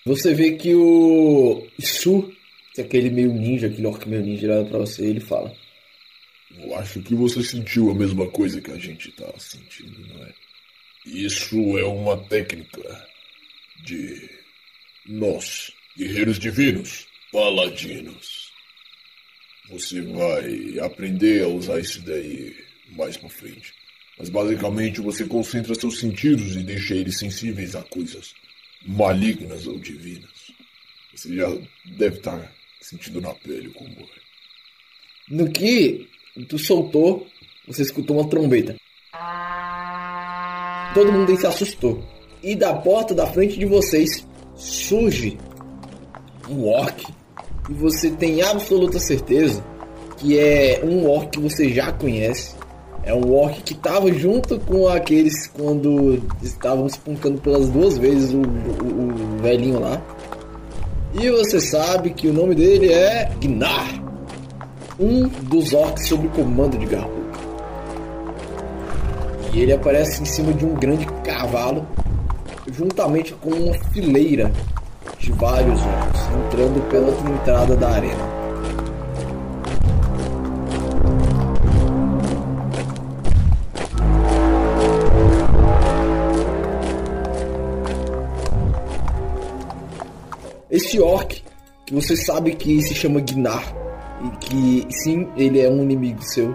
Você 0.04 0.34
vê 0.34 0.52
que 0.52 0.74
o 0.74 1.66
Su, 1.80 2.30
que 2.74 2.82
é 2.82 2.84
aquele 2.84 3.08
meio 3.08 3.32
ninja, 3.32 3.68
aquele 3.68 3.86
orc 3.86 4.06
meio 4.06 4.22
ninja, 4.22 4.52
olha 4.52 4.68
pra 4.68 4.80
você 4.80 5.06
e 5.06 5.08
ele 5.08 5.20
fala. 5.20 5.50
Eu 6.58 6.76
acho 6.76 7.00
que 7.00 7.14
você 7.14 7.42
sentiu 7.42 7.90
a 7.90 7.94
mesma 7.94 8.28
coisa 8.28 8.60
que 8.60 8.70
a 8.70 8.78
gente 8.78 9.10
tá 9.12 9.32
sentindo, 9.38 10.06
não 10.08 10.22
é? 10.24 10.49
Isso 11.06 11.78
é 11.78 11.84
uma 11.84 12.16
técnica 12.16 13.08
de 13.82 14.28
nós, 15.06 15.72
guerreiros 15.96 16.38
divinos, 16.38 17.06
paladinos. 17.32 18.52
Você 19.70 20.02
vai 20.02 20.78
aprender 20.80 21.44
a 21.44 21.48
usar 21.48 21.80
isso 21.80 22.02
daí 22.02 22.54
mais 22.90 23.16
pra 23.16 23.28
frente. 23.28 23.72
Mas 24.18 24.28
basicamente 24.28 25.00
você 25.00 25.24
concentra 25.24 25.74
seus 25.74 25.98
sentidos 25.98 26.54
e 26.54 26.62
deixa 26.62 26.94
eles 26.94 27.18
sensíveis 27.18 27.74
a 27.74 27.82
coisas 27.82 28.34
malignas 28.84 29.66
ou 29.66 29.78
divinas. 29.78 30.52
Você 31.14 31.34
já 31.34 31.48
deve 31.84 32.16
estar 32.18 32.52
sentindo 32.80 33.20
na 33.20 33.32
pele 33.34 33.70
como 33.70 33.90
é. 33.90 34.20
No 35.28 35.50
que 35.50 36.08
tu 36.48 36.58
soltou, 36.58 37.26
você 37.66 37.82
escutou 37.82 38.18
uma 38.18 38.28
trombeta. 38.28 38.76
Todo 40.94 41.12
mundo 41.12 41.36
se 41.36 41.46
assustou. 41.46 42.02
E 42.42 42.56
da 42.56 42.74
porta 42.74 43.14
da 43.14 43.26
frente 43.26 43.58
de 43.58 43.66
vocês 43.66 44.26
surge 44.56 45.38
um 46.48 46.66
orc. 46.68 47.06
E 47.68 47.72
você 47.72 48.10
tem 48.10 48.42
absoluta 48.42 48.98
certeza 48.98 49.62
que 50.16 50.38
é 50.38 50.80
um 50.84 51.08
orc 51.08 51.30
que 51.30 51.40
você 51.40 51.68
já 51.68 51.92
conhece. 51.92 52.54
É 53.02 53.14
um 53.14 53.32
orc 53.32 53.62
que 53.62 53.72
estava 53.72 54.12
junto 54.12 54.58
com 54.60 54.86
aqueles 54.88 55.46
quando 55.46 56.22
estavam 56.42 56.86
espancando 56.86 57.40
pelas 57.40 57.68
duas 57.68 57.96
vezes 57.96 58.32
o, 58.34 58.38
o, 58.38 59.38
o 59.38 59.42
velhinho 59.42 59.80
lá. 59.80 60.02
E 61.14 61.30
você 61.30 61.60
sabe 61.60 62.10
que 62.10 62.28
o 62.28 62.32
nome 62.32 62.54
dele 62.54 62.92
é 62.92 63.30
Gnar, 63.40 64.02
um 64.98 65.26
dos 65.26 65.72
orcs 65.72 66.06
sob 66.06 66.28
comando 66.28 66.78
de 66.78 66.86
Garro. 66.86 67.19
E 69.52 69.60
ele 69.60 69.72
aparece 69.72 70.22
em 70.22 70.24
cima 70.24 70.52
de 70.52 70.64
um 70.64 70.74
grande 70.74 71.06
cavalo, 71.24 71.86
juntamente 72.72 73.34
com 73.34 73.50
uma 73.50 73.74
fileira 73.92 74.50
de 75.18 75.32
vários 75.32 75.80
orcs, 75.80 76.20
entrando 76.46 76.88
pela 76.88 77.06
outra 77.08 77.30
entrada 77.30 77.76
da 77.76 77.88
arena. 77.90 78.40
Esse 90.70 91.00
orc, 91.00 91.42
que 91.84 91.94
você 91.94 92.16
sabe 92.16 92.54
que 92.54 92.80
se 92.80 92.94
chama 92.94 93.20
Gnar, 93.20 93.74
e 94.24 94.36
que 94.36 94.86
sim, 94.90 95.28
ele 95.36 95.60
é 95.60 95.68
um 95.68 95.82
inimigo 95.82 96.22
seu, 96.22 96.54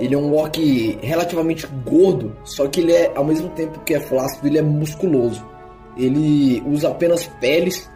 ele 0.00 0.14
é 0.14 0.18
um 0.18 0.34
orc 0.34 0.98
relativamente 1.02 1.66
gordo, 1.84 2.34
só 2.42 2.66
que 2.66 2.80
ele 2.80 2.92
é, 2.92 3.12
ao 3.14 3.24
mesmo 3.24 3.50
tempo 3.50 3.80
que 3.80 3.94
é 3.94 4.00
flácido, 4.00 4.46
ele 4.46 4.58
é 4.58 4.62
musculoso. 4.62 5.46
Ele 5.96 6.62
usa 6.66 6.88
apenas 6.88 7.26
peles 7.38 7.88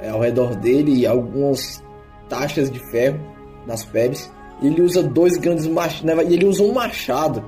é, 0.00 0.08
ao 0.08 0.20
redor 0.20 0.54
dele 0.54 1.00
e 1.00 1.06
algumas 1.06 1.82
taxas 2.28 2.70
de 2.70 2.78
ferro 2.90 3.18
nas 3.66 3.84
peles. 3.84 4.30
Ele 4.62 4.80
usa 4.80 5.02
dois 5.02 5.36
grandes 5.36 5.66
machados, 5.66 6.04
né, 6.04 6.14
ele 6.32 6.46
usa 6.46 6.62
um 6.62 6.72
machado 6.72 7.44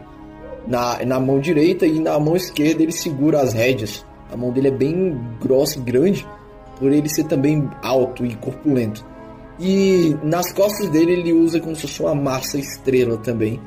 na, 0.67 1.05
na 1.05 1.21
mão 1.21 1.39
direita 1.39 1.87
e 1.87 2.01
na 2.01 2.19
mão 2.19 2.35
esquerda 2.35 2.83
ele 2.83 2.93
segura 2.93 3.41
as 3.41 3.53
rédeas. 3.53 4.05
A 4.33 4.37
mão 4.37 4.51
dele 4.51 4.69
é 4.69 4.73
bem 4.73 5.21
grossa 5.41 5.79
e 5.79 5.83
grande, 5.83 6.27
por 6.79 6.91
ele 6.91 7.09
ser 7.09 7.25
também 7.25 7.69
alto 7.83 8.27
e 8.27 8.35
corpulento. 8.35 9.05
E 9.59 10.17
nas 10.23 10.53
costas 10.53 10.89
dele 10.89 11.13
ele 11.13 11.33
usa 11.33 11.61
como 11.61 11.77
se 11.77 11.83
fosse 11.83 12.01
uma 12.03 12.15
massa 12.15 12.59
estrela 12.59 13.17
também, 13.19 13.61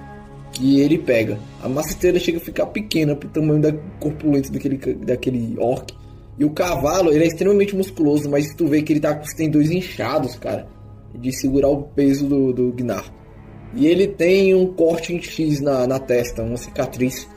que 0.54 0.80
ele 0.80 0.98
pega. 0.98 1.40
A 1.62 1.68
massa 1.68 1.90
estrela 1.90 2.20
chega 2.20 2.38
a 2.38 2.42
ficar 2.42 2.68
pequena 2.68 3.16
pro 3.16 3.28
tamanho 3.28 3.60
da 3.60 3.74
corpulenta 4.00 4.52
daquele, 4.52 4.78
daquele 4.78 5.56
orc. 5.58 5.94
E 6.38 6.46
o 6.46 6.52
cavalo, 6.52 7.12
ele 7.12 7.24
é 7.24 7.28
extremamente 7.28 7.76
musculoso, 7.76 8.30
mas 8.30 8.54
tu 8.56 8.68
vê 8.68 8.82
que 8.82 8.94
ele 8.94 9.00
tá 9.00 9.14
com 9.14 9.24
os 9.24 9.34
tendões 9.34 9.70
inchados, 9.70 10.36
cara, 10.36 10.68
de 11.14 11.32
segurar 11.32 11.70
o 11.70 11.84
peso 11.84 12.26
do, 12.26 12.54
do 12.54 12.72
Gnar. 12.72 13.12
E 13.76 13.88
ele 13.88 14.08
tem 14.08 14.54
um 14.54 14.68
corte 14.68 15.14
em 15.14 15.22
X 15.22 15.60
na, 15.60 15.86
na 15.86 16.00
testa, 16.00 16.44
uma 16.44 16.58
cicatriz. 16.58 17.28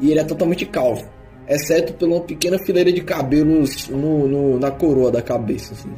E 0.00 0.10
ele 0.10 0.20
é 0.20 0.24
totalmente 0.24 0.66
calvo, 0.66 1.06
exceto 1.48 1.94
por 1.94 2.08
uma 2.08 2.20
pequena 2.20 2.58
fileira 2.58 2.92
de 2.92 3.02
cabelos 3.02 3.88
no, 3.88 4.28
no 4.28 4.58
na 4.58 4.70
coroa 4.70 5.10
da 5.10 5.22
cabeça. 5.22 5.72
Assim. 5.72 5.92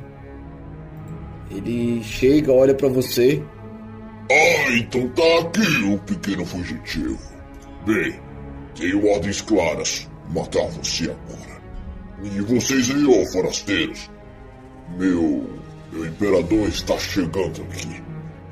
Ele 1.50 2.02
chega, 2.02 2.52
olha 2.52 2.74
para 2.74 2.88
você 2.88 3.42
ah, 4.30 4.72
então 4.72 5.08
tá 5.10 5.38
aqui 5.40 5.84
o 5.84 5.98
pequeno 5.98 6.44
fugitivo. 6.44 7.18
Bem, 7.86 8.20
tenho 8.74 9.08
ordens 9.10 9.40
claras. 9.40 10.08
Matar 10.34 10.68
você 10.68 11.04
agora. 11.04 11.58
E 12.22 12.40
vocês 12.42 12.90
aí, 12.90 13.06
ó, 13.06 13.24
forasteiros. 13.32 14.10
Meu. 14.98 15.58
Meu 15.90 16.04
imperador 16.04 16.68
está 16.68 16.98
chegando 16.98 17.62
aqui. 17.62 18.02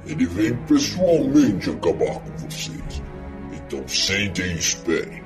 Ele 0.06 0.24
vem 0.24 0.56
pessoalmente 0.66 1.68
acabar 1.68 2.20
com 2.20 2.48
vocês. 2.48 3.02
Então 3.52 3.86
sentem 3.86 4.52
e 4.52 4.58
esperem. 4.58 5.22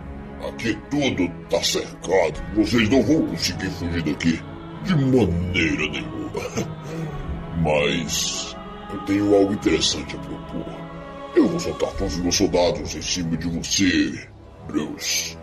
Aqui 0.48 0.76
tudo 0.90 1.28
tá 1.48 1.62
cercado. 1.62 2.42
Vocês 2.56 2.88
não 2.88 3.02
vão 3.02 3.26
conseguir 3.28 3.70
fugir 3.70 4.02
daqui. 4.02 4.40
De 4.82 4.94
maneira 4.96 5.86
nenhuma. 5.88 6.30
Mas 7.62 8.49
eu 8.92 8.98
tenho 9.06 9.34
algo 9.34 9.52
interessante 9.52 10.16
a 10.16 10.18
propor. 10.18 10.80
Eu 11.34 11.48
vou 11.48 11.60
soltar 11.60 11.92
todos 11.92 12.14
os 12.14 12.20
meus 12.20 12.36
soldados 12.36 12.94
em 12.94 13.02
cima 13.02 13.36
de 13.36 13.48
você, 13.48 14.28
Bruce. 14.66 15.36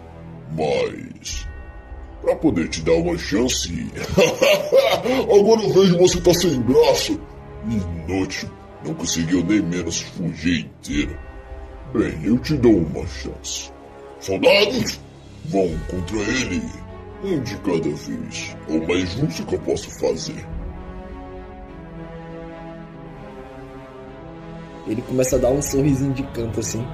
Mas. 0.52 1.48
Pra 2.22 2.36
poder 2.36 2.68
te 2.68 2.82
dar 2.82 2.94
uma 2.94 3.18
chance. 3.18 3.70
Agora 5.24 5.62
eu 5.62 5.74
vejo 5.74 5.98
você 5.98 6.20
tá 6.20 6.34
sem 6.34 6.60
braço. 6.62 7.20
Inútil. 7.66 8.50
Não 8.86 8.94
conseguiu 8.94 9.44
nem 9.44 9.62
menos 9.62 10.02
fugir 10.02 10.66
inteiro. 10.66 11.18
Bem, 11.94 12.20
eu 12.24 12.38
te 12.40 12.56
dou 12.58 12.78
uma 12.78 13.06
chance. 13.08 13.72
Soldados, 14.20 15.00
vão 15.46 15.70
contra 15.90 16.18
ele. 16.18 16.62
Um 17.24 17.42
de 17.42 17.56
cada 17.58 17.90
vez. 17.90 18.56
É 18.68 18.74
o 18.74 18.88
mais 18.88 19.10
justo 19.14 19.46
que 19.46 19.56
eu 19.56 19.60
posso 19.60 19.90
fazer. 20.00 20.46
Ele 24.88 25.02
começa 25.02 25.36
a 25.36 25.40
dar 25.40 25.50
um 25.50 25.62
sorrisinho 25.62 26.14
de 26.14 26.24
canto 26.24 26.60
assim. 26.60 26.86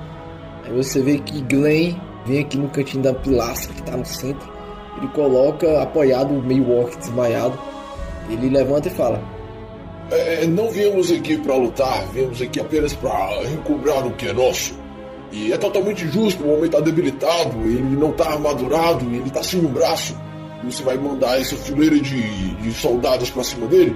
Aí 0.64 0.74
você 0.74 1.02
vê 1.02 1.20
que 1.20 1.42
Glenn 1.42 1.96
vem 2.26 2.40
aqui 2.40 2.58
no 2.58 2.70
cantinho 2.70 3.04
da 3.04 3.14
pilastra 3.14 3.74
que 3.74 3.84
tá 3.84 3.96
no 3.96 4.06
centro 4.06 4.54
ele 4.98 5.08
coloca 5.10 5.82
apoiado, 5.82 6.34
meio 6.34 6.70
orc 6.72 6.96
desmaiado. 6.98 7.58
Ele 8.30 8.50
levanta 8.50 8.88
e 8.88 8.92
fala: 8.92 9.22
É, 10.12 10.46
não 10.46 10.70
viemos 10.70 11.12
aqui 11.12 11.38
para 11.38 11.56
lutar, 11.56 12.06
viemos 12.14 12.42
aqui 12.42 12.60
apenas 12.60 12.94
para 12.94 13.42
recobrar 13.42 14.06
o 14.06 14.12
que 14.12 14.28
é 14.28 14.34
nosso. 14.34 14.82
E 15.32 15.52
é 15.52 15.58
totalmente 15.58 16.08
justo, 16.08 16.44
o 16.44 16.56
homem 16.56 16.70
tá 16.70 16.80
debilitado, 16.80 17.58
ele 17.66 17.96
não 17.98 18.12
tá 18.12 18.30
armadurado, 18.30 19.04
ele 19.06 19.30
tá 19.32 19.42
sem 19.42 19.60
um 19.60 19.72
braço. 19.72 20.16
Você 20.64 20.84
vai 20.84 20.96
mandar 20.96 21.42
essa 21.42 21.56
fileira 21.56 22.00
de, 22.00 22.56
de 22.56 22.72
soldados 22.72 23.30
pra 23.32 23.44
cima 23.44 23.68
dele? 23.68 23.96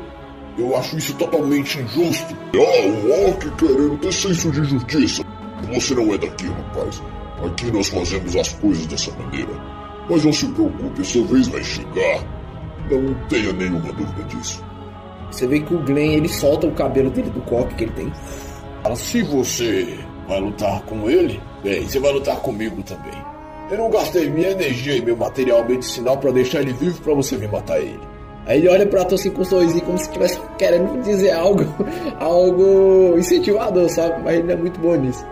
Eu 0.58 0.76
acho 0.76 0.98
isso 0.98 1.14
totalmente 1.16 1.80
injusto. 1.80 2.36
Ah, 2.56 2.88
um 2.88 3.28
orc 3.28 3.52
querendo 3.52 3.98
ter 4.00 4.12
senso 4.12 4.52
de 4.52 4.64
justiça. 4.64 5.24
Você 5.74 5.94
não 5.94 6.14
é 6.14 6.18
daqui, 6.18 6.48
rapaz. 6.48 7.02
Aqui 7.46 7.72
nós 7.72 7.90
fazemos 7.90 8.36
as 8.36 8.54
coisas 8.54 8.88
dessa 8.88 9.12
maneira. 9.12 9.54
Mas 10.10 10.24
não 10.24 10.34
se 10.34 10.48
preocupe, 10.48 11.06
sua 11.06 11.26
vez 11.26 11.48
vai 11.48 11.64
chegar. 11.64 12.24
Não 12.90 13.14
tenha 13.28 13.54
nenhuma 13.54 13.92
dúvida 13.94 14.24
disso. 14.24 14.64
Você 15.30 15.46
vê 15.46 15.60
que 15.60 15.74
o 15.74 15.84
Glenn 15.84 16.14
ele 16.14 16.30
solta 16.30 16.66
o 16.66 16.72
cabelo 16.72 17.12
dele 17.12 17.30
do 17.30 17.42
coque 17.42 17.76
que 17.76 17.84
ele 17.84 17.94
tem. 17.94 18.14
Fala, 18.82 18.96
se 18.96 19.22
você 19.22 20.00
vai 20.28 20.40
lutar 20.40 20.82
com 20.84 21.10
ele, 21.10 21.40
bem, 21.64 21.88
você 21.88 22.00
vai 22.00 22.14
lutar 22.14 22.38
comigo 22.38 22.82
também. 22.82 23.14
Eu 23.70 23.78
não 23.78 23.92
gastei 23.92 24.30
minha 24.30 24.52
energia 24.52 24.96
e 24.96 25.02
meu 25.02 25.18
material 25.18 25.68
medicinal 25.68 26.18
para 26.18 26.32
deixar 26.32 26.62
ele 26.62 26.74
vivo 26.74 27.02
para 27.02 27.14
você 27.14 27.36
vir 27.36 27.52
matar 27.52 27.80
ele. 27.80 28.17
Aí 28.48 28.60
ele 28.60 28.70
olha 28.70 28.86
pra 28.86 29.04
tu 29.04 29.16
assim 29.16 29.30
com 29.30 29.42
um 29.42 29.46
sorrisinho 29.46 29.84
como 29.84 29.98
se 29.98 30.06
estivesse 30.06 30.40
querendo 30.58 31.02
dizer 31.04 31.32
algo, 31.32 31.64
algo 32.20 33.18
incentivador, 33.18 33.90
sabe? 33.90 34.24
Mas 34.24 34.36
ele 34.36 34.44
não 34.44 34.54
é 34.54 34.58
muito 34.58 34.80
bom 34.80 34.96
nisso. 34.96 35.26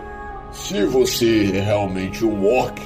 Se 0.52 0.84
você 0.84 1.52
é 1.54 1.60
realmente 1.60 2.24
um 2.24 2.46
orc 2.46 2.78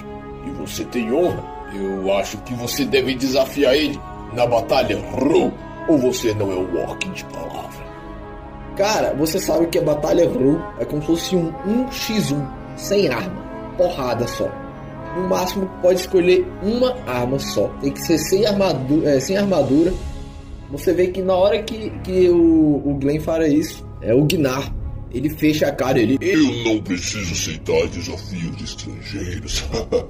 e 0.46 0.50
você 0.52 0.84
tem 0.84 1.12
honra, 1.12 1.44
eu 1.74 2.12
acho 2.14 2.36
que 2.38 2.54
você 2.54 2.84
deve 2.84 3.14
desafiar 3.14 3.74
ele 3.74 4.00
na 4.32 4.46
batalha 4.46 4.98
Ru. 5.12 5.52
Ou 5.88 5.98
você 5.98 6.32
não 6.34 6.52
é 6.52 6.54
um 6.54 6.80
orc 6.80 7.08
de 7.10 7.24
palavra? 7.24 7.84
Cara, 8.76 9.14
você 9.14 9.40
sabe 9.40 9.66
que 9.66 9.78
a 9.78 9.82
batalha 9.82 10.28
Ru 10.28 10.62
é 10.78 10.84
como 10.84 11.00
se 11.00 11.06
fosse 11.08 11.36
um 11.36 11.52
1x1, 11.88 12.48
sem 12.76 13.08
arma, 13.08 13.42
porrada 13.76 14.26
só. 14.28 14.48
No 15.16 15.28
máximo 15.28 15.68
pode 15.82 16.00
escolher 16.00 16.46
uma 16.62 16.96
arma 17.06 17.38
só. 17.38 17.68
Tem 17.80 17.90
que 17.90 18.00
ser 18.00 18.18
sem 18.18 18.46
armadura, 18.46 19.10
é, 19.10 19.20
sem 19.20 19.36
armadura. 19.36 19.92
Você 20.70 20.92
vê 20.92 21.08
que 21.08 21.20
na 21.20 21.34
hora 21.34 21.62
que, 21.62 21.90
que 22.04 22.28
o, 22.28 22.82
o 22.84 22.94
Glenn 22.94 23.20
fala 23.20 23.46
isso, 23.48 23.84
é 24.00 24.14
o 24.14 24.24
Gnar. 24.24 24.72
Ele 25.12 25.28
fecha 25.28 25.66
a 25.66 25.72
cara, 25.72 25.98
ele. 25.98 26.16
Eu 26.20 26.42
não 26.64 26.80
preciso 26.82 27.32
aceitar 27.32 27.88
desafios 27.88 28.56
de 28.56 28.64
estrangeiros. 28.64 29.64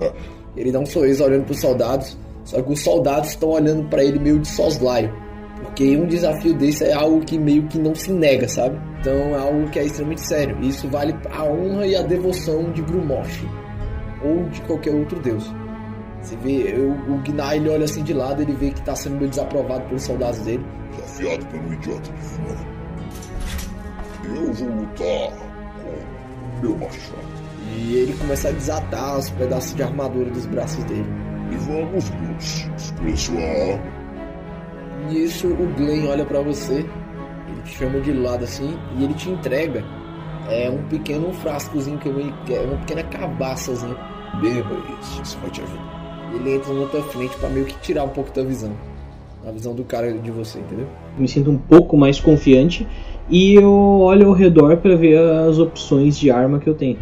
Ele 0.57 0.73
dá 0.73 0.81
um 0.81 0.87
sorriso 0.87 1.25
olhando 1.25 1.45
pros 1.45 1.61
soldados. 1.61 2.19
Só 2.45 2.61
que 2.61 2.73
os 2.73 2.81
soldados 2.81 3.31
estão 3.31 3.51
olhando 3.51 3.89
para 3.89 4.03
ele 4.03 4.19
meio 4.19 4.39
de 4.41 4.49
soslaio. 4.49 5.15
Porque 5.63 5.97
um 5.97 6.07
desafio 6.07 6.55
desse 6.55 6.85
é 6.85 6.93
algo 6.93 7.21
que 7.21 7.39
meio 7.39 7.67
que 7.69 7.79
não 7.79 7.95
se 7.95 8.13
nega, 8.13 8.49
sabe? 8.49 8.79
Então 9.01 9.13
é 9.13 9.39
algo 9.39 9.71
que 9.71 9.79
é 9.79 9.85
extremamente 9.85 10.23
sério. 10.23 10.59
E 10.61 10.69
isso 10.69 10.89
vale 10.89 11.15
a 11.31 11.45
honra 11.45 11.87
e 11.87 11.95
a 11.95 12.03
devoção 12.03 12.73
de 12.73 12.83
Grumosh. 12.83 13.45
Ou 14.25 14.45
de 14.49 14.61
qualquer 14.63 14.95
outro 14.95 15.21
deus. 15.21 15.45
Você 16.23 16.37
vê, 16.37 16.75
eu, 16.75 16.91
o 16.93 17.19
Gnai 17.23 17.57
ele 17.57 17.69
olha 17.71 17.85
assim 17.85 18.03
de 18.03 18.13
lado, 18.13 18.43
ele 18.43 18.53
vê 18.55 18.71
que 18.71 18.83
tá 18.83 18.95
sendo 18.95 19.17
meio 19.17 19.31
desaprovado 19.31 19.85
pelos 19.87 20.03
soldados 20.03 20.41
dele. 20.41 20.65
Desafiado 20.93 21.47
pelo 21.47 21.73
idiota 21.73 22.13
de 22.13 22.23
fora. 22.23 22.81
Eu 24.25 24.53
vou 24.53 24.69
lutar 24.69 25.39
com 25.83 26.61
meu 26.61 26.77
machado. 26.77 27.41
E 27.77 27.97
ele 27.97 28.13
começa 28.15 28.49
a 28.49 28.53
desatar 28.53 29.19
os 29.19 29.31
pedaços 29.31 29.75
de 29.75 29.83
armadura 29.83 30.31
dos 30.31 30.47
braços 30.47 30.85
dele. 30.85 31.07
E 31.51 31.57
vamos, 31.57 32.11
Bruce. 32.11 32.71
Escolha 32.77 33.17
sua 33.17 33.41
arma. 33.41 34.01
Nisso 35.09 35.49
o 35.49 35.75
Glenn 35.77 36.09
olha 36.09 36.25
pra 36.27 36.43
você, 36.43 36.87
ele 37.49 37.63
te 37.65 37.79
chama 37.79 38.01
de 38.01 38.13
lado 38.13 38.45
assim 38.45 38.79
e 38.97 39.05
ele 39.05 39.15
te 39.15 39.31
entrega 39.31 39.83
é 40.51 40.69
um 40.69 40.83
pequeno 40.89 41.33
frascozinho 41.33 41.99
que 41.99 42.09
ele 42.09 42.35
quer, 42.45 42.61
uma 42.65 42.77
pequena 42.79 43.05
cabaçazinha. 43.05 43.97
Beba 44.41 44.75
isso, 45.01 45.23
isso 45.23 45.39
vai 45.39 45.51
te 45.51 45.63
ajudar. 45.63 45.90
Ele 46.35 46.55
entra 46.55 46.73
na 46.73 46.87
tua 46.87 47.03
frente 47.03 47.37
pra 47.37 47.49
meio 47.49 47.67
que 47.67 47.79
tirar 47.81 48.05
um 48.05 48.09
pouco 48.09 48.33
da 48.33 48.43
visão. 48.43 48.73
A 49.47 49.51
visão 49.51 49.75
do 49.75 49.85
cara 49.85 50.13
de 50.13 50.31
você, 50.31 50.59
entendeu? 50.59 50.87
Me 51.19 51.27
sinto 51.27 51.51
um 51.51 51.59
pouco 51.59 51.97
mais 51.97 52.21
confiante 52.21 52.87
e 53.29 53.55
eu 53.55 53.73
olho 54.01 54.29
ao 54.29 54.33
redor 54.33 54.77
para 54.77 54.97
ver 54.97 55.19
as 55.19 55.59
opções 55.59 56.19
de 56.19 56.31
arma 56.31 56.59
que 56.59 56.69
eu 56.69 56.75
tenho. 56.75 56.99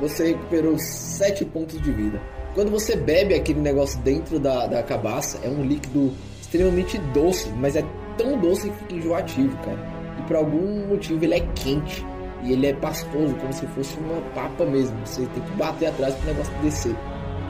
Você 0.00 0.28
recuperou 0.28 0.78
7 0.78 1.44
pontos 1.46 1.80
de 1.80 1.90
vida. 1.90 2.20
Quando 2.54 2.70
você 2.70 2.96
bebe 2.96 3.34
aquele 3.34 3.60
negócio 3.60 4.00
dentro 4.00 4.38
da, 4.38 4.66
da 4.66 4.82
cabaça, 4.82 5.38
é 5.44 5.48
um 5.48 5.62
líquido 5.62 6.12
extremamente 6.40 6.98
doce, 7.14 7.48
mas 7.56 7.76
é 7.76 7.84
tão 8.18 8.38
doce 8.38 8.68
que 8.68 8.76
fica 8.76 8.94
enjoativo, 8.94 9.56
cara. 9.58 9.78
E 10.18 10.22
por 10.22 10.36
algum 10.36 10.88
motivo 10.88 11.24
ele 11.24 11.34
é 11.34 11.40
quente. 11.54 12.04
E 12.42 12.52
ele 12.52 12.68
é 12.68 12.72
pastoso, 12.74 13.34
como 13.36 13.52
se 13.52 13.66
fosse 13.68 13.98
uma 13.98 14.20
papa 14.34 14.64
mesmo. 14.64 14.96
Você 15.04 15.26
tem 15.26 15.42
que 15.42 15.50
bater 15.52 15.86
atrás 15.88 16.14
pro 16.14 16.26
negócio 16.28 16.52
descer. 16.62 16.96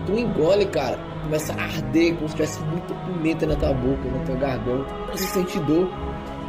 Tu 0.06 0.12
engole, 0.18 0.66
cara, 0.66 0.98
começa 1.22 1.52
a 1.52 1.62
arder, 1.62 2.14
como 2.16 2.28
se 2.28 2.34
tivesse 2.34 2.60
muita 2.64 2.94
pimenta 2.94 3.46
na 3.46 3.54
tua 3.56 3.72
boca, 3.74 4.08
na 4.10 4.24
tua 4.24 4.34
garganta. 4.36 4.94
Você 5.12 5.24
sente 5.24 5.58
dor 5.60 5.88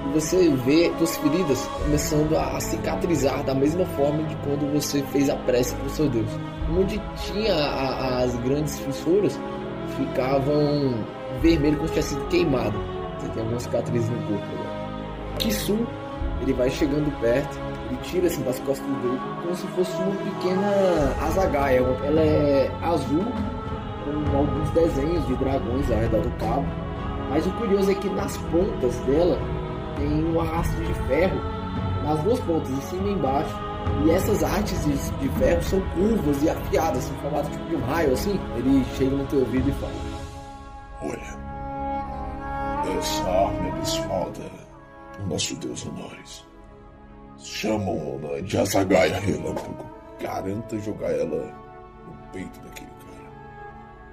e 0.08 0.14
você 0.14 0.50
vê 0.66 0.92
suas 0.98 1.18
feridas 1.18 1.68
começando 1.84 2.36
a 2.38 2.60
cicatrizar 2.60 3.44
da 3.44 3.54
mesma 3.54 3.86
forma 3.86 4.24
de 4.24 4.36
quando 4.38 4.72
você 4.74 5.04
fez 5.04 5.30
a 5.30 5.36
prece 5.36 5.76
pro 5.76 5.90
seu 5.90 6.10
Deus. 6.10 6.30
Onde 6.76 7.00
tinha 7.18 7.54
a- 7.54 8.20
as 8.24 8.36
grandes 8.38 8.80
fissuras, 8.80 9.38
ficavam 9.98 10.96
vermelho 11.42 11.76
como 11.76 11.88
se 11.90 11.94
tivesse 11.96 12.14
sido 12.16 12.28
queimado. 12.28 12.78
Você 13.20 13.30
tem 13.30 13.42
algumas 13.44 13.64
cicatrizes 13.64 14.10
no 14.10 14.18
corpo 14.28 14.46
agora. 14.54 15.36
Kisu, 15.38 15.78
ele 16.42 16.54
vai 16.54 16.70
chegando 16.70 17.12
perto, 17.20 17.60
ele 17.92 18.00
tira 18.04 18.28
assim 18.28 18.42
das 18.44 18.60
costas 18.60 18.88
dele 18.88 19.20
como 19.42 19.56
se 19.56 19.68
fosse 19.68 19.92
uma 20.02 20.16
pequena 20.16 21.16
azagaia. 21.22 21.80
Ela 21.80 22.22
é 22.22 22.72
azul, 22.82 23.26
com 24.06 24.38
alguns 24.38 24.70
desenhos 24.72 25.28
de 25.28 25.36
dragões 25.36 25.92
ao 25.92 26.00
redor 26.00 26.22
do 26.22 26.32
cabo. 26.38 26.66
Mas 27.30 27.46
o 27.46 27.52
curioso 27.52 27.92
é 27.92 27.96
que 27.96 28.10
nas 28.10 28.38
pontas 28.38 28.96
dela 29.02 29.38
tem 29.98 30.26
um 30.26 30.40
arrasto 30.40 30.76
de 30.84 30.94
ferro 31.08 31.40
nas 32.04 32.22
duas 32.24 32.40
pontas, 32.42 32.70
em 32.70 32.82
cima 32.82 33.10
e 33.10 33.12
embaixo. 33.12 33.54
E 34.06 34.12
essas 34.12 34.44
artes 34.44 34.86
de, 34.86 35.30
ferro 35.40 35.62
são 35.64 35.82
curvas 35.96 36.44
e 36.44 36.50
afiadas, 36.50 37.10
em 37.10 37.16
formato 37.16 37.50
tipo 37.50 37.66
de 37.66 37.76
um 37.76 37.82
raio 37.86 38.14
assim. 38.14 38.40
Ele 38.56 38.86
chega 38.98 39.16
no 39.16 39.26
teu 39.26 39.40
ouvido 39.40 39.70
e 39.70 39.74
fala: 39.74 39.94
Olha, 41.02 41.42
essa 42.98 43.24
arma 43.24 43.70
é 43.78 45.22
o 45.24 45.28
nosso 45.28 45.56
deus 45.56 45.86
Honores. 45.86 46.51
Chamam-na 47.44 48.40
de 48.42 48.58
Azagaia 48.58 49.20
Relâmpago. 49.20 49.86
Garanta 50.20 50.78
jogar 50.80 51.12
ela 51.12 51.52
no 52.06 52.32
peito 52.32 52.60
daquele 52.62 52.92
cara. 52.92 53.32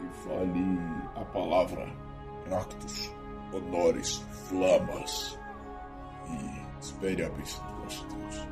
E 0.00 0.26
fale 0.26 0.78
a 1.14 1.24
palavra 1.26 1.86
Ractus, 2.50 3.12
Honores, 3.52 4.24
Flamas. 4.48 5.38
E 6.30 6.80
espere 6.80 7.24
a 7.24 7.28
bênção 7.28 7.64
do 7.66 7.84
nosso 7.84 8.06
Deus. 8.06 8.46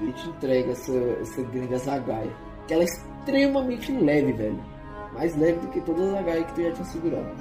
Ele 0.00 0.12
te 0.12 0.28
entrega 0.28 0.72
essa, 0.72 0.92
essa 1.20 1.42
grande 1.42 1.74
azagaia. 1.74 2.32
Que 2.66 2.74
ela 2.74 2.82
é 2.82 2.86
extremamente 2.86 3.92
leve, 3.92 4.32
velho. 4.32 4.60
Mais 5.12 5.36
leve 5.36 5.60
do 5.60 5.68
que 5.68 5.80
todas 5.82 6.02
as 6.02 6.14
azagaias 6.14 6.46
que 6.46 6.54
tu 6.54 6.62
já 6.62 6.72
tinha 6.72 6.84
segurado. 6.86 7.36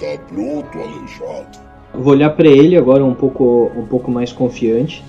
Tá 0.00 0.24
pronto, 0.28 0.78
aleijado. 0.78 1.58
Eu 1.92 2.02
vou 2.02 2.12
olhar 2.14 2.30
para 2.30 2.48
ele 2.48 2.76
agora 2.76 3.04
um 3.04 3.14
pouco, 3.14 3.70
um 3.76 3.86
pouco 3.86 4.10
mais 4.10 4.32
confiante. 4.32 5.04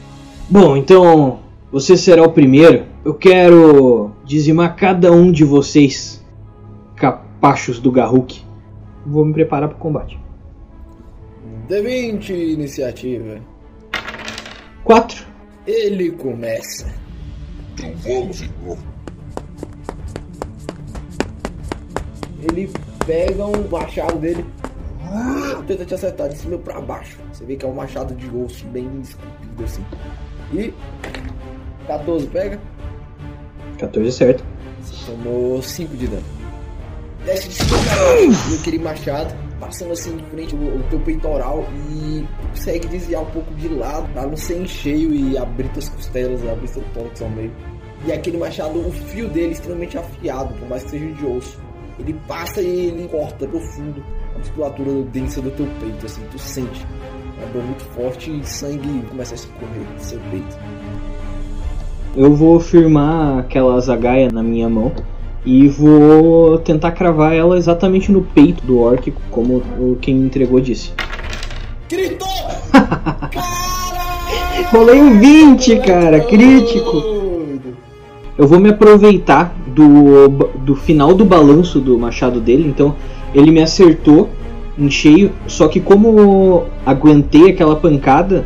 Bom, 0.52 0.76
então 0.76 1.40
você 1.72 1.96
será 1.96 2.24
o 2.24 2.34
primeiro. 2.34 2.86
Eu 3.06 3.14
quero 3.14 4.12
dizimar 4.26 4.76
cada 4.76 5.10
um 5.10 5.32
de 5.32 5.46
vocês, 5.46 6.22
capachos 6.98 7.80
do 7.80 7.90
Garruk. 7.90 8.44
Vou 9.06 9.24
me 9.24 9.32
preparar 9.32 9.70
para 9.70 9.78
o 9.78 9.80
combate. 9.80 10.20
D20 11.70 12.32
iniciativa. 12.32 13.40
4. 14.84 15.26
Ele 15.66 16.12
começa. 16.12 16.94
Então 17.74 17.94
vamos, 18.04 18.42
irmão. 18.42 18.78
Ele 22.42 22.70
pega 23.06 23.46
um 23.46 23.70
machado 23.70 24.20
dele, 24.20 24.46
tenta 25.66 25.86
te 25.86 25.94
acertar 25.94 26.28
de 26.28 26.38
cima 26.38 26.58
pra 26.58 26.82
baixo. 26.82 27.18
Você 27.32 27.46
vê 27.46 27.56
que 27.56 27.66
é 27.66 27.70
um 27.70 27.74
machado 27.74 28.14
de 28.14 28.28
osso 28.36 28.66
bem 28.66 28.90
esculpido 29.02 29.64
assim. 29.64 29.86
E 30.54 30.74
14 31.88 32.28
pega, 32.28 32.60
14 33.80 34.08
é 34.08 34.12
certo. 34.12 34.44
tomou 35.06 35.62
5 35.62 35.96
de 35.98 36.08
dano. 36.08 36.24
Desce 37.26 37.50
de 37.50 37.56
cima 37.56 37.78
aquele 38.60 38.80
machado 38.80 39.34
passando 39.62 39.94
assim 39.94 40.18
de 40.18 40.24
frente 40.26 40.56
o, 40.56 40.58
o 40.58 40.84
teu 40.90 41.00
peitoral 41.00 41.64
e 41.92 42.28
consegue 42.50 42.88
desviar 42.88 43.22
um 43.22 43.28
pouco 43.28 43.54
de 43.54 43.70
lado 43.70 44.12
pra 44.12 44.26
não 44.26 44.36
ser 44.36 44.60
em 44.60 44.68
cheio 44.68 45.14
e 45.14 45.38
abrir 45.38 45.70
tuas 45.70 45.88
costelas, 45.88 46.46
abrir 46.48 46.68
seu 46.68 46.84
tórax 46.94 47.22
ao 47.22 47.30
meio. 47.30 47.54
E 48.06 48.12
aquele 48.12 48.38
machado, 48.38 48.80
o 48.80 48.92
fio 48.92 49.30
dele 49.30 49.50
é 49.50 49.52
extremamente 49.52 49.96
afiado, 49.96 50.56
por 50.56 50.68
mais 50.68 50.84
que 50.84 50.90
seja 50.90 51.06
de 51.06 51.26
osso. 51.26 51.60
Ele 52.00 52.20
passa 52.28 52.60
e 52.60 52.88
ele 52.88 53.08
corta 53.08 53.48
profundo 53.48 54.04
a 54.36 54.40
musculatura 54.40 55.04
densa 55.04 55.40
do 55.40 55.52
teu 55.52 55.68
peito, 55.80 56.06
assim, 56.08 56.22
tu 56.32 56.40
sente. 56.40 56.86
Uma 57.42 57.50
dor 57.54 57.64
muito 57.64 57.84
forte 57.96 58.30
e 58.30 58.46
sangue 58.46 59.02
começa 59.10 59.34
a 59.34 59.36
escorrer 59.36 59.84
do 59.98 60.00
seu 60.00 60.20
peito. 60.30 60.58
Eu 62.16 62.36
vou 62.36 62.60
firmar 62.60 63.40
aquela 63.40 63.80
zagaia 63.80 64.30
na 64.32 64.44
minha 64.44 64.70
mão 64.70 64.92
e 65.44 65.68
vou 65.68 66.60
tentar 66.60 66.92
cravar 66.92 67.34
ela 67.34 67.58
exatamente 67.58 68.12
no 68.12 68.22
peito 68.22 68.64
do 68.64 68.80
orc, 68.80 69.12
como 69.32 69.56
o 69.80 69.98
quem 70.00 70.14
me 70.14 70.28
entregou 70.28 70.62
disse. 70.62 70.92
Gritou! 71.90 72.28
Rolei 74.72 75.02
um 75.02 75.20
20, 75.20 75.78
cara, 75.80 76.20
crítico. 76.20 77.02
Eu 78.38 78.48
vou 78.48 78.60
me 78.60 78.70
aproveitar 78.70 79.56
do, 79.68 80.30
do 80.60 80.76
final 80.76 81.16
do 81.16 81.26
balanço 81.26 81.80
do 81.80 81.98
machado 81.98 82.40
dele, 82.40 82.68
então 82.68 82.96
ele 83.34 83.50
me 83.50 83.64
acertou 83.64 84.30
em 84.78 84.90
cheio, 84.90 85.32
só 85.48 85.68
que 85.68 85.80
como 85.80 86.66
aguentei 86.86 87.52
aquela 87.52 87.76
pancada, 87.76 88.46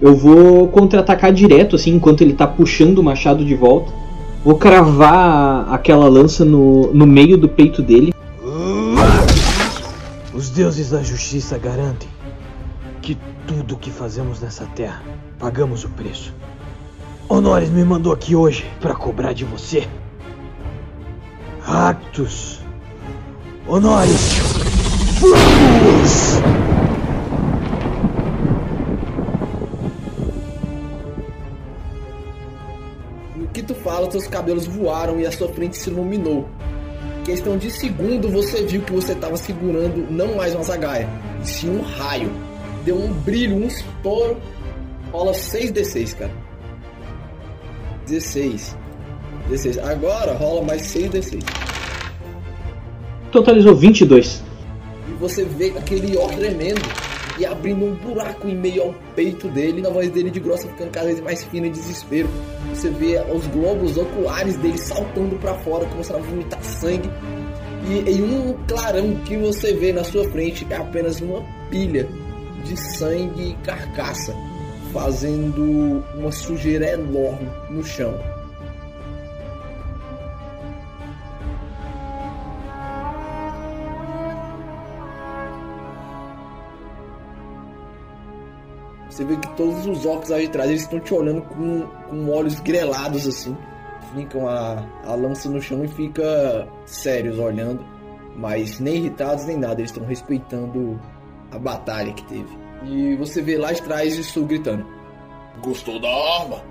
eu 0.00 0.16
vou 0.16 0.68
contra-atacar 0.68 1.32
direto, 1.32 1.76
assim, 1.76 1.94
enquanto 1.94 2.22
ele 2.22 2.32
tá 2.32 2.46
puxando 2.46 2.98
o 2.98 3.02
machado 3.02 3.44
de 3.44 3.54
volta. 3.54 3.92
Vou 4.44 4.56
cravar 4.56 5.72
aquela 5.72 6.08
lança 6.08 6.44
no, 6.44 6.92
no 6.92 7.06
meio 7.06 7.38
do 7.38 7.48
peito 7.48 7.80
dele. 7.80 8.12
Os 10.34 10.50
deuses 10.50 10.90
da 10.90 11.02
justiça 11.02 11.56
garantem 11.56 12.08
que 13.00 13.16
tudo 13.46 13.76
que 13.76 13.90
fazemos 13.90 14.40
nessa 14.40 14.64
terra 14.74 15.02
pagamos 15.38 15.84
o 15.84 15.88
preço. 15.90 16.34
Honores 17.28 17.70
me 17.70 17.84
mandou 17.84 18.12
aqui 18.12 18.34
hoje 18.34 18.64
para 18.80 18.94
cobrar 18.94 19.32
de 19.32 19.44
você. 19.44 19.86
Actus. 21.66 22.60
Honores. 23.66 24.51
Vamos! 25.22 26.42
No 33.36 33.46
que 33.46 33.62
tu 33.62 33.72
fala, 33.76 34.08
teus 34.08 34.26
cabelos 34.26 34.66
voaram 34.66 35.20
e 35.20 35.26
a 35.26 35.30
sua 35.30 35.48
frente 35.50 35.76
se 35.76 35.90
iluminou. 35.90 36.48
Questão 37.24 37.56
de 37.56 37.70
segundo, 37.70 38.28
você 38.28 38.64
viu 38.64 38.82
que 38.82 38.92
você 38.92 39.12
estava 39.12 39.36
segurando 39.36 40.10
não 40.10 40.34
mais 40.34 40.56
uma 40.56 40.64
zagaia, 40.64 41.08
e 41.40 41.46
sim 41.46 41.70
um 41.70 41.82
raio. 41.82 42.32
Deu 42.84 42.96
um 42.96 43.12
brilho, 43.12 43.58
um 43.58 43.68
estouro. 43.68 44.38
Rola 45.12 45.30
6d6, 45.30 46.16
cara. 46.16 46.32
16. 48.08 48.76
16. 49.48 49.78
Agora 49.78 50.34
rola 50.34 50.64
mais 50.64 50.82
6d6. 50.82 51.44
Totalizou 53.30 53.76
22. 53.76 54.50
Você 55.22 55.44
vê 55.44 55.72
aquele 55.78 56.16
ó 56.16 56.26
tremendo 56.26 56.82
e 57.38 57.46
abrindo 57.46 57.84
um 57.84 57.94
buraco 57.94 58.48
em 58.48 58.56
meio 58.56 58.82
ao 58.82 58.94
peito 59.14 59.46
dele, 59.46 59.86
a 59.86 59.88
voz 59.88 60.10
dele 60.10 60.32
de 60.32 60.40
grossa 60.40 60.66
ficando 60.66 60.90
cada 60.90 61.06
vez 61.06 61.20
mais 61.20 61.44
fina 61.44 61.68
em 61.68 61.70
desespero. 61.70 62.28
Você 62.70 62.90
vê 62.90 63.22
os 63.32 63.46
globos 63.46 63.96
oculares 63.96 64.56
dele 64.56 64.76
saltando 64.76 65.36
para 65.36 65.54
fora, 65.60 65.86
começando 65.86 66.16
a 66.16 66.22
vomitar 66.22 66.60
sangue. 66.64 67.08
E 67.88 68.10
em 68.10 68.22
um 68.24 68.56
clarão 68.66 69.14
que 69.24 69.36
você 69.36 69.72
vê 69.74 69.92
na 69.92 70.02
sua 70.02 70.28
frente 70.30 70.66
é 70.68 70.74
apenas 70.74 71.20
uma 71.20 71.40
pilha 71.70 72.08
de 72.64 72.76
sangue 72.76 73.50
e 73.50 73.64
carcaça, 73.64 74.34
fazendo 74.92 76.02
uma 76.16 76.32
sujeira 76.32 76.94
enorme 76.94 77.48
no 77.70 77.84
chão. 77.84 78.12
Você 89.12 89.26
vê 89.26 89.36
que 89.36 89.48
todos 89.56 89.86
os 89.86 90.06
orcs 90.06 90.30
lá 90.30 90.38
de 90.38 90.48
trás 90.48 90.70
eles 90.70 90.82
estão 90.82 90.98
te 90.98 91.12
olhando 91.12 91.42
com, 91.42 91.82
com 92.08 92.30
olhos 92.30 92.58
grelados 92.60 93.28
assim. 93.28 93.54
Ficam 94.16 94.48
a, 94.48 94.82
a 95.04 95.14
lança 95.14 95.50
no 95.50 95.60
chão 95.60 95.84
e 95.84 95.88
fica 95.88 96.66
sérios 96.86 97.38
olhando, 97.38 97.84
mas 98.34 98.80
nem 98.80 98.96
irritados 98.96 99.44
nem 99.44 99.58
nada, 99.58 99.80
eles 99.80 99.90
estão 99.90 100.06
respeitando 100.06 100.98
a 101.50 101.58
batalha 101.58 102.10
que 102.14 102.24
teve. 102.24 102.48
E 102.86 103.14
você 103.16 103.42
vê 103.42 103.58
lá 103.58 103.70
de 103.72 103.82
trás 103.82 104.16
isso 104.16 104.42
gritando. 104.44 104.86
Gostou 105.62 106.00
da 106.00 106.08
arma? 106.08 106.62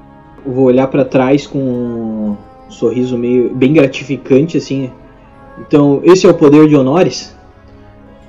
Eu 0.43 0.51
vou 0.51 0.65
olhar 0.65 0.87
para 0.87 1.05
trás 1.05 1.45
com 1.45 1.59
um 1.59 2.37
sorriso 2.71 3.19
meio 3.19 3.53
bem 3.53 3.71
gratificante 3.71 4.57
assim. 4.57 4.91
Então, 5.59 6.01
esse 6.03 6.25
é 6.25 6.29
o 6.29 6.33
poder 6.33 6.67
de 6.67 6.75
Honores. 6.75 7.35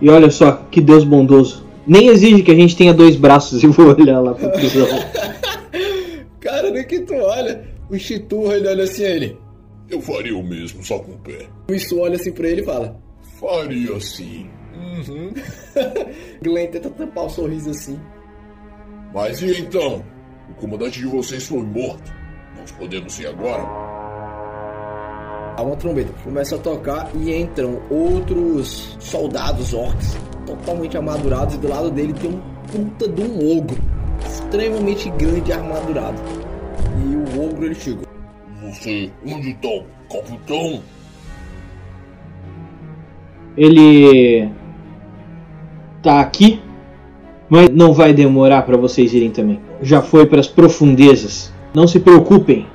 E 0.03 0.11
olha 0.11 0.31
só, 0.31 0.53
que 0.71 0.83
Deus 0.83 1.03
bondoso. 1.03 1.72
Nem 1.87 2.09
exige 2.09 2.43
que 2.43 2.51
a 2.51 2.55
gente 2.55 2.77
tenha 2.77 2.95
dois 2.95 3.17
braços 3.17 3.63
e 3.63 3.67
vou 3.67 3.89
olhar 3.89 4.21
lá 4.21 4.35
pro 4.35 4.51
prisão. 4.53 4.87
Cara, 6.41 6.71
nem 6.71 6.87
que 6.87 7.01
tu 7.01 7.15
olha, 7.15 7.65
o 7.91 7.99
Chiturra 7.99 8.57
ele 8.57 8.69
olha 8.69 8.85
assim 8.85 9.05
a 9.05 9.11
ele. 9.11 9.39
Eu 9.91 10.01
faria 10.01 10.37
o 10.37 10.43
mesmo, 10.43 10.83
só 10.85 10.99
com 10.99 11.13
o 11.13 11.19
pé. 11.19 11.47
O 11.69 11.75
Isso 11.75 11.99
olha 11.99 12.17
assim 12.17 12.33
pra 12.33 12.49
ele 12.49 12.63
e 12.63 12.65
fala. 12.65 12.97
Faria 13.39 14.01
sim. 14.01 14.49
Glenn 16.43 16.69
tenta 16.69 16.91
tampar 16.91 17.25
o 17.25 17.31
sorriso 17.31 17.71
assim. 17.71 17.99
Mas 19.13 19.43
e 19.43 19.61
então? 19.61 20.05
O 20.51 20.55
comandante 20.55 20.99
de 20.99 21.07
vocês 21.07 21.47
foi 21.47 21.63
morto. 21.63 22.13
Nós 22.59 22.71
podemos 22.73 23.19
ir 23.19 23.27
agora? 23.27 23.63
Há 25.57 25.63
uma 25.63 25.77
trombeta 25.77 26.13
que 26.13 26.23
começa 26.23 26.57
a 26.57 26.59
tocar 26.59 27.11
e 27.15 27.35
entram 27.35 27.83
outros 27.91 28.97
soldados 29.01 29.75
orcs 29.75 30.17
totalmente 30.47 30.97
armadurados 30.97 31.55
e 31.55 31.59
do 31.59 31.69
lado 31.69 31.91
dele 31.91 32.13
tem 32.13 32.31
um 32.31 32.41
puta 32.67 33.09
de 33.09 33.23
um 33.23 33.59
ogro 33.59 33.77
extremamente 34.27 35.11
grande 35.11 35.51
e 35.51 35.53
armadurado. 35.53 36.21
E 36.99 37.17
o 37.17 37.45
ogro 37.45 37.67
ele 37.67 37.75
chega. 37.75 38.01
Você, 38.63 39.11
onde 39.27 39.55
tá 39.55 39.69
o 39.69 39.85
capitão? 40.13 40.83
Ele 43.57 44.49
tá 46.03 46.21
aqui, 46.21 46.63
mas 47.49 47.69
não 47.71 47.93
vai 47.93 48.13
demorar 48.13 48.63
para 48.63 48.77
vocês 48.77 49.13
irem 49.13 49.31
também. 49.31 49.61
Já 49.83 50.01
foi 50.01 50.27
para 50.27 50.41
as 50.41 50.49
profundezas. 50.49 51.53
Não 51.75 51.87
se 51.87 51.99
preocupem. 51.99 52.67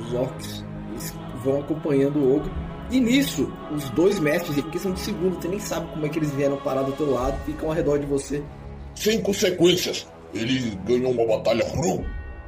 Os 0.00 0.14
orcs 0.14 0.64
vão 1.44 1.60
acompanhando 1.60 2.18
o 2.18 2.36
ogro. 2.36 2.50
E 2.90 3.00
nisso, 3.00 3.52
os 3.70 3.88
dois 3.90 4.18
mestres, 4.18 4.56
em 4.56 4.62
questão 4.70 4.92
de 4.92 5.00
segundo, 5.00 5.40
você 5.40 5.48
nem 5.48 5.58
sabe 5.58 5.90
como 5.92 6.06
é 6.06 6.08
que 6.08 6.18
eles 6.18 6.30
vieram 6.30 6.56
parar 6.58 6.82
do 6.82 6.92
teu 6.92 7.10
lado, 7.10 7.38
ficam 7.44 7.68
ao 7.68 7.74
redor 7.74 7.98
de 7.98 8.06
você. 8.06 8.42
Sem 8.94 9.20
consequências. 9.20 10.06
Ele 10.34 10.78
ganhou 10.84 11.12
uma 11.12 11.36
batalha 11.36 11.64
cru. 11.70 12.04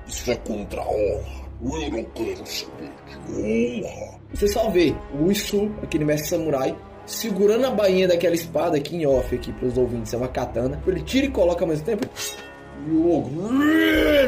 Isso 0.06 0.30
é 0.30 0.36
contra 0.36 0.80
a 0.80 0.88
honra. 0.88 1.40
Eu 1.62 1.90
não 1.90 2.04
quero 2.04 2.46
saber 2.46 2.90
de 3.06 3.84
honra. 3.84 4.20
Você 4.32 4.48
só 4.48 4.70
vê 4.70 4.94
o 5.18 5.30
Isu, 5.30 5.70
aquele 5.82 6.04
mestre 6.04 6.30
samurai, 6.30 6.74
segurando 7.04 7.66
a 7.66 7.70
bainha 7.70 8.08
daquela 8.08 8.34
espada 8.34 8.76
aqui 8.76 8.96
em 8.96 9.06
off 9.06 9.34
aqui 9.34 9.52
para 9.52 9.66
os 9.66 9.76
ouvintes, 9.76 10.14
é 10.14 10.16
uma 10.16 10.28
katana. 10.28 10.80
Ele 10.86 11.02
tira 11.02 11.26
e 11.26 11.30
coloca 11.30 11.64
ao 11.64 11.68
mesmo 11.68 11.84
tempo. 11.84 12.08
E 12.86 12.90
o 12.90 13.18
ogro 13.18 13.30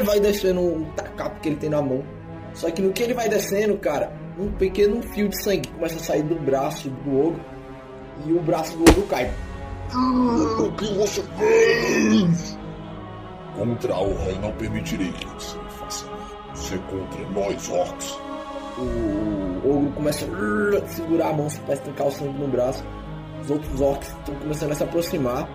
vai 0.05 0.21
descendo 0.21 0.61
um 0.61 0.85
tacapo 0.93 1.41
que 1.41 1.49
ele 1.49 1.57
tem 1.57 1.71
na 1.71 1.81
mão. 1.81 2.05
Só 2.53 2.71
que 2.71 2.83
no 2.83 2.93
que 2.93 3.03
ele 3.03 3.15
vai 3.15 3.29
descendo, 3.29 3.79
cara, 3.79 4.13
um 4.43 4.53
pequeno 4.53 5.01
fio 5.03 5.29
de 5.29 5.43
sangue 5.43 5.69
começa 5.69 5.97
a 5.97 6.01
sair 6.01 6.23
do 6.23 6.35
braço 6.35 6.89
do 6.89 7.21
ogro 7.21 7.41
e 8.27 8.33
o 8.33 8.41
braço 8.41 8.77
do 8.77 8.83
ogro 8.83 9.03
cai. 9.03 9.33
O 9.95 10.73
que 10.73 10.95
você 10.95 11.23
fez? 11.39 12.59
Contra 13.57 13.95
a 13.95 14.01
honra, 14.01 14.31
eu 14.31 14.41
não 14.41 14.53
permitirei 14.53 15.13
que 15.13 15.27
você 15.27 15.59
faça 15.69 16.07
isso. 16.07 16.37
Você 16.55 16.75
é 16.75 16.79
contra 16.79 17.29
nós, 17.31 17.69
orcs. 17.69 18.19
O 18.79 19.71
ogro 19.71 19.93
começa 19.93 20.27
a 20.27 20.89
segurar 20.89 21.29
a 21.29 21.33
mão 21.33 21.49
para 21.67 21.75
estancar 21.75 22.07
o 22.07 22.11
sangue 22.11 22.39
no 22.39 22.49
braço. 22.49 22.85
Os 23.43 23.51
outros 23.51 23.81
orcs 23.81 24.09
estão 24.09 24.35
começando 24.37 24.73
a 24.73 24.75
se 24.75 24.83
aproximar. 24.83 25.49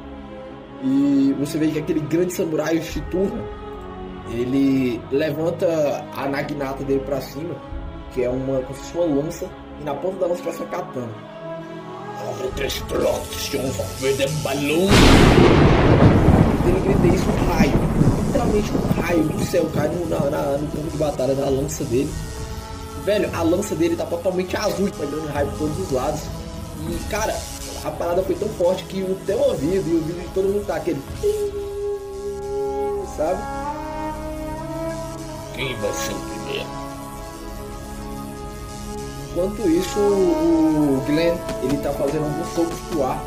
E 0.83 1.35
você 1.39 1.57
vê 1.57 1.69
que 1.69 1.79
aquele 1.79 2.01
grande 2.01 2.33
samurai, 2.33 2.77
o 2.77 2.83
Shiturra, 2.83 3.43
ele 4.29 5.01
levanta 5.11 6.05
a 6.15 6.27
naginata 6.27 6.83
dele 6.83 6.99
para 6.99 7.19
cima, 7.21 7.55
que 8.17 8.23
é 8.23 8.29
uma, 8.31 8.59
fosse 8.63 8.97
uma 8.97 9.05
lança, 9.21 9.45
e 9.79 9.83
na 9.83 9.93
ponta 9.93 10.17
da 10.17 10.25
lança 10.25 10.41
parece 10.43 10.63
uma 10.63 10.69
katana. 10.69 11.07
Ele 16.65 16.79
grita 16.79 17.15
isso, 17.15 17.25
um 17.29 17.53
raio. 17.53 17.71
Literalmente 18.25 18.71
um 18.71 19.01
raio 19.01 19.23
do 19.23 19.45
céu 19.45 19.69
cai 19.73 19.87
no, 19.89 20.05
na, 20.09 20.19
na- 20.31 20.57
no 20.57 20.67
campo 20.67 20.89
de 20.91 20.97
batalha 20.97 21.35
da 21.35 21.47
lança 21.47 21.83
dele. 21.85 22.09
Velho, 23.05 23.29
a 23.35 23.43
lança 23.43 23.75
dele 23.75 23.95
tá 23.95 24.05
totalmente 24.05 24.57
azul, 24.57 24.89
vai 24.97 25.07
dando 25.07 25.27
raio 25.27 25.47
por 25.51 25.59
todos 25.59 25.79
os 25.79 25.91
lados. 25.91 26.21
E, 26.89 27.09
cara, 27.09 27.35
a 27.85 27.91
parada 27.91 28.23
foi 28.23 28.33
tão 28.35 28.49
forte 28.49 28.83
que 28.85 29.01
o 29.03 29.15
teu 29.27 29.37
ouvido 29.39 29.87
e 29.87 29.93
o 29.93 29.97
ouvido 29.99 30.21
de 30.21 30.27
todo 30.33 30.45
mundo 30.49 30.65
tá 30.65 30.75
aquele. 30.77 31.01
Sabe? 33.15 33.41
Quem 35.53 35.75
vai 35.75 35.93
ser 35.93 36.13
o 36.13 36.19
primeiro? 36.19 36.86
Enquanto 39.37 39.69
isso, 39.69 39.99
o 39.99 40.99
Glenn, 41.05 41.35
ele 41.61 41.77
tá 41.77 41.91
fazendo 41.91 42.25
alguns 42.25 42.47
socos 42.55 42.79
pro 42.89 43.03
ar. 43.03 43.23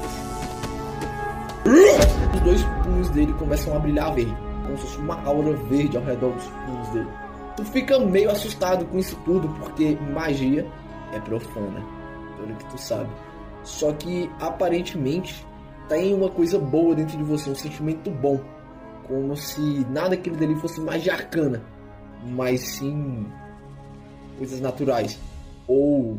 Os 2.34 2.40
dois 2.40 2.64
punhos 2.82 3.10
dele 3.10 3.32
começam 3.34 3.76
a 3.76 3.78
brilhar 3.78 4.12
verde, 4.12 4.36
como 4.64 4.76
se 4.76 4.86
fosse 4.86 4.98
uma 4.98 5.22
aura 5.22 5.52
verde 5.52 5.96
ao 5.96 6.02
redor 6.02 6.32
dos 6.32 6.46
punhos 6.46 6.88
dele. 6.88 7.08
Tu 7.56 7.64
fica 7.66 7.96
meio 8.00 8.28
assustado 8.28 8.84
com 8.86 8.98
isso 8.98 9.14
tudo, 9.24 9.48
porque 9.60 9.96
magia 10.12 10.66
é 11.12 11.20
profana, 11.20 11.80
pelo 12.36 12.56
que 12.56 12.64
tu 12.64 12.76
sabe. 12.76 13.08
Só 13.62 13.92
que 13.92 14.28
aparentemente 14.40 15.46
tem 15.88 16.12
uma 16.12 16.28
coisa 16.28 16.58
boa 16.58 16.92
dentro 16.92 17.16
de 17.16 17.22
você, 17.22 17.48
um 17.48 17.54
sentimento 17.54 18.10
bom. 18.10 18.40
Como 19.06 19.36
se 19.36 19.86
nada 19.88 20.14
aquilo 20.14 20.34
dali 20.34 20.56
fosse 20.56 20.80
magia 20.80 21.12
arcana, 21.12 21.62
mas 22.24 22.62
sim 22.62 23.28
coisas 24.38 24.60
naturais 24.60 25.29
ou 25.70 26.18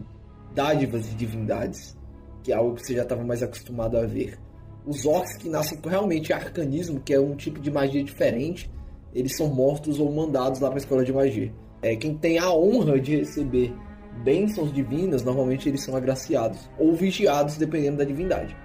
dádivas 0.56 1.10
de 1.10 1.14
divindades, 1.14 1.97
que 2.41 2.54
é 2.54 2.56
algo 2.56 2.76
que 2.76 2.86
você 2.86 2.95
já 2.95 3.04
estava 3.04 3.22
mais 3.22 3.43
acostumado 3.43 3.97
a 3.97 4.06
ver. 4.06 4.39
Os 4.86 5.06
orcs 5.06 5.36
que 5.36 5.49
nascem 5.49 5.78
com 5.78 5.89
realmente 5.89 6.32
arcanismo, 6.32 7.02
que 7.02 7.14
é 7.14 7.20
um 7.20 7.36
tipo 7.36 7.60
de 7.60 7.70
magia 7.70 8.02
diferente, 8.02 8.72
eles 9.14 9.36
são 9.36 9.47
mortos 9.47 9.99
ou 9.99 10.10
mandados 10.10 10.62
lá 10.62 10.70
para 10.70 10.78
a 10.78 10.80
escola 10.80 11.04
de 11.04 11.12
magia. 11.12 11.54
É 11.82 11.97
quem 11.97 12.16
tem 12.16 12.39
a 12.39 12.49
honra 12.49 12.97
de 12.97 13.18
receber 13.18 13.76
bênçãos 14.24 14.72
divinas, 14.72 15.22
normalmente 15.22 15.68
eles 15.68 15.84
são 15.84 15.97
agraciados 15.97 16.70
ou 16.80 16.95
vigiados, 16.95 17.58
dependendo 17.58 17.97
da 17.97 18.06
divindade. 18.06 18.56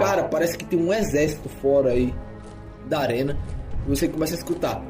Cara, 0.00 0.24
parece 0.24 0.58
que 0.58 0.64
tem 0.64 0.80
um 0.80 0.92
exército 0.92 1.48
fora 1.48 1.90
aí 1.90 2.12
da 2.88 3.00
arena. 3.00 3.38
E 3.86 3.88
você 3.88 4.08
começa 4.08 4.34
a 4.34 4.38
escutar. 4.38 4.82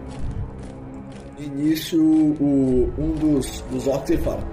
Início, 1.44 2.02
o, 2.02 2.92
um 2.98 3.12
dos, 3.12 3.64
dos 3.70 3.86
orcs 3.86 4.20
fala: 4.22 4.44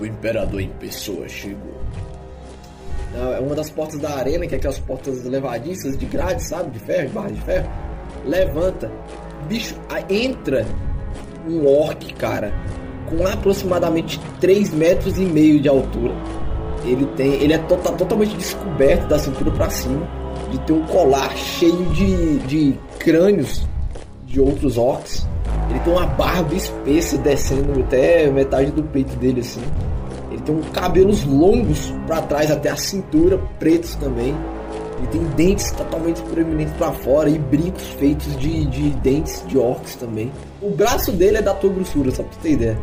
O 0.00 0.04
imperador 0.04 0.60
em 0.60 0.70
pessoa 0.70 1.28
chegou. 1.28 1.80
É 3.14 3.40
uma 3.40 3.56
das 3.56 3.70
portas 3.70 3.98
da 3.98 4.10
arena, 4.10 4.46
que 4.46 4.54
é 4.54 4.58
aquelas 4.58 4.78
portas 4.78 5.24
levadiças 5.24 5.98
de 5.98 6.06
grade, 6.06 6.42
sabe? 6.42 6.70
De 6.70 6.78
ferro, 6.78 7.08
de 7.08 7.12
barra 7.12 7.30
de 7.30 7.40
ferro. 7.40 7.70
Levanta. 8.24 8.90
Bicho, 9.48 9.74
entra 10.08 10.64
um 11.48 11.66
orc, 11.66 12.14
cara, 12.14 12.52
com 13.08 13.26
aproximadamente 13.26 14.20
3 14.40 14.72
metros 14.72 15.18
e 15.18 15.22
meio 15.22 15.60
de 15.60 15.68
altura. 15.68 16.14
Ele 16.84 17.04
tem, 17.16 17.34
ele 17.34 17.52
é 17.52 17.58
to 17.58 17.76
tá 17.76 17.92
totalmente 17.92 18.36
descoberto 18.36 19.08
da 19.08 19.18
cintura 19.18 19.50
para 19.50 19.70
cima, 19.70 20.06
de 20.50 20.58
ter 20.60 20.72
um 20.72 20.86
colar 20.86 21.36
cheio 21.36 21.84
de, 21.86 22.38
de 22.40 22.74
crânios 22.98 23.66
de 24.24 24.40
outros 24.40 24.78
orcs. 24.78 25.26
Ele 25.70 25.78
tem 25.80 25.92
uma 25.92 26.06
barba 26.06 26.54
espessa 26.54 27.16
descendo 27.16 27.80
até 27.80 28.28
metade 28.30 28.72
do 28.72 28.82
peito 28.82 29.14
dele 29.16 29.40
assim. 29.40 29.62
Ele 30.30 30.42
tem 30.42 30.60
cabelos 30.72 31.24
longos 31.24 31.92
para 32.06 32.22
trás 32.22 32.50
até 32.50 32.70
a 32.70 32.76
cintura, 32.76 33.38
pretos 33.58 33.94
também. 33.94 34.34
Ele 34.98 35.06
tem 35.06 35.22
dentes 35.36 35.70
totalmente 35.72 36.20
proeminentes 36.22 36.74
para 36.74 36.92
fora 36.92 37.30
e 37.30 37.38
brincos 37.38 37.88
feitos 37.98 38.36
de, 38.36 38.66
de 38.66 38.90
dentes 38.90 39.42
de 39.46 39.56
orcs 39.56 39.94
também. 39.94 40.30
O 40.60 40.70
braço 40.70 41.12
dele 41.12 41.38
é 41.38 41.42
da 41.42 41.54
tua 41.54 41.70
grossura, 41.70 42.10
só 42.10 42.22
pra 42.22 42.32
você 42.32 42.40
ter 42.40 42.52
ideia. 42.52 42.78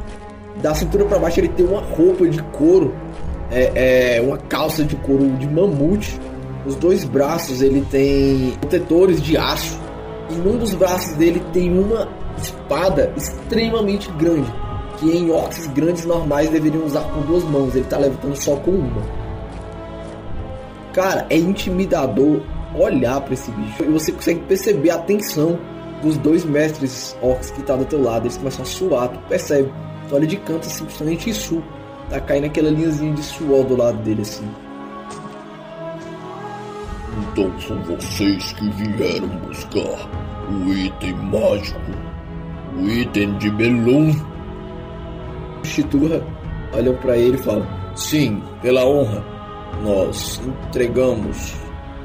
Da 0.61 0.73
cintura 0.73 1.05
para 1.05 1.19
baixo 1.19 1.39
ele 1.39 1.49
tem 1.49 1.65
uma 1.65 1.81
roupa 1.81 2.27
de 2.27 2.41
couro, 2.43 2.95
é, 3.51 4.15
é, 4.15 4.21
uma 4.21 4.37
calça 4.37 4.83
de 4.83 4.95
couro 4.95 5.29
de 5.37 5.47
mamute. 5.47 6.19
Os 6.65 6.75
dois 6.75 7.03
braços 7.03 7.61
ele 7.61 7.85
tem 7.91 8.51
protetores 8.59 9.21
de 9.21 9.37
aço. 9.37 9.79
E 10.29 10.33
num 10.33 10.57
dos 10.57 10.73
braços 10.73 11.13
dele 11.15 11.41
tem 11.53 11.77
uma 11.77 12.09
espada 12.37 13.13
extremamente 13.15 14.11
grande 14.11 14.51
que 14.97 15.15
em 15.15 15.29
orcs 15.29 15.67
grandes 15.67 16.05
normais 16.05 16.49
deveriam 16.49 16.85
usar 16.85 17.01
com 17.01 17.21
duas 17.21 17.43
mãos, 17.43 17.75
ele 17.75 17.85
tá 17.85 17.97
levantando 17.97 18.35
só 18.35 18.55
com 18.55 18.71
uma. 18.71 19.01
Cara, 20.93 21.27
é 21.29 21.37
intimidador 21.37 22.41
olhar 22.75 23.21
para 23.21 23.33
esse 23.33 23.51
bicho. 23.51 23.83
E 23.83 23.87
você 23.87 24.11
consegue 24.11 24.39
perceber 24.41 24.89
a 24.89 24.97
tensão 24.97 25.59
dos 26.01 26.17
dois 26.17 26.43
mestres 26.43 27.15
orcs 27.21 27.51
que 27.51 27.61
tá 27.61 27.75
do 27.75 27.85
teu 27.85 28.01
lado. 28.01 28.23
Eles 28.23 28.37
começam 28.37 28.63
a 28.63 28.65
suar, 28.65 29.09
tu 29.09 29.19
percebe. 29.27 29.71
Tu 30.09 30.15
olha 30.15 30.27
de 30.27 30.37
canto 30.37 30.67
assim, 30.67 30.85
principalmente 30.85 31.29
isso. 31.29 31.63
Tá 32.09 32.19
caindo 32.19 32.45
aquela 32.45 32.69
linhazinha 32.69 33.13
de 33.13 33.23
suor 33.23 33.65
do 33.65 33.75
lado 33.75 33.97
dele 33.99 34.21
assim. 34.21 34.49
Então 37.31 37.59
são 37.59 37.81
vocês 37.83 38.53
que 38.53 38.69
vieram 38.69 39.27
buscar 39.27 40.09
o 40.49 40.73
item 40.73 41.13
mágico, 41.13 41.91
o 42.77 42.89
item 42.89 43.37
de 43.37 43.51
Melon. 43.51 44.13
Chiturra 45.63 46.21
olha 46.73 46.93
para 46.93 47.17
ele 47.17 47.35
e 47.35 47.41
fala: 47.41 47.67
Sim, 47.95 48.41
pela 48.61 48.85
honra, 48.85 49.23
nós 49.83 50.39
entregamos 50.45 51.55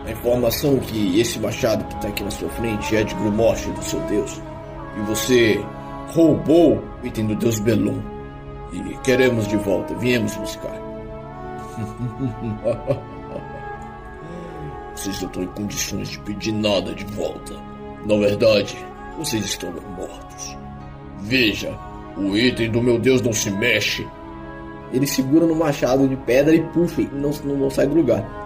a 0.06 0.10
informação 0.10 0.78
que 0.78 1.20
esse 1.20 1.38
machado 1.38 1.84
que 1.84 1.94
está 1.94 2.08
aqui 2.08 2.24
na 2.24 2.30
sua 2.30 2.48
frente 2.50 2.96
é 2.96 3.04
de 3.04 3.14
Grumorte 3.14 3.70
do 3.70 3.82
seu 3.82 4.00
deus. 4.02 4.40
E 4.96 5.00
você 5.02 5.64
roubou 6.08 6.82
o 7.02 7.06
item 7.06 7.26
do 7.26 7.36
deus 7.36 7.60
Belum. 7.60 8.00
E 8.72 8.96
queremos 9.04 9.46
de 9.46 9.56
volta, 9.58 9.94
viemos 9.94 10.34
buscar. 10.36 10.80
Vocês 14.94 15.20
não 15.20 15.28
estão 15.28 15.42
em 15.42 15.48
condições 15.48 16.08
de 16.10 16.18
pedir 16.20 16.52
nada 16.52 16.94
de 16.94 17.04
volta. 17.04 17.54
Na 18.06 18.16
verdade, 18.16 18.76
vocês 19.18 19.44
estão 19.44 19.72
mortos. 19.96 20.61
Veja, 21.22 21.78
o 22.16 22.36
item 22.36 22.70
do 22.70 22.82
meu 22.82 22.98
Deus 22.98 23.22
não 23.22 23.32
se 23.32 23.50
mexe. 23.50 24.06
Ele 24.92 25.06
segura 25.06 25.46
no 25.46 25.54
machado 25.54 26.06
de 26.06 26.16
pedra 26.16 26.54
e 26.54 26.62
puxa 26.68 27.02
e 27.02 27.06
não, 27.06 27.30
não, 27.44 27.56
não 27.56 27.70
sai 27.70 27.86
do 27.86 27.94
lugar. 27.94 28.42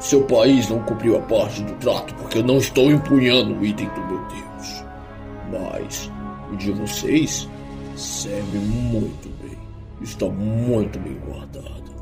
Seu 0.00 0.22
país 0.24 0.68
não 0.68 0.82
cumpriu 0.82 1.16
a 1.16 1.22
parte 1.22 1.62
do 1.62 1.72
trato 1.74 2.14
porque 2.16 2.38
eu 2.38 2.44
não 2.44 2.58
estou 2.58 2.90
empunhando 2.90 3.54
o 3.54 3.64
item 3.64 3.88
do 3.88 4.06
meu 4.06 4.20
Deus. 4.26 4.84
Mas 5.50 6.12
o 6.52 6.56
de 6.56 6.72
vocês 6.72 7.48
serve 7.96 8.58
muito 8.58 9.30
bem. 9.42 9.56
Está 10.02 10.26
muito 10.26 10.98
bem 10.98 11.16
guardado. 11.26 11.96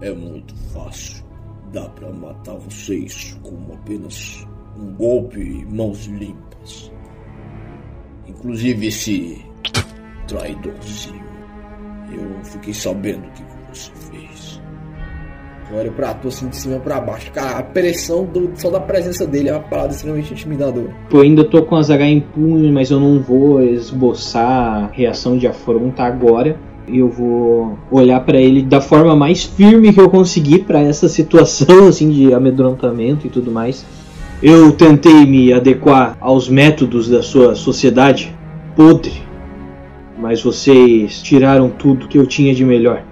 É 0.00 0.12
muito 0.12 0.54
fácil. 0.72 1.24
Dá 1.72 1.88
para 1.90 2.10
matar 2.12 2.54
vocês 2.54 3.38
com 3.42 3.72
apenas 3.72 4.46
um 4.76 4.92
golpe 4.94 5.40
e 5.40 5.64
mãos 5.66 6.06
limpas. 6.06 6.90
Inclusive 8.28 8.86
esse 8.86 9.44
traidorzinho. 10.26 11.24
Eu 12.12 12.44
fiquei 12.44 12.74
sabendo 12.74 13.24
o 13.26 13.30
que 13.30 13.42
você 13.72 13.90
fez. 14.10 14.60
Eu 15.70 15.78
olho 15.78 15.92
pra 15.92 16.14
tu 16.14 16.28
assim 16.28 16.48
de 16.48 16.56
cima 16.56 16.78
pra 16.78 17.00
baixo. 17.00 17.30
Cara, 17.32 17.58
a 17.58 17.62
pressão 17.62 18.24
do, 18.24 18.52
só 18.54 18.70
da 18.70 18.80
presença 18.80 19.26
dele 19.26 19.48
é 19.48 19.52
uma 19.52 19.62
parada 19.62 19.92
extremamente 19.92 20.32
intimidadora. 20.32 20.94
Eu 21.10 21.20
ainda 21.20 21.44
tô 21.44 21.62
com 21.62 21.76
as 21.76 21.90
H 21.90 22.06
em 22.06 22.20
punho, 22.20 22.72
mas 22.72 22.90
eu 22.90 23.00
não 23.00 23.20
vou 23.20 23.62
esboçar 23.62 24.90
reação 24.92 25.36
de 25.36 25.46
afronta 25.46 26.04
agora. 26.04 26.56
Eu 26.88 27.08
vou 27.08 27.76
olhar 27.90 28.20
para 28.20 28.40
ele 28.40 28.62
da 28.62 28.80
forma 28.80 29.16
mais 29.16 29.42
firme 29.42 29.92
que 29.92 30.00
eu 30.00 30.08
conseguir 30.08 30.60
para 30.60 30.80
essa 30.80 31.08
situação 31.08 31.88
assim 31.88 32.10
de 32.10 32.32
amedrontamento 32.32 33.26
e 33.26 33.30
tudo 33.30 33.50
mais. 33.50 33.84
Eu 34.42 34.72
tentei 34.72 35.24
me 35.26 35.52
adequar 35.52 36.16
aos 36.20 36.48
métodos 36.48 37.08
da 37.08 37.22
sua 37.22 37.54
sociedade 37.54 38.34
podre 38.76 39.26
mas 40.18 40.42
vocês 40.42 41.20
tiraram 41.22 41.68
tudo 41.68 42.08
que 42.08 42.18
eu 42.18 42.26
tinha 42.26 42.54
de 42.54 42.64
melhor. 42.64 43.02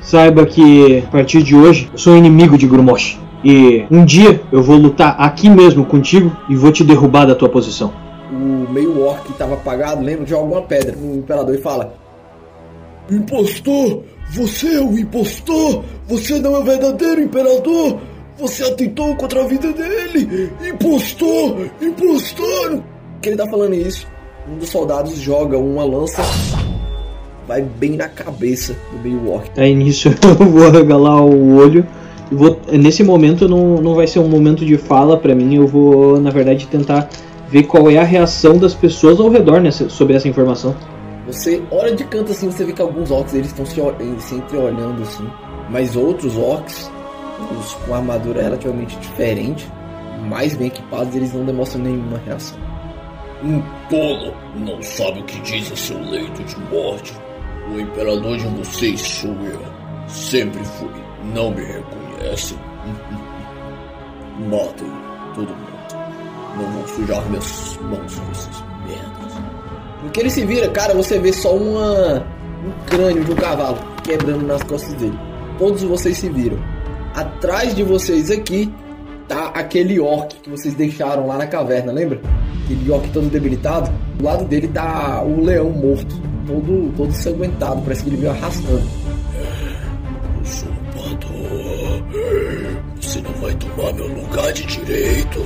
Saiba 0.00 0.46
que 0.46 0.98
a 1.06 1.10
partir 1.10 1.42
de 1.42 1.54
hoje 1.54 1.88
eu 1.92 1.98
sou 1.98 2.16
inimigo 2.16 2.56
de 2.56 2.66
Grumosh. 2.66 3.18
E 3.44 3.84
um 3.90 4.04
dia 4.04 4.40
eu 4.50 4.62
vou 4.62 4.76
lutar 4.76 5.14
aqui 5.18 5.48
mesmo 5.48 5.84
contigo 5.84 6.36
e 6.48 6.56
vou 6.56 6.72
te 6.72 6.82
derrubar 6.82 7.24
da 7.24 7.34
tua 7.34 7.48
posição. 7.48 7.92
O 8.32 8.70
meio 8.70 9.00
orc 9.00 9.24
que 9.24 9.32
estava 9.32 9.54
apagado 9.54 10.02
lembra 10.02 10.24
de 10.24 10.34
alguma 10.34 10.62
pedra 10.62 10.96
no 10.96 11.16
imperador 11.16 11.54
e 11.54 11.58
fala: 11.58 11.94
Impostor! 13.10 14.02
Você 14.30 14.74
é 14.74 14.80
o 14.80 14.98
impostor! 14.98 15.84
Você 16.08 16.38
não 16.40 16.56
é 16.56 16.58
o 16.58 16.64
verdadeiro 16.64 17.22
imperador! 17.22 17.98
Você 18.38 18.64
atentou 18.64 19.14
contra 19.16 19.42
a 19.42 19.46
vida 19.46 19.72
dele! 19.72 20.52
Impostor! 20.66 21.68
Impostor! 21.80 22.82
Que 23.20 23.30
ele 23.30 23.36
tá 23.36 23.46
falando 23.48 23.74
isso 23.74 24.06
um 24.50 24.56
dos 24.56 24.68
soldados 24.70 25.16
joga 25.18 25.58
uma 25.58 25.84
lança, 25.84 26.22
vai 27.46 27.62
bem 27.62 27.96
na 27.96 28.08
cabeça 28.08 28.74
do 28.92 28.98
meio 29.02 29.30
orc. 29.30 29.48
Aí 29.58 29.74
nisso 29.74 30.08
eu 30.08 30.46
vou 30.46 30.70
regalar 30.70 31.22
o 31.22 31.56
olho. 31.56 31.86
Vou, 32.30 32.58
nesse 32.70 33.02
momento 33.02 33.48
não, 33.48 33.80
não 33.80 33.94
vai 33.94 34.06
ser 34.06 34.18
um 34.18 34.28
momento 34.28 34.64
de 34.64 34.76
fala 34.76 35.16
para 35.16 35.34
mim, 35.34 35.54
eu 35.56 35.66
vou 35.66 36.20
na 36.20 36.30
verdade 36.30 36.66
tentar 36.66 37.08
ver 37.48 37.62
qual 37.62 37.90
é 37.90 37.96
a 37.96 38.04
reação 38.04 38.58
das 38.58 38.74
pessoas 38.74 39.18
ao 39.18 39.30
redor 39.30 39.60
nessa, 39.60 39.88
sobre 39.88 40.14
essa 40.14 40.28
informação. 40.28 40.74
Você 41.26 41.62
olha 41.70 41.94
de 41.94 42.04
canto 42.04 42.32
assim, 42.32 42.50
você 42.50 42.64
vê 42.64 42.72
que 42.72 42.82
alguns 42.82 43.10
orcs 43.10 43.34
eles 43.34 43.48
estão 43.48 43.64
se, 43.64 43.80
se 44.20 44.34
entreolhando 44.34 45.02
assim, 45.02 45.26
mas 45.70 45.96
outros 45.96 46.36
orcs, 46.36 46.90
os 47.58 47.74
com 47.74 47.94
armadura 47.94 48.42
relativamente 48.42 48.96
diferente, 48.98 49.68
mais 50.28 50.54
bem 50.54 50.68
equipados, 50.68 51.14
eles 51.14 51.32
não 51.32 51.44
demonstram 51.44 51.82
nenhuma 51.82 52.18
reação. 52.18 52.58
Um 53.42 53.62
tolo 53.88 54.34
não 54.56 54.82
sabe 54.82 55.20
o 55.20 55.24
que 55.24 55.40
diz 55.40 55.70
em 55.70 55.76
seu 55.76 56.00
leito 56.10 56.42
de 56.42 56.58
morte. 56.72 57.14
O 57.72 57.78
imperador 57.78 58.36
de 58.36 58.46
vocês 58.48 59.00
sou 59.00 59.30
eu. 59.30 59.60
Sempre 60.08 60.64
fui. 60.64 60.90
Não 61.34 61.50
me 61.52 61.62
reconhecem. 61.62 62.58
Matem 64.50 64.90
todo 65.34 65.48
mundo. 65.48 65.78
Não 66.56 66.72
vou 66.72 66.88
sujar 66.88 67.24
minhas 67.28 67.78
mãos 67.82 68.18
com 68.18 68.30
essas 68.32 68.64
merdas. 68.84 69.34
No 70.02 70.10
que 70.10 70.20
ele 70.20 70.30
se 70.30 70.44
vira, 70.44 70.68
cara, 70.70 70.94
você 70.94 71.18
vê 71.20 71.32
só 71.32 71.54
uma, 71.54 72.26
um 72.64 72.72
crânio 72.86 73.24
de 73.24 73.32
um 73.32 73.36
cavalo 73.36 73.78
quebrando 74.02 74.46
nas 74.46 74.62
costas 74.64 74.94
dele. 74.94 75.18
Todos 75.58 75.82
vocês 75.84 76.16
se 76.16 76.28
viram. 76.28 76.58
Atrás 77.18 77.74
de 77.74 77.82
vocês 77.82 78.30
aqui 78.30 78.72
tá 79.26 79.46
aquele 79.46 79.98
orc 79.98 80.36
que 80.36 80.48
vocês 80.48 80.72
deixaram 80.74 81.26
lá 81.26 81.36
na 81.36 81.48
caverna, 81.48 81.90
lembra? 81.90 82.20
Aquele 82.64 82.88
orc 82.92 83.08
todo 83.08 83.28
debilitado. 83.28 83.90
Do 84.14 84.24
lado 84.24 84.44
dele 84.44 84.68
tá 84.68 85.20
o 85.24 85.42
leão 85.42 85.68
morto, 85.68 86.14
todo, 86.46 86.92
todo 86.96 87.12
sanguentado, 87.12 87.82
parece 87.82 88.04
que 88.04 88.10
ele 88.10 88.18
veio 88.18 88.30
arrastando. 88.30 88.88
Usurpador, 90.40 92.02
você 93.00 93.20
não 93.20 93.32
vai 93.32 93.52
tomar 93.54 93.92
meu 93.94 94.06
lugar 94.06 94.52
de 94.52 94.64
direito. 94.64 95.40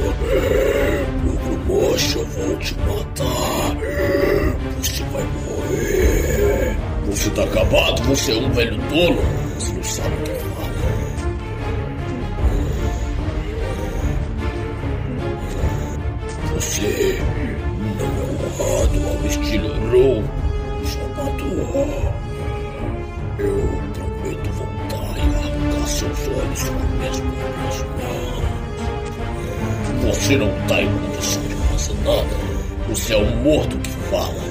Ogro 1.24 1.58
Mocha, 1.64 2.18
eu 2.18 2.26
vou 2.26 2.56
te 2.58 2.76
matar. 2.80 3.76
Você 4.78 5.02
vai 5.04 5.22
morrer. 5.22 6.76
Você 7.06 7.30
tá 7.30 7.44
acabado, 7.44 8.02
você 8.02 8.32
é 8.32 8.36
um 8.36 8.50
velho 8.50 8.78
tolo. 8.90 9.22
Você 9.58 9.72
não 9.72 9.82
sabe 9.84 10.14
o 10.16 10.22
que 10.22 10.30
fala. 10.32 10.61
Você 16.62 17.18
não 17.98 18.06
é 18.06 18.22
honrado 18.46 18.98
ao 19.08 19.16
estilo 19.26 19.68
Row, 19.90 20.22
usurpador. 20.80 22.12
Eu 23.38 23.56
prometo 23.92 24.48
voltar 24.52 25.10
e 25.16 25.20
arrancar 25.20 25.86
seus 25.88 26.20
olhos 26.28 26.62
com 26.62 26.74
minhas 26.96 27.20
próprias 27.20 27.78
mãos. 27.98 28.42
Você 30.06 30.36
não 30.36 30.50
tá 30.68 30.80
em 30.80 30.88
condição 30.98 31.42
de 31.42 31.54
fazer 31.54 31.94
nada. 32.04 32.36
Você 32.88 33.12
é 33.12 33.18
um 33.18 33.36
morto 33.42 33.76
que 33.78 33.90
fala. 33.90 34.42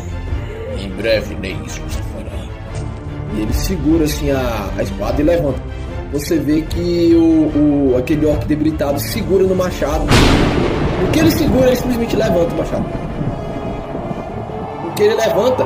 Em 0.80 0.89
breve 0.89 1.34
nem 1.36 1.64
isso 1.66 1.82
você 1.82 2.01
fará. 2.14 2.45
E 3.36 3.41
ele 3.41 3.53
segura 3.53 4.03
assim 4.03 4.32
a, 4.32 4.70
a 4.78 4.84
espada 4.84 5.22
e 5.22 5.24
levanta. 5.24 5.62
Você 6.12 6.38
vê 6.38 6.62
que 6.62 7.16
o, 7.16 7.93
o 7.93 7.97
aquele 7.97 8.26
orc 8.26 8.45
debilitado 8.45 8.99
segura 8.99 9.45
no 9.45 9.55
machado. 9.55 10.03
O 11.07 11.12
que 11.12 11.20
ele 11.20 11.32
segura, 11.32 11.68
ele 11.68 11.76
simplesmente 11.78 12.16
levanta 12.18 12.53
o 12.53 12.57
machado. 12.57 12.86
O 14.88 14.93
que 14.93 15.03
ele 15.03 15.16
levanta, 15.16 15.66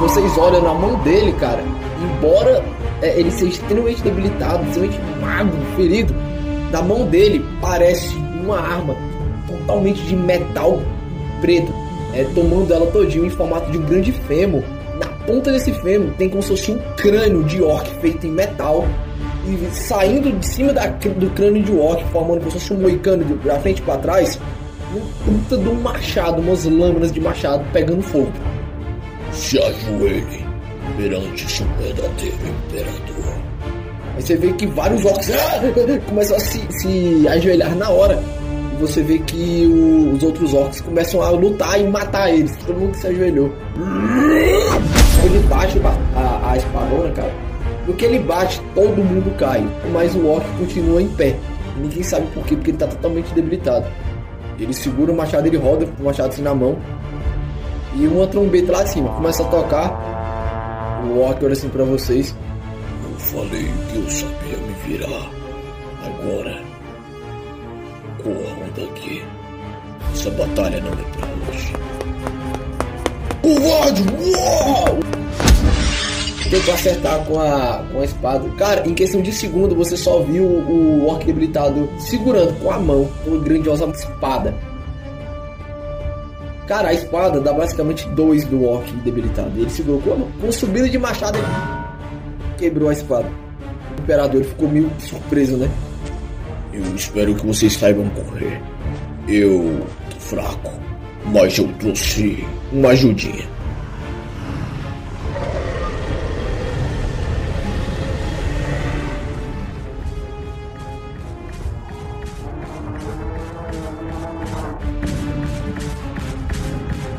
vocês 0.00 0.38
olham 0.38 0.62
na 0.62 0.72
mão 0.72 0.94
dele, 1.02 1.32
cara. 1.32 1.62
Embora 2.02 2.64
é, 3.02 3.20
ele 3.20 3.30
seja 3.30 3.52
extremamente 3.52 4.02
debilitado, 4.02 4.64
extremamente 4.64 5.00
magro, 5.20 5.56
ferido, 5.76 6.14
na 6.72 6.80
mão 6.80 7.06
dele 7.06 7.44
parece 7.60 8.16
uma 8.42 8.58
arma 8.58 8.96
totalmente 9.46 10.02
de 10.04 10.16
metal 10.16 10.80
preto, 11.42 11.72
é, 12.14 12.24
tomando 12.34 12.72
ela 12.72 12.86
todinho 12.86 13.26
em 13.26 13.30
formato 13.30 13.70
de 13.70 13.76
um 13.76 13.82
grande 13.82 14.10
fêmur. 14.10 14.62
Na 14.98 15.06
ponta 15.26 15.52
desse 15.52 15.70
fêmur 15.70 16.12
tem 16.16 16.30
como 16.30 16.42
se 16.42 16.48
fosse 16.48 16.70
um 16.72 16.78
crânio 16.96 17.44
de 17.44 17.62
orc 17.62 17.86
feito 18.00 18.26
em 18.26 18.30
metal 18.30 18.86
e 19.46 19.68
saindo 19.74 20.30
de 20.38 20.46
cima 20.46 20.72
da, 20.72 20.86
do 20.86 21.30
crânio 21.34 21.62
de 21.62 21.72
orc, 21.72 22.02
formando 22.12 22.38
como 22.40 22.50
se 22.50 22.58
fosse 22.58 22.72
um 22.72 22.80
moicano 22.80 23.24
de 23.24 23.34
pra 23.34 23.58
frente 23.60 23.78
e 23.78 23.82
pra 23.82 23.96
trás, 23.98 24.38
um 24.96 25.00
puta 25.24 25.56
de 25.58 25.68
um 25.68 25.74
machado, 25.74 26.40
umas 26.40 26.64
lâminas 26.64 27.12
de 27.12 27.20
machado 27.20 27.64
pegando 27.72 28.02
fogo. 28.02 28.32
Se 29.32 29.58
ajoelhe 29.58 30.44
perante 30.96 31.50
seu 31.50 31.66
verdadeiro 31.78 32.36
imperador. 32.68 33.34
Aí 34.16 34.22
você 34.22 34.36
vê 34.36 34.52
que 34.52 34.66
vários 34.66 35.04
orcs 35.04 35.30
ah, 35.32 35.60
começam 36.08 36.36
a 36.36 36.40
se, 36.40 36.60
se 36.80 37.26
ajoelhar 37.28 37.74
na 37.76 37.90
hora. 37.90 38.22
E 38.72 38.76
você 38.80 39.02
vê 39.02 39.18
que 39.18 39.66
o- 39.66 40.12
os 40.14 40.22
outros 40.22 40.54
orcs 40.54 40.80
começam 40.80 41.20
a 41.20 41.30
lutar 41.30 41.80
e 41.80 41.84
matar 41.88 42.30
eles. 42.32 42.56
Todo 42.64 42.78
mundo 42.78 42.92
que 42.92 42.98
se 42.98 43.06
ajoelhou. 43.08 43.50
Ele 45.24 45.38
bate 45.48 45.78
a, 45.80 46.18
a, 46.20 46.52
a 46.52 46.56
espadona, 46.56 47.10
cara. 47.12 47.32
No 47.86 47.92
que 47.94 48.04
ele 48.04 48.18
bate, 48.18 48.60
todo 48.74 49.04
mundo 49.04 49.36
cai. 49.36 49.66
Mas 49.92 50.14
o 50.14 50.26
orc 50.26 50.46
continua 50.58 51.02
em 51.02 51.08
pé. 51.08 51.36
Ninguém 51.76 52.02
sabe 52.02 52.26
por 52.28 52.44
quê, 52.46 52.54
porque 52.54 52.70
ele 52.70 52.78
tá 52.78 52.86
totalmente 52.86 53.34
debilitado. 53.34 53.86
Ele 54.58 54.72
segura 54.72 55.12
o 55.12 55.16
machado, 55.16 55.46
ele 55.46 55.56
roda 55.56 55.86
com 55.86 56.02
o 56.02 56.06
machado 56.06 56.30
assim 56.30 56.42
na 56.42 56.54
mão. 56.54 56.78
E 57.94 58.06
uma 58.06 58.26
trombeta 58.26 58.72
lá 58.72 58.82
de 58.82 58.90
cima 58.90 59.10
começa 59.10 59.42
a 59.42 59.46
tocar. 59.46 61.02
O 61.04 61.20
orc 61.20 61.44
olha 61.44 61.52
assim 61.52 61.68
pra 61.68 61.84
vocês. 61.84 62.34
Eu 63.04 63.18
falei 63.18 63.70
que 63.90 63.96
eu 63.98 64.10
sabia 64.10 64.56
me 64.58 64.74
virar. 64.86 65.30
Agora, 66.04 66.62
corram 68.22 68.68
daqui. 68.76 69.24
Essa 70.12 70.30
batalha 70.30 70.80
não 70.80 70.92
é 70.92 71.04
pra 71.16 71.28
hoje. 71.50 71.72
Covarde! 73.42 74.04
Uau! 74.32 74.98
Tentou 76.50 76.74
acertar 76.74 77.24
com 77.24 77.40
a, 77.40 77.84
com 77.90 78.00
a 78.00 78.04
espada. 78.04 78.48
Cara, 78.58 78.86
em 78.86 78.94
questão 78.94 79.22
de 79.22 79.32
segundo, 79.32 79.74
você 79.74 79.96
só 79.96 80.20
viu 80.20 80.44
o, 80.44 81.02
o 81.02 81.06
orc 81.06 81.24
debilitado 81.24 81.88
segurando 81.98 82.52
com 82.60 82.70
a 82.70 82.78
mão 82.78 83.08
uma 83.26 83.38
grandiosa 83.38 83.86
espada. 83.86 84.54
Cara, 86.66 86.88
a 86.88 86.94
espada 86.94 87.40
dá 87.40 87.52
basicamente 87.52 88.06
dois 88.10 88.44
do 88.44 88.64
orc 88.64 88.90
debilitado. 88.98 89.50
Ele 89.58 89.70
segurou 89.70 90.00
com 90.00 90.12
a 90.12 90.16
mão. 90.16 90.28
Com 90.40 90.52
subida 90.52 90.88
de 90.88 90.98
machado, 90.98 91.38
ele 91.38 91.46
quebrou 92.56 92.88
a 92.88 92.92
espada. 92.92 93.28
O 93.98 94.02
imperador 94.02 94.44
ficou 94.44 94.68
meio 94.68 94.90
surpreso, 94.98 95.56
né? 95.56 95.70
Eu 96.72 96.94
espero 96.94 97.34
que 97.34 97.46
vocês 97.46 97.74
saibam 97.74 98.08
correr. 98.10 98.60
Eu 99.28 99.86
tô 100.10 100.16
fraco, 100.18 100.72
mas 101.26 101.56
eu 101.58 101.68
trouxe 101.78 102.44
uma 102.72 102.90
ajudinha. 102.90 103.53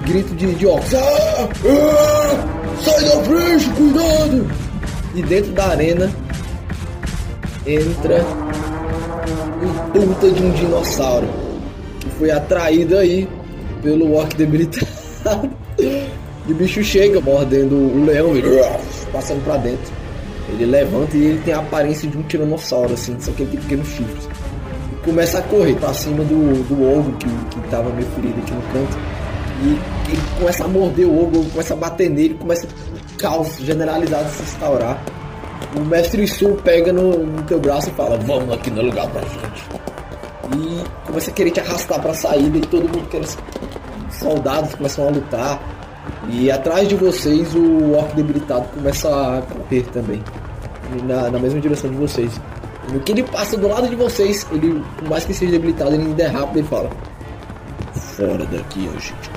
Grito 0.06 0.34
de, 0.36 0.54
de 0.56 0.66
orcs. 0.66 0.94
Ah! 0.94 1.50
Ah! 1.66 2.82
Sai 2.82 3.04
da 3.04 3.24
frente, 3.24 3.70
cuidado! 3.72 4.48
E 5.16 5.22
dentro 5.24 5.52
da 5.54 5.68
arena 5.68 6.12
entra 7.66 8.24
um 9.64 9.92
puta 9.92 10.30
de 10.30 10.44
um 10.44 10.52
dinossauro 10.52 11.28
que 12.00 12.10
foi 12.12 12.32
atraído 12.32 12.98
aí 12.98 13.28
pelo 13.82 14.14
orc 14.14 14.36
debilitado. 14.36 14.86
E 16.48 16.52
o 16.52 16.56
bicho 16.56 16.84
chega 16.84 17.20
mordendo 17.20 17.76
o 17.76 18.06
leão, 18.06 18.36
ele 18.36 18.62
passando 19.12 19.44
pra 19.44 19.58
dentro. 19.58 19.92
Ele 20.50 20.66
levanta 20.66 21.18
e 21.18 21.26
ele 21.26 21.42
tem 21.44 21.54
a 21.54 21.60
aparência 21.60 22.08
de 22.08 22.18
um 22.18 22.22
tiranossauro, 22.22 22.94
assim, 22.94 23.16
só 23.20 23.32
que 23.32 23.42
ele 23.42 23.52
tem 23.52 23.62
pequenos 23.62 23.88
chifres. 23.88 24.30
E 24.94 24.96
começa 25.04 25.40
a 25.40 25.42
correr 25.42 25.76
pra 25.76 25.92
cima 25.94 26.24
do, 26.24 26.64
do 26.66 27.18
que, 27.18 27.28
que 27.28 27.68
tava 27.70 27.90
meio 27.90 28.08
ferido 28.10 28.40
aqui 28.40 28.54
no 28.54 28.62
canto. 28.62 28.98
E 29.64 29.95
ele 30.08 30.22
começa 30.40 30.64
a 30.64 30.68
morder 30.68 31.08
o 31.08 31.24
ogro, 31.24 31.44
começa 31.52 31.74
a 31.74 31.78
bater 31.78 32.10
nele, 32.10 32.36
começa 32.36 32.68
um 32.68 33.18
caos 33.18 33.58
generalizado 33.58 34.26
a 34.26 34.30
se 34.30 34.44
instaurar. 34.44 35.04
O 35.76 35.82
mestre 35.82 36.28
Sul 36.28 36.56
pega 36.64 36.94
no, 36.94 37.18
no 37.26 37.42
teu 37.44 37.60
braço 37.60 37.90
e 37.90 37.92
fala, 37.94 38.18
vamos 38.18 38.54
aqui 38.54 38.70
no 38.70 38.82
lugar 38.84 39.10
pra 39.10 39.22
gente. 39.22 39.86
E 40.56 41.08
começa 41.08 41.32
a 41.32 41.34
querer 41.34 41.52
te 41.52 41.60
arrastar 41.60 42.02
pra 42.02 42.14
saída 42.14 42.58
e 42.58 42.62
todo 42.62 42.84
mundo 42.84 43.08
quer. 43.10 43.22
Soldados 44.12 44.76
começam 44.76 45.08
a 45.08 45.12
lutar. 45.12 45.60
E 46.30 46.52
atrás 46.52 46.88
de 46.88 46.96
vocês 46.96 47.54
o 47.56 47.94
orc 47.94 48.16
debilitado 48.16 48.68
começa 48.74 49.10
a 49.10 49.42
correr 49.42 49.84
também. 49.92 50.24
Na, 51.04 51.32
na 51.32 51.40
mesma 51.40 51.60
direção 51.60 51.90
de 51.90 51.98
vocês. 51.98 52.40
E 52.88 52.94
no 52.94 53.00
que 53.00 53.12
ele 53.12 53.24
passa 53.24 53.58
do 53.58 53.68
lado 53.68 53.90
de 53.90 53.96
vocês, 53.96 54.46
ele, 54.52 54.84
por 54.98 55.10
mais 55.10 55.26
que 55.26 55.34
seja 55.34 55.54
debilitado, 55.54 55.96
ele 55.96 56.24
rápido 56.24 56.60
e 56.60 56.64
fala. 56.64 56.90
Fora 58.16 58.46
daqui 58.46 58.88
a 58.88 59.00
gente 59.00 59.35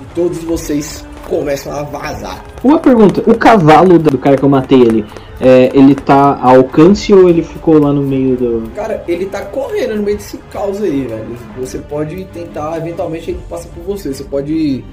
E 0.00 0.04
todos 0.14 0.38
vocês 0.44 1.04
começam 1.28 1.72
a 1.72 1.82
vazar. 1.82 2.44
Uma 2.62 2.78
pergunta, 2.78 3.22
o 3.28 3.36
cavalo 3.36 3.98
do 3.98 4.18
cara 4.18 4.36
que 4.36 4.42
eu 4.42 4.48
matei 4.48 4.80
ele, 4.80 5.04
é, 5.40 5.70
ele 5.74 5.94
tá 5.94 6.38
a 6.40 6.50
alcance 6.50 7.12
ou 7.12 7.28
ele 7.28 7.42
ficou 7.42 7.78
lá 7.78 7.92
no 7.92 8.02
meio 8.02 8.36
do. 8.36 8.70
Cara, 8.74 9.02
ele 9.08 9.26
tá 9.26 9.40
correndo 9.42 9.96
no 9.96 10.02
meio 10.02 10.16
desse 10.16 10.36
caos 10.50 10.80
aí, 10.82 11.06
velho. 11.06 11.36
Você 11.58 11.78
pode 11.78 12.24
tentar, 12.26 12.76
eventualmente 12.76 13.30
ele 13.30 13.40
passa 13.48 13.68
por 13.68 13.82
você. 13.82 14.12
Você 14.12 14.24
pode 14.24 14.84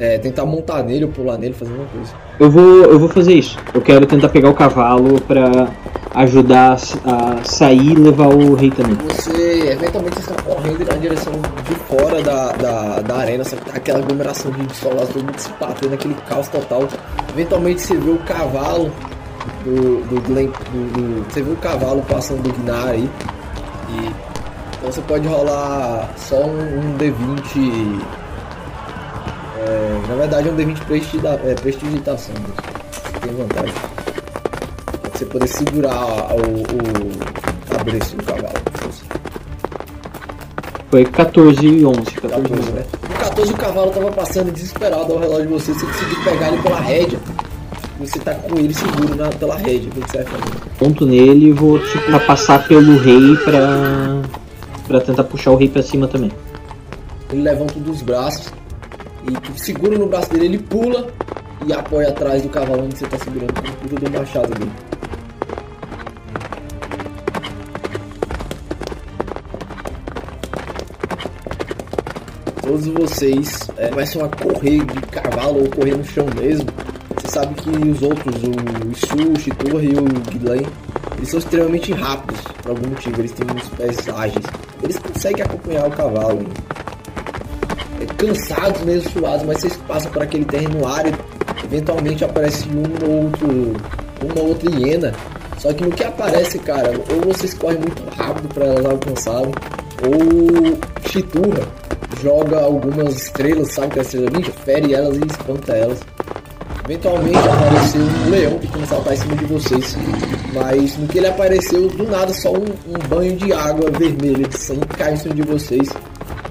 é, 0.00 0.18
tentar 0.18 0.46
montar 0.46 0.82
nele 0.82 1.04
ou 1.04 1.10
pular 1.10 1.38
nele, 1.38 1.52
fazer 1.52 1.70
alguma 1.70 1.88
coisa. 1.90 2.12
Eu 2.40 2.50
vou, 2.50 2.84
eu 2.84 2.98
vou 2.98 3.08
fazer 3.08 3.34
isso. 3.34 3.58
Eu 3.74 3.82
quero 3.82 4.06
tentar 4.06 4.30
pegar 4.30 4.48
o 4.48 4.54
cavalo 4.54 5.20
pra, 5.20 5.68
ajudar 6.14 6.78
a 7.04 7.44
sair 7.44 7.92
e 7.92 7.94
levar 7.94 8.28
o 8.28 8.54
rei 8.54 8.70
também. 8.70 8.96
Você 9.08 9.70
eventualmente 9.70 10.18
está 10.18 10.34
correndo 10.42 10.84
na 10.84 10.96
direção 10.96 11.32
de 11.32 11.74
fora 11.74 12.22
da, 12.22 12.52
da, 12.52 13.00
da 13.00 13.16
arena, 13.16 13.44
só 13.44 13.56
que 13.56 13.64
tá 13.64 13.76
aquela 13.76 13.98
aglomeração 14.00 14.50
de 14.50 14.74
soldados, 14.74 15.10
todo 15.10 15.24
mundo 15.24 15.38
se 15.38 15.50
batendo, 15.60 15.94
aquele 15.94 16.14
caos 16.28 16.48
total. 16.48 16.88
Eventualmente 17.28 17.82
você 17.82 17.96
vê 17.96 18.10
o 18.10 18.18
cavalo 18.18 18.90
do, 19.64 20.04
do 20.06 20.20
Glen. 20.22 20.46
Do, 20.46 20.92
do, 20.92 21.30
você 21.30 21.42
vê 21.42 21.52
o 21.52 21.56
cavalo 21.56 22.02
passando 22.08 22.42
do 22.42 22.52
Gnar 22.62 22.88
aí. 22.88 23.08
E, 23.90 24.10
então 24.78 24.90
você 24.90 25.00
pode 25.02 25.28
rolar 25.28 26.10
só 26.16 26.44
um, 26.44 26.58
um 26.58 26.98
D20. 26.98 28.19
É, 29.70 30.08
na 30.08 30.16
verdade 30.16 30.48
é 30.48 30.50
um 30.50 30.56
D20 30.56 30.84
prestigita, 30.84 31.40
é, 31.44 31.54
prestigitação. 31.54 32.34
Tem 33.20 33.32
vantagem 33.32 33.72
você 35.12 35.26
poder 35.26 35.46
segurar 35.46 36.34
o, 36.34 36.62
o 36.62 37.76
cabreço 37.76 38.16
do 38.16 38.24
cavalo. 38.24 38.54
Foi 40.90 41.04
14 41.04 41.64
e 41.64 41.86
11. 41.86 42.00
14, 42.00 42.48
14 42.48 42.72
né? 42.72 42.84
No 43.08 43.14
14 43.14 43.52
o 43.52 43.56
cavalo 43.56 43.90
tava 43.92 44.10
passando 44.10 44.50
desesperado 44.50 45.12
ao 45.12 45.20
relógio 45.20 45.46
de 45.46 45.52
você, 45.52 45.72
você 45.72 45.86
conseguiu 45.86 46.24
pegar 46.24 46.48
ele 46.48 46.62
pela 46.62 46.80
rédea. 46.80 47.18
Você 48.00 48.18
tá 48.18 48.34
com 48.34 48.58
ele 48.58 48.74
seguro 48.74 49.14
na, 49.14 49.28
pela 49.28 49.56
rédea, 49.56 49.88
o 49.88 49.92
que 49.92 50.00
você 50.00 50.24
vai 50.24 50.26
fazer? 50.26 50.70
Ponto 50.78 51.06
nele 51.06 51.46
e 51.46 51.52
vou 51.52 51.78
tipo, 51.78 52.26
passar 52.26 52.66
pelo 52.66 52.98
rei 52.98 53.36
pra, 53.44 54.22
pra 54.88 55.00
tentar 55.00 55.24
puxar 55.24 55.52
o 55.52 55.56
rei 55.56 55.68
pra 55.68 55.82
cima 55.82 56.08
também. 56.08 56.32
Ele 57.30 57.42
levanta 57.42 57.78
um 57.78 57.82
dos 57.82 58.02
braços 58.02 58.59
e 59.28 59.32
tu 59.32 59.58
segura 59.58 59.98
no 59.98 60.06
braço 60.06 60.30
dele, 60.30 60.46
ele 60.46 60.58
pula 60.58 61.08
e 61.66 61.72
apoia 61.72 62.08
atrás 62.08 62.42
do 62.42 62.48
cavalo 62.48 62.84
onde 62.84 62.98
você 62.98 63.06
tá 63.06 63.18
segurando 63.18 63.52
com 63.52 63.96
o 63.96 63.98
do 63.98 64.18
machado 64.18 64.54
dele. 64.54 64.72
todos 72.70 72.86
vocês 72.86 73.68
é, 73.76 73.88
começam 73.88 74.24
a 74.24 74.28
correr 74.28 74.84
de 74.84 75.00
cavalo 75.08 75.62
ou 75.62 75.70
correr 75.70 75.96
no 75.96 76.04
chão 76.04 76.24
mesmo. 76.40 76.68
Você 77.16 77.28
sabe 77.28 77.54
que 77.54 77.68
os 77.68 78.00
outros, 78.00 78.36
o 78.44 78.92
Isu, 78.92 79.76
o 79.76 79.80
e 79.80 79.98
o 79.98 80.04
Guilain, 80.30 80.66
eles 81.16 81.30
são 81.30 81.40
extremamente 81.40 81.92
rápidos 81.92 82.40
por 82.62 82.70
algum 82.70 82.90
motivo, 82.90 83.20
eles 83.20 83.32
têm 83.32 83.46
uns 83.54 83.68
pés 83.70 84.08
ágeis. 84.08 84.46
Eles 84.84 84.98
conseguem 85.00 85.42
acompanhar 85.42 85.88
o 85.88 85.90
cavalo. 85.90 86.46
Cansados, 88.20 88.82
mesmo 88.82 89.10
suados, 89.10 89.46
mas 89.46 89.60
vocês 89.60 89.76
passam 89.88 90.12
por 90.12 90.22
aquele 90.22 90.44
terreno 90.44 90.86
árido. 90.86 91.18
Eventualmente 91.64 92.24
aparece 92.24 92.68
um 92.68 93.06
ou 93.06 93.24
outro, 93.24 93.76
uma 94.22 94.42
outra 94.42 94.70
hiena. 94.70 95.12
Só 95.58 95.72
que 95.72 95.84
no 95.84 95.90
que 95.90 96.04
aparece, 96.04 96.58
cara, 96.58 96.92
ou 97.10 97.32
vocês 97.32 97.54
correm 97.54 97.78
muito 97.78 98.02
rápido 98.16 98.48
para 98.54 98.66
elas 98.66 98.86
alcançarem, 98.86 99.52
ou 100.06 100.78
Chiturra 101.10 101.66
joga 102.22 102.60
algumas 102.60 103.16
estrelas, 103.16 103.72
sabe 103.72 103.92
que 103.92 103.98
é 103.98 104.02
a 104.02 104.04
estrela 104.04 104.30
ninja? 104.30 104.52
Fere 104.64 104.94
elas 104.94 105.16
e 105.16 105.26
espanta 105.26 105.72
elas. 105.72 105.98
Eventualmente 106.84 107.38
apareceu 107.38 108.00
um 108.00 108.30
leão 108.30 108.58
que 108.58 108.68
começou 108.68 108.98
a 108.98 109.02
saltar 109.02 109.14
em 109.14 109.16
cima 109.16 109.36
de 109.36 109.44
vocês. 109.44 109.96
Mas 110.52 110.96
no 110.96 111.06
que 111.06 111.18
ele 111.18 111.28
apareceu, 111.28 111.88
do 111.88 112.04
nada 112.04 112.32
só 112.34 112.52
um, 112.52 112.64
um 112.64 113.08
banho 113.08 113.36
de 113.36 113.52
água 113.52 113.90
vermelha 113.90 114.48
de 114.48 114.58
sangue 114.58 114.86
cai 114.98 115.12
em 115.12 115.16
cima 115.16 115.34
de 115.34 115.42
vocês. 115.42 115.88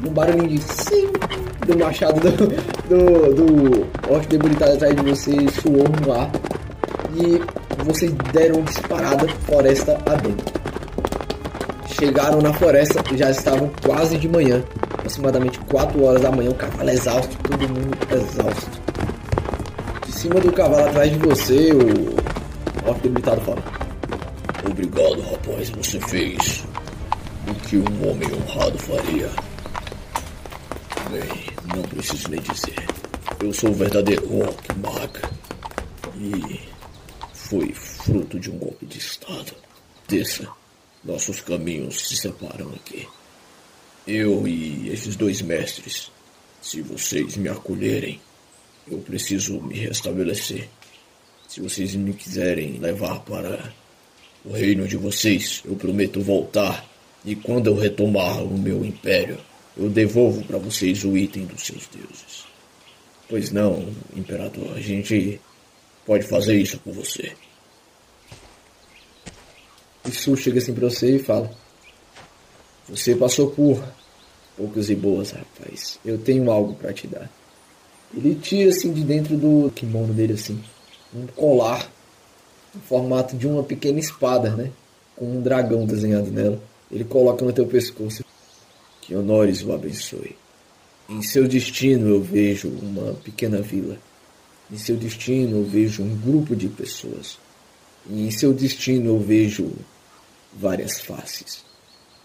Um 0.05 0.11
barulhinho 0.11 0.47
de 0.47 0.61
sim 0.61 1.09
do 1.69 1.77
machado 1.77 2.19
do, 2.19 2.47
do, 2.89 3.33
do 3.35 3.87
orc 4.11 4.27
debilitado 4.27 4.73
atrás 4.73 4.95
de 4.95 5.03
vocês 5.03 5.53
suou 5.55 5.87
no 5.87 6.11
ar. 6.11 6.31
E 7.15 7.41
vocês 7.83 8.11
deram 8.33 8.61
disparada 8.61 9.27
floresta 9.45 9.97
adentro. 10.05 10.59
Chegaram 11.99 12.41
na 12.41 12.53
floresta, 12.53 13.03
já 13.15 13.29
estavam 13.29 13.69
quase 13.83 14.17
de 14.17 14.27
manhã 14.27 14.63
aproximadamente 14.93 15.59
4 15.59 16.03
horas 16.03 16.21
da 16.21 16.31
manhã, 16.31 16.51
o 16.51 16.55
cavalo 16.55 16.89
exausto, 16.89 17.35
todo 17.37 17.67
mundo 17.67 17.97
exausto. 18.11 18.81
De 20.05 20.11
cima 20.11 20.39
do 20.39 20.51
cavalo 20.51 20.87
atrás 20.87 21.11
de 21.11 21.17
você, 21.17 21.71
o 21.73 22.87
orc 22.87 23.01
debilitado 23.01 23.41
fala: 23.41 23.63
Obrigado, 24.69 25.21
rapaz, 25.21 25.69
você 25.69 25.99
fez 26.01 26.63
o 27.47 27.53
que 27.55 27.77
um 27.77 28.09
homem 28.09 28.29
honrado 28.33 28.77
faria. 28.77 29.48
Preciso 31.99 32.29
nem 32.29 32.39
dizer. 32.39 32.85
Eu 33.43 33.53
sou 33.53 33.71
o 33.71 33.73
verdadeiro 33.73 34.39
Orc 34.39 34.73
Mag. 34.77 35.19
E 36.15 36.61
foi 37.33 37.73
fruto 37.73 38.39
de 38.39 38.49
um 38.49 38.57
golpe 38.57 38.85
de 38.85 38.97
Estado. 38.97 39.51
Desça. 40.07 40.47
Nossos 41.03 41.41
caminhos 41.41 42.07
se 42.07 42.15
separam 42.15 42.69
aqui. 42.69 43.05
Eu 44.07 44.47
e 44.47 44.89
esses 44.93 45.17
dois 45.17 45.41
mestres, 45.41 46.09
se 46.61 46.81
vocês 46.81 47.35
me 47.35 47.49
acolherem, 47.49 48.21
eu 48.89 48.99
preciso 48.99 49.59
me 49.59 49.77
restabelecer. 49.77 50.69
Se 51.49 51.59
vocês 51.59 51.95
me 51.95 52.13
quiserem 52.13 52.79
levar 52.79 53.19
para 53.25 53.73
o 54.45 54.53
reino 54.53 54.87
de 54.87 54.95
vocês, 54.95 55.61
eu 55.65 55.75
prometo 55.75 56.21
voltar. 56.21 56.89
E 57.25 57.35
quando 57.35 57.67
eu 57.67 57.75
retomar 57.75 58.41
o 58.41 58.57
meu 58.57 58.85
império, 58.85 59.37
eu 59.79 59.89
devolvo 59.89 60.43
para 60.43 60.57
vocês 60.57 61.05
o 61.05 61.17
item 61.17 61.45
dos 61.45 61.65
seus 61.65 61.87
deuses. 61.87 62.43
Pois 63.29 63.49
não, 63.49 63.87
imperador, 64.13 64.73
a 64.75 64.81
gente 64.81 65.39
pode 66.05 66.25
fazer 66.25 66.57
isso 66.57 66.77
por 66.79 66.93
você. 66.93 67.31
Isso 70.05 70.35
chega 70.35 70.59
assim 70.59 70.73
para 70.73 70.89
você 70.89 71.15
e 71.15 71.19
fala: 71.19 71.49
Você 72.89 73.15
passou 73.15 73.51
por 73.51 73.81
poucas 74.57 74.89
e 74.89 74.95
boas, 74.95 75.31
rapaz. 75.31 75.97
Eu 76.03 76.17
tenho 76.17 76.51
algo 76.51 76.73
para 76.73 76.91
te 76.91 77.07
dar. 77.07 77.29
Ele 78.13 78.35
tira 78.35 78.71
assim 78.71 78.91
de 78.91 79.03
dentro 79.03 79.37
do 79.37 79.71
kimono 79.71 80.13
dele 80.13 80.33
assim, 80.33 80.61
um 81.13 81.25
colar 81.27 81.89
no 82.73 82.81
formato 82.81 83.37
de 83.37 83.47
uma 83.47 83.63
pequena 83.63 83.99
espada, 83.99 84.49
né? 84.55 84.71
Com 85.15 85.37
um 85.37 85.41
dragão 85.41 85.85
desenhado 85.85 86.29
nela. 86.31 86.61
Ele 86.91 87.05
coloca 87.05 87.45
no 87.45 87.53
teu 87.53 87.65
pescoço. 87.65 88.25
Que 89.09 89.15
honores 89.15 89.63
o 89.63 89.73
abençoe. 89.73 90.37
Em 91.09 91.21
seu 91.21 91.49
destino 91.49 92.07
eu 92.07 92.21
vejo 92.21 92.69
uma 92.69 93.15
pequena 93.15 93.59
vila. 93.61 93.97
Em 94.71 94.77
seu 94.77 94.95
destino 94.95 95.57
eu 95.57 95.65
vejo 95.65 96.03
um 96.03 96.15
grupo 96.15 96.55
de 96.55 96.69
pessoas. 96.69 97.37
E 98.07 98.27
em 98.27 98.31
seu 98.31 98.53
destino 98.53 99.09
eu 99.09 99.19
vejo 99.19 99.73
várias 100.53 101.01
faces. 101.01 101.65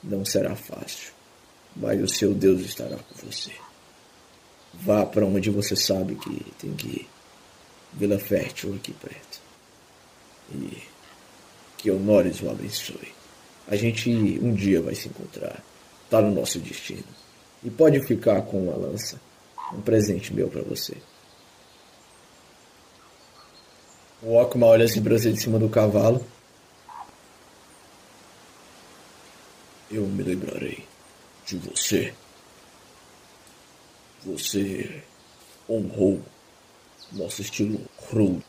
Não 0.04 0.24
será 0.24 0.54
fácil 0.54 1.14
mas 1.76 2.00
o 2.00 2.08
seu 2.08 2.32
Deus 2.32 2.60
estará 2.62 2.96
com 2.96 3.26
você. 3.26 3.50
Vá 4.72 5.04
para 5.04 5.26
onde 5.26 5.50
você 5.50 5.74
sabe 5.74 6.14
que 6.16 6.52
tem 6.58 6.72
que 6.74 6.86
ir. 6.88 7.08
Vila 7.92 8.18
Fértil 8.18 8.74
aqui 8.74 8.92
perto. 8.92 9.40
E 10.52 10.82
que 11.78 11.90
Honores 11.90 12.40
o 12.42 12.50
abençoe. 12.50 13.12
A 13.68 13.76
gente 13.76 14.10
um 14.42 14.52
dia 14.54 14.80
vai 14.80 14.94
se 14.94 15.08
encontrar. 15.08 15.62
Está 16.04 16.20
no 16.20 16.30
nosso 16.30 16.58
destino. 16.58 17.04
E 17.62 17.70
pode 17.70 18.00
ficar 18.06 18.42
com 18.42 18.64
uma 18.64 18.76
lança. 18.76 19.20
Um 19.72 19.80
presente 19.80 20.32
meu 20.32 20.48
para 20.48 20.62
você. 20.62 20.96
O 24.22 24.34
Okma 24.36 24.66
olha 24.66 24.84
assim 24.84 25.02
pra 25.02 25.18
você 25.18 25.32
de 25.32 25.40
cima 25.40 25.58
do 25.58 25.68
cavalo. 25.68 26.24
Eu 29.90 30.02
me 30.06 30.22
lembrarei 30.22 30.86
de 31.46 31.56
você. 31.56 32.14
Você 34.24 35.02
honrou 35.68 36.22
nosso 37.12 37.42
estilo 37.42 37.80
cru. 38.08 38.42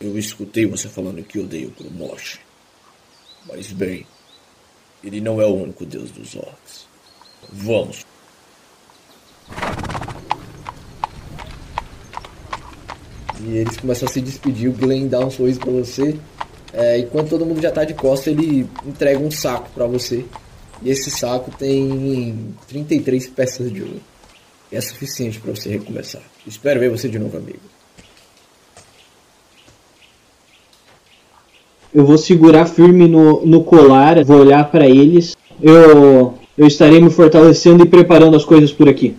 Eu 0.00 0.18
escutei 0.18 0.66
você 0.66 0.88
falando 0.88 1.22
que 1.24 1.38
odeia 1.38 1.66
o 1.66 1.70
Grumosh. 1.70 2.38
Mas 3.46 3.72
bem, 3.72 4.06
ele 5.06 5.20
não 5.20 5.40
é 5.40 5.46
o 5.46 5.54
único 5.54 5.86
deus 5.86 6.10
dos 6.10 6.34
orcs. 6.34 6.86
Vamos. 7.52 8.04
E 13.40 13.56
eles 13.58 13.76
começam 13.76 14.08
a 14.08 14.10
se 14.10 14.20
despedir, 14.20 14.68
o 14.68 14.72
Glenn 14.72 15.06
dá 15.06 15.20
um 15.20 15.30
sorriso 15.30 15.60
pra 15.60 15.70
você. 15.70 16.16
É, 16.72 16.98
enquanto 16.98 17.30
todo 17.30 17.46
mundo 17.46 17.62
já 17.62 17.70
tá 17.70 17.84
de 17.84 17.94
costa, 17.94 18.30
ele 18.30 18.68
entrega 18.84 19.20
um 19.20 19.30
saco 19.30 19.70
para 19.70 19.86
você. 19.86 20.24
E 20.82 20.90
esse 20.90 21.10
saco 21.10 21.50
tem 21.56 22.54
33 22.66 23.28
peças 23.28 23.72
de 23.72 23.82
ouro. 23.82 24.00
E 24.72 24.76
é 24.76 24.80
suficiente 24.80 25.38
para 25.38 25.54
você 25.54 25.70
recomeçar. 25.70 26.22
Espero 26.44 26.80
ver 26.80 26.90
você 26.90 27.08
de 27.08 27.18
novo, 27.18 27.36
amigo. 27.36 27.75
Eu 31.96 32.04
vou 32.04 32.18
segurar 32.18 32.66
firme 32.66 33.08
no, 33.08 33.46
no 33.46 33.64
colar, 33.64 34.22
vou 34.22 34.40
olhar 34.40 34.70
para 34.70 34.86
eles. 34.86 35.34
Eu, 35.62 36.34
eu 36.58 36.66
estarei 36.66 37.00
me 37.00 37.08
fortalecendo 37.08 37.82
e 37.82 37.88
preparando 37.88 38.36
as 38.36 38.44
coisas 38.44 38.70
por 38.70 38.86
aqui. 38.86 39.16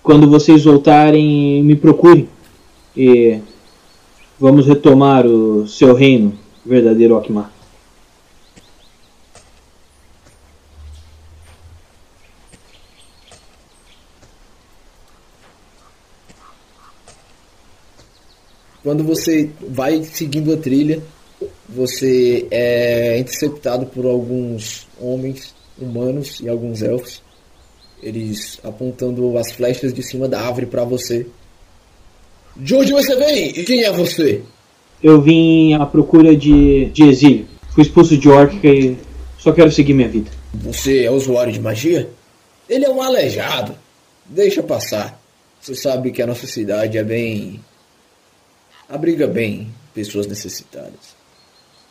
Quando 0.00 0.30
vocês 0.30 0.64
voltarem, 0.64 1.60
me 1.64 1.74
procurem. 1.74 2.28
E 2.96 3.40
vamos 4.38 4.64
retomar 4.64 5.26
o 5.26 5.66
seu 5.66 5.92
reino, 5.92 6.34
verdadeiro 6.64 7.16
Akmar. 7.16 7.50
Quando 18.84 19.02
você 19.02 19.50
vai 19.68 20.04
seguindo 20.04 20.52
a 20.52 20.56
trilha, 20.56 21.02
você 21.68 22.46
é 22.50 23.18
interceptado 23.18 23.86
por 23.86 24.04
alguns 24.04 24.86
homens 25.00 25.54
humanos 25.78 26.40
e 26.40 26.48
alguns 26.48 26.82
elfos. 26.82 27.22
Eles 28.02 28.60
apontando 28.62 29.38
as 29.38 29.52
flechas 29.52 29.92
de 29.92 30.02
cima 30.02 30.28
da 30.28 30.40
árvore 30.40 30.66
para 30.66 30.84
você. 30.84 31.26
De 32.56 32.74
onde 32.74 32.92
você 32.92 33.16
vem? 33.16 33.48
E 33.58 33.64
quem 33.64 33.82
é 33.82 33.90
você? 33.90 34.42
Eu 35.02 35.20
vim 35.20 35.74
à 35.74 35.86
procura 35.86 36.36
de, 36.36 36.86
de 36.86 37.04
exílio. 37.04 37.46
Fui 37.74 37.82
expulso 37.82 38.16
de 38.16 38.28
Orca 38.28 38.66
e 38.66 38.96
só 39.38 39.52
quero 39.52 39.72
seguir 39.72 39.94
minha 39.94 40.08
vida. 40.08 40.30
Você 40.52 41.04
é 41.04 41.10
usuário 41.10 41.52
de 41.52 41.60
magia? 41.60 42.08
Ele 42.68 42.84
é 42.84 42.90
um 42.90 43.02
aleijado. 43.02 43.74
Deixa 44.26 44.62
passar. 44.62 45.20
Você 45.60 45.74
sabe 45.74 46.10
que 46.10 46.22
a 46.22 46.26
nossa 46.26 46.46
cidade 46.46 46.98
é 46.98 47.02
bem. 47.02 47.60
abriga 48.88 49.26
bem 49.26 49.68
pessoas 49.94 50.26
necessitadas. 50.26 51.13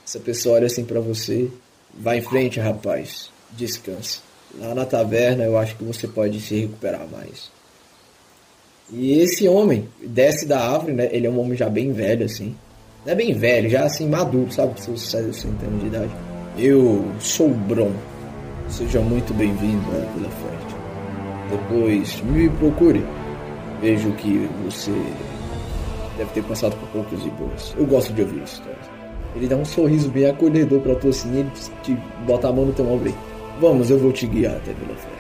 Essa 0.06 0.20
pessoa 0.20 0.56
olha 0.56 0.68
assim 0.68 0.84
para 0.84 1.00
você. 1.00 1.50
Vai 1.98 2.20
em 2.20 2.22
frente, 2.22 2.60
rapaz. 2.60 3.30
Descansa. 3.52 4.20
Lá 4.60 4.76
na 4.76 4.86
taverna 4.86 5.44
eu 5.44 5.58
acho 5.58 5.76
que 5.76 5.84
você 5.84 6.08
pode 6.08 6.40
se 6.42 6.56
recuperar 6.60 7.08
mais. 7.08 7.52
E 8.92 9.20
esse 9.20 9.48
homem 9.48 9.88
desce 10.06 10.46
da 10.46 10.60
árvore, 10.60 10.94
né? 10.94 11.10
Ele 11.12 11.28
é 11.28 11.30
um 11.30 11.40
homem 11.40 11.58
já 11.58 11.70
bem 11.70 11.92
velho, 11.94 12.26
assim. 12.26 12.56
Não 13.06 13.14
é 13.14 13.16
bem 13.16 13.34
velho, 13.34 13.70
já 13.70 13.84
assim, 13.84 14.08
maduro, 14.08 14.52
sabe? 14.52 14.80
Seus 14.80 15.10
60 15.10 15.66
anos 15.66 15.82
de 15.82 15.88
idade. 15.88 16.12
Eu 16.58 17.04
sou 17.20 17.48
o 17.48 17.54
Bron. 17.54 17.92
Seja 18.70 19.02
muito 19.02 19.34
bem-vindo 19.34 19.86
à 19.90 20.14
Vila 20.14 20.30
Fértil. 20.30 20.78
Depois 21.50 22.22
me 22.22 22.50
procure. 22.50 23.04
Vejo 23.82 24.12
que 24.14 24.50
você 24.64 24.92
deve 26.18 26.32
ter 26.32 26.44
passado 26.44 26.76
por 26.78 26.90
poucas 26.90 27.20
e 27.26 27.30
boas. 27.32 27.74
Eu 27.78 27.86
gosto 27.86 28.14
de 28.14 28.22
ouvir 28.22 28.44
histórias. 28.44 28.93
Ele 29.36 29.48
dá 29.48 29.56
um 29.56 29.66
sorriso 29.66 30.10
bem 30.10 30.26
acolhedor 30.26 30.80
pra 30.82 30.96
tu 30.96 31.10
assim, 31.10 31.40
ele 31.40 31.50
te 31.82 31.98
bota 32.26 32.50
a 32.50 32.54
mão 32.54 32.66
no 32.66 32.74
teu 32.74 32.88
ombro 32.88 33.08
aí. 33.08 33.16
Vamos, 33.60 33.90
eu 33.90 33.98
vou 33.98 34.12
te 34.12 34.28
guiar 34.28 34.56
até 34.56 34.74
Vila 34.74 34.96
Fértil. 34.96 35.13